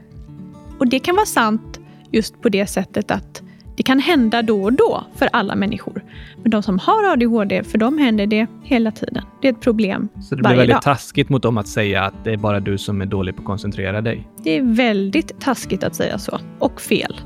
Och 0.79 0.89
det 0.89 0.99
kan 0.99 1.17
vara 1.17 1.27
sant 1.27 1.81
just 2.11 2.43
på 2.43 2.49
det 2.49 2.67
sättet 2.67 3.11
att 3.11 3.43
det 3.77 3.83
kan 3.83 3.99
hända 3.99 4.43
då 4.43 4.62
och 4.62 4.73
då 4.73 5.05
för 5.14 5.29
alla 5.33 5.55
människor. 5.55 6.05
Men 6.43 6.51
de 6.51 6.62
som 6.62 6.79
har 6.79 7.12
ADHD, 7.12 7.64
för 7.64 7.79
dem 7.79 7.99
händer 7.99 8.27
det 8.27 8.47
hela 8.62 8.91
tiden. 8.91 9.25
Det 9.43 9.49
är 9.49 9.53
ett 9.53 9.61
problem 9.61 10.09
Så 10.23 10.35
det 10.35 10.37
blir 10.37 10.43
varje 10.45 10.59
väldigt 10.59 10.75
dag. 10.75 10.83
taskigt 10.83 11.29
mot 11.29 11.43
dem 11.43 11.59
att 11.59 11.69
säga 11.69 12.03
att 12.03 12.25
det 12.25 12.33
är 12.33 12.37
bara 12.37 12.61
du 12.61 12.79
som 12.79 13.01
är 13.01 13.07
dålig 13.07 13.37
på 13.37 13.41
att 13.41 13.47
koncentrera 13.47 14.01
dig. 14.01 14.29
Det 14.45 14.51
är 14.51 14.62
väldigt 14.62 15.41
taskigt 15.41 15.85
att 15.85 15.95
säga 15.95 16.19
så. 16.19 16.39
Och 16.59 16.81
fel. 16.81 17.21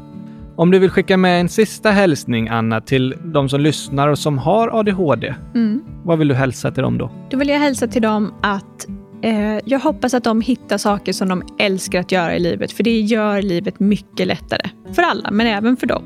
Om 0.61 0.71
du 0.71 0.79
vill 0.79 0.91
skicka 0.91 1.17
med 1.17 1.41
en 1.41 1.49
sista 1.49 1.91
hälsning, 1.91 2.49
Anna, 2.49 2.81
till 2.81 3.15
de 3.25 3.49
som 3.49 3.61
lyssnar 3.61 4.09
och 4.09 4.19
som 4.19 4.39
har 4.39 4.79
ADHD, 4.81 5.35
Mm. 5.55 5.83
vad 6.05 6.19
vill 6.19 6.29
du 6.29 6.35
hälsa 6.35 6.71
till 6.71 6.83
dem 6.83 6.99
då? 6.99 7.11
Då 7.31 7.37
vill 7.39 7.49
jag 7.49 7.59
hälsa 7.59 7.87
till 7.87 8.03
dem 8.03 8.35
att 8.43 8.89
eh, 9.23 9.59
jag 9.65 9.79
hoppas 9.79 10.15
att 10.15 10.25
de 10.25 10.41
hittar 10.41 10.79
saker 10.79 11.13
som 11.13 11.29
de 11.29 11.43
älskar 11.59 12.01
att 12.01 12.13
göra 12.13 12.37
i 12.37 12.39
livet. 12.41 12.73
För 12.73 12.83
det 12.83 13.01
gör 13.01 13.43
livet 13.43 13.81
mycket 13.81 14.27
lättare. 14.27 14.71
För 14.95 15.03
alla, 15.03 15.31
men 15.31 15.47
även 15.47 15.77
för 15.77 15.87
dem. 15.87 16.03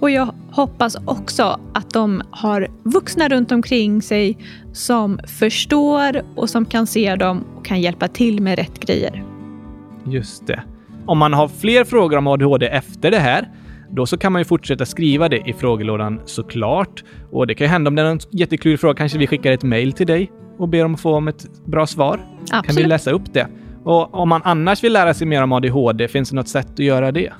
Och 0.00 0.10
jag 0.10 0.34
hoppas 0.50 0.96
också 1.04 1.60
att 1.74 1.90
de 1.90 2.22
har 2.30 2.68
vuxna 2.82 3.28
runt 3.28 3.52
omkring 3.52 4.02
sig 4.02 4.38
som 4.72 5.20
förstår 5.38 6.22
och 6.36 6.50
som 6.50 6.64
kan 6.64 6.86
se 6.86 7.16
dem 7.16 7.44
och 7.56 7.64
kan 7.66 7.80
hjälpa 7.80 8.08
till 8.08 8.42
med 8.42 8.58
rätt 8.58 8.80
grejer. 8.80 9.24
Just 10.06 10.46
det. 10.46 10.62
Om 11.06 11.18
man 11.18 11.32
har 11.32 11.48
fler 11.48 11.84
frågor 11.84 12.16
om 12.18 12.26
ADHD 12.26 12.66
efter 12.66 13.10
det 13.10 13.18
här, 13.18 13.48
då 13.90 14.06
så 14.06 14.16
kan 14.16 14.32
man 14.32 14.40
ju 14.40 14.44
fortsätta 14.44 14.86
skriva 14.86 15.28
det 15.28 15.48
i 15.48 15.52
frågelådan 15.52 16.20
såklart. 16.24 17.04
Och 17.30 17.46
det 17.46 17.54
kan 17.54 17.64
ju 17.64 17.68
hända 17.68 17.88
om 17.88 17.94
det 17.94 18.02
är 18.02 18.06
en 18.06 18.20
jätteklurig 18.30 18.80
fråga, 18.80 18.94
kanske 18.94 19.18
vi 19.18 19.26
skickar 19.26 19.52
ett 19.52 19.62
mejl 19.62 19.92
till 19.92 20.06
dig 20.06 20.30
och 20.58 20.68
ber 20.68 20.84
om 20.84 20.94
att 20.94 21.00
få 21.00 21.14
om 21.14 21.28
ett 21.28 21.64
bra 21.64 21.86
svar. 21.86 22.16
Kan 22.16 22.62
vi 22.62 22.68
Absolut. 22.68 22.88
läsa 22.88 23.10
upp 23.10 23.32
det? 23.32 23.46
Och 23.84 24.14
om 24.14 24.28
man 24.28 24.40
annars 24.44 24.84
vill 24.84 24.92
lära 24.92 25.14
sig 25.14 25.26
mer 25.26 25.42
om 25.42 25.52
ADHD, 25.52 26.08
finns 26.08 26.30
det 26.30 26.36
något 26.36 26.48
sätt 26.48 26.72
att 26.72 26.78
göra 26.78 27.12
det? 27.12 27.32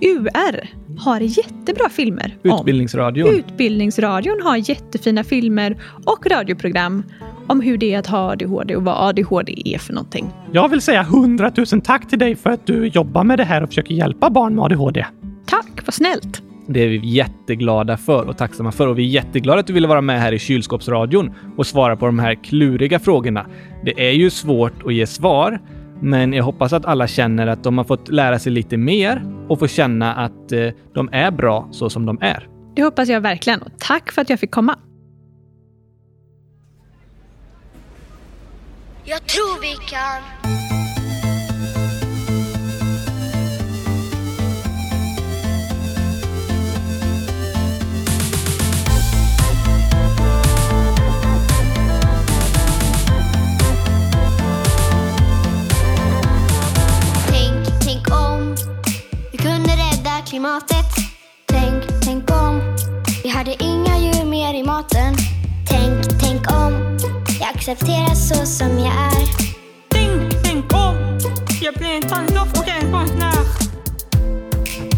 UR 0.00 0.68
har 0.98 1.20
jättebra 1.20 1.88
filmer 1.88 2.36
om 2.44 2.50
Utbildningsradion. 2.50 3.28
Utbildningsradion 3.28 4.40
har 4.42 4.56
jättefina 4.56 5.24
filmer 5.24 5.76
och 6.04 6.26
radioprogram 6.26 7.02
om 7.46 7.60
hur 7.60 7.78
det 7.78 7.94
är 7.94 7.98
att 7.98 8.06
ha 8.06 8.32
ADHD 8.32 8.76
och 8.76 8.84
vad 8.84 9.08
ADHD 9.08 9.62
är 9.64 9.78
för 9.78 9.92
någonting. 9.92 10.30
Jag 10.52 10.68
vill 10.68 10.80
säga 10.80 11.02
hundratusen 11.02 11.80
tack 11.80 12.08
till 12.08 12.18
dig 12.18 12.36
för 12.36 12.50
att 12.50 12.66
du 12.66 12.86
jobbar 12.86 13.24
med 13.24 13.38
det 13.38 13.44
här 13.44 13.62
och 13.62 13.68
försöker 13.68 13.94
hjälpa 13.94 14.30
barn 14.30 14.54
med 14.54 14.64
ADHD. 14.64 15.06
Tack, 15.46 15.86
vad 15.86 15.94
snällt! 15.94 16.42
Det 16.66 16.80
är 16.82 16.88
vi 16.88 17.00
jätteglada 17.06 17.96
för 17.96 18.28
och 18.28 18.36
tacksamma 18.38 18.72
för 18.72 18.86
och 18.86 18.98
vi 18.98 19.02
är 19.02 19.08
jätteglada 19.08 19.60
att 19.60 19.66
du 19.66 19.72
ville 19.72 19.88
vara 19.88 20.00
med 20.00 20.20
här 20.20 20.32
i 20.32 20.38
kylskåpsradion 20.38 21.34
och 21.56 21.66
svara 21.66 21.96
på 21.96 22.06
de 22.06 22.18
här 22.18 22.34
kluriga 22.34 22.98
frågorna. 22.98 23.46
Det 23.84 24.08
är 24.08 24.12
ju 24.12 24.30
svårt 24.30 24.86
att 24.86 24.94
ge 24.94 25.06
svar, 25.06 25.60
men 26.00 26.32
jag 26.32 26.44
hoppas 26.44 26.72
att 26.72 26.84
alla 26.84 27.06
känner 27.06 27.46
att 27.46 27.64
de 27.64 27.78
har 27.78 27.84
fått 27.84 28.08
lära 28.08 28.38
sig 28.38 28.52
lite 28.52 28.76
mer 28.76 29.22
och 29.48 29.58
får 29.58 29.66
känna 29.66 30.14
att 30.14 30.52
eh, 30.52 30.68
de 30.94 31.08
är 31.12 31.30
bra 31.30 31.68
så 31.70 31.90
som 31.90 32.06
de 32.06 32.18
är. 32.20 32.48
Det 32.76 32.82
hoppas 32.82 33.08
jag 33.08 33.20
verkligen 33.20 33.62
och 33.62 33.72
tack 33.78 34.12
för 34.12 34.22
att 34.22 34.30
jag 34.30 34.40
fick 34.40 34.50
komma. 34.50 34.78
Jag 39.04 39.26
tror 39.26 39.60
vi 39.60 39.74
kan. 39.90 40.83
Klimatet. 60.34 60.86
Tänk, 61.46 61.84
tänk 62.04 62.30
om 62.30 62.76
vi 63.22 63.28
hade 63.28 63.62
inga 63.64 63.98
djur 63.98 64.24
mer 64.24 64.54
i 64.54 64.62
maten. 64.62 65.14
Tänk, 65.68 66.20
tänk 66.20 66.50
om 66.52 66.98
jag 67.40 67.48
accepteras 67.54 68.28
så 68.28 68.46
som 68.46 68.78
jag 68.78 68.94
är. 69.12 69.26
Tänk, 69.88 70.42
tänk 70.44 70.72
om 70.74 71.18
jag 71.60 71.74
blir 71.74 71.94
en 71.96 72.02
tandlockare 72.02 72.92
konstnär. 72.92 73.44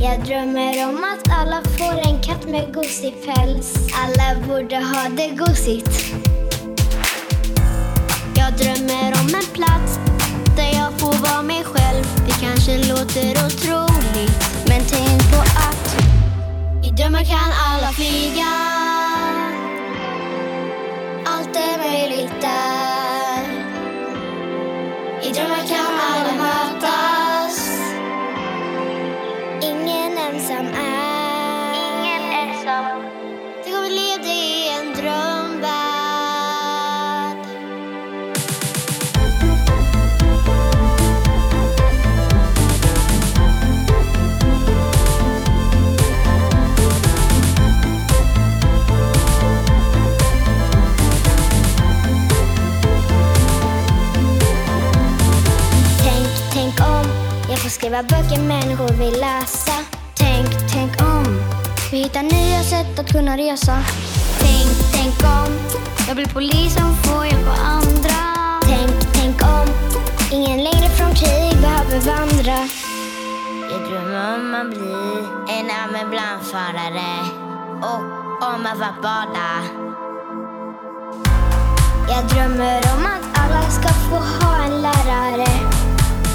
Jag 0.01 0.25
drömmer 0.25 0.89
om 0.89 1.05
att 1.05 1.33
alla 1.41 1.63
får 1.63 2.09
en 2.09 2.23
katt 2.23 2.49
med 2.49 2.75
gosig 2.75 3.15
päls. 3.25 3.75
Alla 4.03 4.47
borde 4.49 4.77
ha 4.77 5.09
det 5.09 5.29
gosigt. 5.29 6.15
Jag 8.37 8.53
drömmer 8.53 9.09
om 9.21 9.35
en 9.35 9.49
plats 9.55 9.99
där 10.57 10.73
jag 10.79 11.01
får 11.01 11.29
vara 11.29 11.43
mig 11.43 11.65
själv. 11.65 12.05
Det 12.27 12.47
kanske 12.47 12.79
låter 12.79 13.31
otroligt, 13.47 14.56
men 14.77 14.87
tänk 14.87 15.31
på 15.33 15.41
att 15.41 15.97
i 16.85 16.91
drömmar 16.91 17.25
kan 17.25 17.53
alla 17.69 17.93
flyga. 17.93 18.53
Allt 21.25 21.57
är 21.57 21.79
möjligt 21.79 22.41
där. 22.41 23.43
I 25.23 25.33
drömmar 25.33 25.67
kan 25.69 26.01
alla 26.13 26.33
mötas. 26.43 27.81
Ingen 29.63 30.19
ensam 30.19 30.67
är. 30.67 31.06
Skriva 57.87 58.03
böcker 58.03 58.43
människor 58.43 58.89
vill 58.89 59.21
läsa. 59.21 59.73
Tänk, 60.15 60.49
tänk 60.73 61.03
om 61.03 61.25
vi 61.91 61.97
hittar 61.97 62.23
nya 62.23 62.63
sätt 62.63 62.99
att 62.99 63.13
kunna 63.13 63.37
resa. 63.37 63.83
Tänk, 64.39 64.93
tänk 64.93 65.15
om 65.23 65.53
jag 66.07 66.17
blir 66.17 66.27
polis 66.27 66.75
som 66.75 66.97
får 66.97 67.27
hjälpa 67.27 67.53
andra. 67.53 68.19
Tänk, 68.63 69.15
tänk 69.15 69.43
om 69.43 69.67
ingen 70.33 70.65
längre 70.65 70.89
från 70.89 71.15
krig 71.15 71.61
behöver 71.61 72.01
vandra. 72.01 72.69
Jag 73.71 73.81
drömmer 73.89 74.35
om 74.35 74.55
att 74.55 74.69
bli 74.69 74.95
en 75.57 75.71
ambulansförare 75.83 77.13
och 77.83 78.03
om 78.55 78.67
att 78.67 78.79
vara 78.79 78.97
bada. 79.03 79.51
Jag 82.09 82.29
drömmer 82.29 82.79
om 82.97 83.07
att 83.07 83.39
alla 83.41 83.71
ska 83.71 83.89
få 83.89 84.17
ha 84.17 84.65
en 84.65 84.83
lärare 84.83 85.96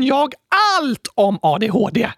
kan 0.00 0.06
jag 0.06 0.34
allt 0.78 1.08
om 1.14 1.38
ADHD. 1.42 2.10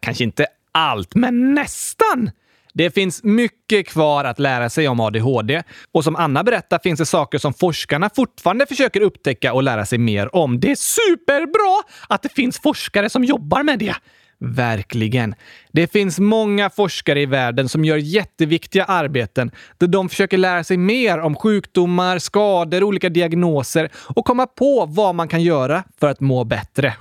Kanske 0.00 0.24
inte 0.24 0.46
allt, 0.72 1.14
men 1.14 1.54
nästan. 1.54 2.30
Det 2.74 2.90
finns 2.90 3.22
mycket 3.22 3.88
kvar 3.88 4.24
att 4.24 4.38
lära 4.38 4.70
sig 4.70 4.88
om 4.88 5.00
ADHD 5.00 5.62
och 5.92 6.04
som 6.04 6.16
Anna 6.16 6.44
berättar 6.44 6.78
finns 6.78 6.98
det 6.98 7.06
saker 7.06 7.38
som 7.38 7.54
forskarna 7.54 8.10
fortfarande 8.16 8.66
försöker 8.66 9.00
upptäcka 9.00 9.52
och 9.52 9.62
lära 9.62 9.86
sig 9.86 9.98
mer 9.98 10.36
om. 10.36 10.60
Det 10.60 10.70
är 10.70 10.76
superbra 10.76 11.82
att 12.08 12.22
det 12.22 12.28
finns 12.28 12.60
forskare 12.60 13.10
som 13.10 13.24
jobbar 13.24 13.62
med 13.62 13.78
det. 13.78 13.94
Verkligen. 14.38 15.34
Det 15.72 15.92
finns 15.92 16.18
många 16.18 16.70
forskare 16.70 17.20
i 17.20 17.26
världen 17.26 17.68
som 17.68 17.84
gör 17.84 17.96
jätteviktiga 17.96 18.84
arbeten 18.84 19.50
där 19.78 19.86
de 19.86 20.08
försöker 20.08 20.38
lära 20.38 20.64
sig 20.64 20.76
mer 20.76 21.18
om 21.18 21.34
sjukdomar, 21.34 22.18
skador, 22.18 22.82
olika 22.82 23.08
diagnoser 23.08 23.90
och 23.94 24.24
komma 24.24 24.46
på 24.46 24.86
vad 24.88 25.14
man 25.14 25.28
kan 25.28 25.42
göra 25.42 25.84
för 26.00 26.08
att 26.08 26.20
må 26.20 26.44
bättre. 26.44 26.94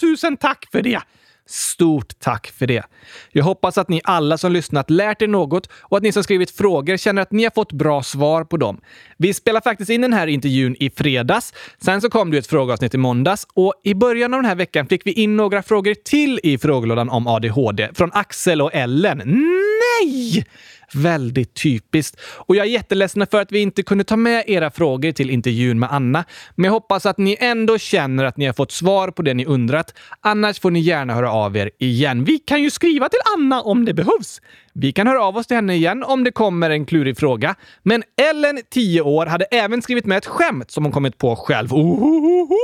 Tusen 0.00 0.36
tack 0.36 0.66
för 0.72 0.82
det! 0.82 1.00
Stort 1.48 2.18
tack 2.18 2.46
för 2.58 2.66
det. 2.66 2.82
Jag 3.32 3.44
hoppas 3.44 3.78
att 3.78 3.88
ni 3.88 4.00
alla 4.04 4.38
som 4.38 4.52
lyssnat 4.52 4.90
lärt 4.90 5.22
er 5.22 5.26
något 5.26 5.68
och 5.72 5.96
att 5.96 6.02
ni 6.02 6.12
som 6.12 6.22
skrivit 6.22 6.50
frågor 6.50 6.96
känner 6.96 7.22
att 7.22 7.32
ni 7.32 7.44
har 7.44 7.50
fått 7.50 7.72
bra 7.72 8.02
svar 8.02 8.44
på 8.44 8.56
dem. 8.56 8.80
Vi 9.16 9.34
spelar 9.34 9.60
faktiskt 9.60 9.90
in 9.90 10.00
den 10.00 10.12
här 10.12 10.26
intervjun 10.26 10.76
i 10.80 10.90
fredags. 10.90 11.54
Sen 11.84 12.00
så 12.00 12.10
kom 12.10 12.30
det 12.30 12.38
ett 12.38 12.46
frågeavsnitt 12.46 12.94
i 12.94 12.98
måndags 12.98 13.46
och 13.54 13.74
i 13.84 13.94
början 13.94 14.34
av 14.34 14.38
den 14.42 14.48
här 14.48 14.54
veckan 14.54 14.86
fick 14.86 15.06
vi 15.06 15.12
in 15.12 15.36
några 15.36 15.62
frågor 15.62 15.94
till 15.94 16.40
i 16.42 16.58
frågelådan 16.58 17.10
om 17.10 17.26
ADHD 17.26 17.90
från 17.94 18.10
Axel 18.12 18.62
och 18.62 18.74
Ellen. 18.74 19.22
Nej! 20.02 20.46
Väldigt 20.94 21.54
typiskt. 21.54 22.20
Och 22.20 22.56
jag 22.56 22.66
är 22.66 22.70
jätteledsen 22.70 23.26
för 23.26 23.40
att 23.40 23.52
vi 23.52 23.58
inte 23.58 23.82
kunde 23.82 24.04
ta 24.04 24.16
med 24.16 24.44
era 24.46 24.70
frågor 24.70 25.12
till 25.12 25.30
intervjun 25.30 25.78
med 25.78 25.92
Anna. 25.92 26.24
Men 26.54 26.64
jag 26.64 26.72
hoppas 26.72 27.06
att 27.06 27.18
ni 27.18 27.36
ändå 27.40 27.78
känner 27.78 28.24
att 28.24 28.36
ni 28.36 28.46
har 28.46 28.52
fått 28.52 28.72
svar 28.72 29.10
på 29.10 29.22
det 29.22 29.34
ni 29.34 29.44
undrat. 29.44 29.94
Annars 30.20 30.60
får 30.60 30.70
ni 30.70 30.80
gärna 30.80 31.14
höra 31.14 31.32
av 31.32 31.56
er 31.56 31.70
igen. 31.78 32.24
Vi 32.24 32.38
kan 32.38 32.62
ju 32.62 32.70
skriva 32.70 33.08
till 33.08 33.20
Anna 33.36 33.62
om 33.62 33.84
det 33.84 33.94
behövs. 33.94 34.40
Vi 34.78 34.92
kan 34.92 35.06
höra 35.06 35.22
av 35.22 35.36
oss 35.36 35.46
till 35.46 35.56
henne 35.56 35.74
igen 35.74 36.04
om 36.04 36.24
det 36.24 36.30
kommer 36.30 36.70
en 36.70 36.86
klurig 36.86 37.18
fråga. 37.18 37.54
Men 37.82 38.02
Ellen, 38.30 38.60
10 38.70 39.00
år, 39.00 39.26
hade 39.26 39.44
även 39.44 39.82
skrivit 39.82 40.06
med 40.06 40.18
ett 40.18 40.26
skämt 40.26 40.70
som 40.70 40.84
hon 40.84 40.92
kommit 40.92 41.18
på 41.18 41.36
själv. 41.36 41.74
Ohohoho! 41.74 42.56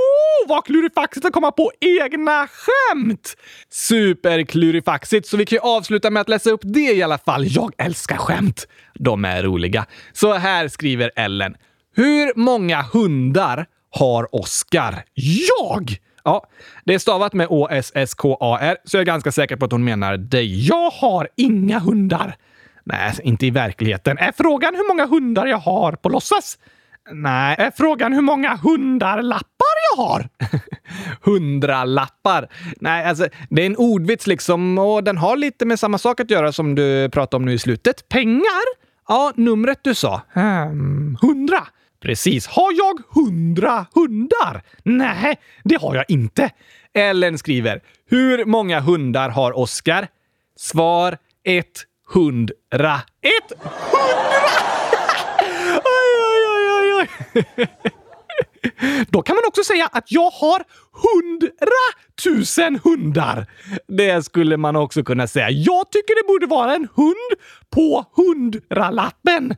Vad 0.49 0.65
klurifaxigt 0.65 1.27
att 1.27 1.33
komma 1.33 1.51
på 1.53 1.71
egna 1.81 2.49
skämt! 2.49 3.37
Superklurifaxigt, 3.71 5.27
så 5.27 5.37
vi 5.37 5.47
kan 5.47 5.57
ju 5.57 5.61
avsluta 5.61 6.11
med 6.11 6.21
att 6.21 6.29
läsa 6.29 6.51
upp 6.51 6.61
det 6.65 6.93
i 6.93 7.03
alla 7.03 7.19
fall. 7.19 7.45
Jag 7.49 7.73
älskar 7.79 8.17
skämt! 8.17 8.67
De 8.95 9.25
är 9.25 9.43
roliga. 9.43 9.87
Så 10.13 10.33
här 10.35 10.69
skriver 10.69 11.11
Ellen. 11.17 11.55
Hur 11.97 12.39
många 12.39 12.83
hundar 12.83 13.67
har 13.91 14.35
Oscar? 14.35 15.05
Jag! 15.15 15.97
Ja, 16.25 16.47
det 16.85 16.95
är 16.95 16.99
stavat 16.99 17.33
med 17.33 17.47
O-S-S-K-A-R, 17.51 18.77
så 18.85 18.97
jag 18.97 19.01
är 19.01 19.07
ganska 19.07 19.33
säker 19.33 19.57
på 19.57 19.65
att 19.65 19.73
hon 19.73 19.85
menar 19.85 20.17
dig. 20.17 20.67
Jag 20.69 20.91
har 20.91 21.29
inga 21.37 21.79
hundar. 21.79 22.37
Nej, 22.85 23.13
inte 23.23 23.47
i 23.47 23.51
verkligheten. 23.51 24.19
Är 24.19 24.33
frågan 24.33 24.75
hur 24.75 24.89
många 24.89 25.07
hundar 25.07 25.47
jag 25.47 25.59
har 25.59 25.93
på 25.93 26.09
låtsas? 26.09 26.59
Nej, 27.11 27.57
är 27.59 27.71
frågan 27.71 28.13
hur 28.13 28.21
många 28.21 28.57
hundarlappar 28.57 29.75
jag 29.91 30.05
har? 30.05 30.29
Hundralappar? 31.23 32.49
Nej, 32.81 33.05
alltså 33.05 33.29
det 33.51 33.63
är 33.63 33.67
en 33.67 33.77
ordvits 33.77 34.27
liksom 34.27 34.79
och 34.79 35.05
den 35.05 35.17
har 35.19 35.37
lite 35.37 35.65
med 35.65 35.79
samma 35.79 35.99
sak 35.99 36.21
att 36.21 36.31
göra 36.31 36.53
som 36.53 36.75
du 36.75 37.09
pratade 37.09 37.37
om 37.37 37.45
nu 37.45 37.53
i 37.53 37.59
slutet. 37.59 38.09
Pengar? 38.09 38.63
Ja, 39.09 39.33
numret 39.37 39.79
du 39.83 39.95
sa. 39.95 40.23
Hmm, 40.35 41.17
hundra. 41.21 41.67
Precis. 42.03 42.47
Har 42.47 42.73
jag 42.73 43.23
hundra 43.23 43.87
hundar? 43.95 44.63
Nej, 44.83 45.41
det 45.65 45.81
har 45.81 45.95
jag 45.95 46.05
inte. 46.09 46.51
Ellen 46.95 47.39
skriver. 47.39 47.81
Hur 48.11 48.45
många 48.45 48.81
hundar 48.81 49.29
har 49.29 49.59
Oskar? 49.59 50.09
Svar 50.57 51.19
ett 51.45 51.85
hundra. 52.15 52.95
Ett 53.23 53.59
hundra! 53.63 54.03
oj, 55.85 56.13
oj, 56.29 56.47
oj, 56.51 56.81
oj, 56.81 57.09
oj. 57.59 57.69
Då 59.09 59.23
kan 59.23 59.37
man 59.37 59.45
också 59.49 59.65
säga 59.65 59.89
att 59.93 60.13
jag 60.13 60.31
har 60.31 60.63
hundratusen 61.03 62.81
hundar. 62.85 63.47
Det 63.89 64.25
skulle 64.25 64.57
man 64.57 64.77
också 64.77 65.05
kunna 65.05 65.27
säga. 65.27 65.51
Jag 65.51 65.91
tycker 65.91 66.23
det 66.23 66.27
borde 66.27 66.47
vara 66.47 66.75
en 66.75 66.89
hund 66.95 67.41
på 67.71 68.05
hundralappen. 68.17 69.55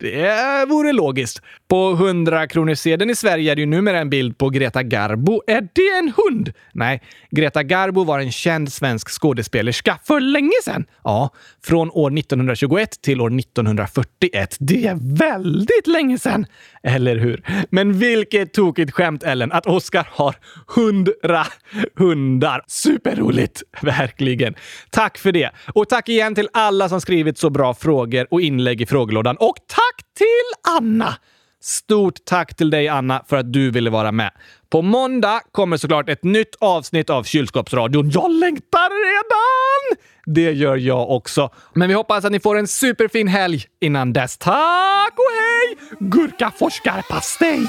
Det 0.00 0.66
vore 0.68 0.92
logiskt. 0.92 1.42
På 1.68 1.92
100-kronorssedeln 1.92 3.10
i 3.10 3.14
Sverige 3.14 3.52
är 3.52 3.54
det 3.54 3.60
ju 3.60 3.66
numera 3.66 3.98
en 3.98 4.10
bild 4.10 4.38
på 4.38 4.50
Greta 4.50 4.82
Garbo. 4.82 5.42
Är 5.46 5.68
det 5.72 5.98
en 5.98 6.12
hund? 6.16 6.52
Nej, 6.72 7.02
Greta 7.30 7.62
Garbo 7.62 8.04
var 8.04 8.18
en 8.18 8.32
känd 8.32 8.72
svensk 8.72 9.08
skådespelerska 9.08 9.98
för 10.04 10.20
länge 10.20 10.52
sedan. 10.64 10.84
Ja, 11.04 11.30
från 11.64 11.90
år 11.90 12.18
1921 12.18 13.02
till 13.02 13.20
år 13.20 13.38
1941. 13.40 14.56
Det 14.60 14.86
är 14.86 15.18
väldigt 15.18 15.86
länge 15.86 16.18
sedan. 16.18 16.46
Eller 16.82 17.16
hur? 17.16 17.42
Men 17.70 17.98
vilket 17.98 18.52
tokigt 18.52 18.92
skämt, 18.92 19.22
Ellen, 19.22 19.52
att 19.52 19.66
Oscar 19.66 20.08
har 20.10 20.36
hundra 20.66 21.46
hundar. 21.94 22.62
Superroligt! 22.66 23.62
Verkligen. 23.82 24.54
Tack 24.90 25.18
för 25.18 25.32
det. 25.32 25.50
Och 25.74 25.88
tack 25.88 26.08
igen 26.08 26.34
till 26.34 26.48
alla 26.52 26.88
som 26.88 27.00
skrivit 27.00 27.38
så 27.38 27.50
bra 27.50 27.74
frågor 27.74 28.26
och 28.30 28.40
inlägg 28.40 28.80
i 28.80 28.86
frågelådan. 28.86 29.36
Och 29.36 29.56
tack 29.66 29.85
Tack 29.86 30.14
till 30.14 30.76
Anna! 30.76 31.16
Stort 31.62 32.24
tack 32.24 32.56
till 32.56 32.70
dig, 32.70 32.88
Anna, 32.88 33.22
för 33.28 33.36
att 33.36 33.52
du 33.52 33.70
ville 33.70 33.90
vara 33.90 34.12
med. 34.12 34.30
På 34.70 34.82
måndag 34.82 35.40
kommer 35.52 35.76
såklart 35.76 36.08
ett 36.08 36.24
nytt 36.24 36.54
avsnitt 36.60 37.10
av 37.10 37.22
Kylskåpsradion. 37.24 38.10
Jag 38.10 38.30
längtar 38.30 38.90
redan! 39.06 40.02
Det 40.34 40.52
gör 40.52 40.76
jag 40.76 41.10
också. 41.10 41.50
Men 41.74 41.88
vi 41.88 41.94
hoppas 41.94 42.24
att 42.24 42.32
ni 42.32 42.40
får 42.40 42.58
en 42.58 42.66
superfin 42.66 43.28
helg 43.28 43.64
innan 43.80 44.12
dess. 44.12 44.38
Tack 44.38 45.12
och 45.16 45.32
hej! 45.40 45.76
Gurkaforskarpastej! 46.00 47.66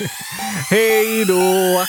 hej 0.70 1.24
då! 1.24 1.84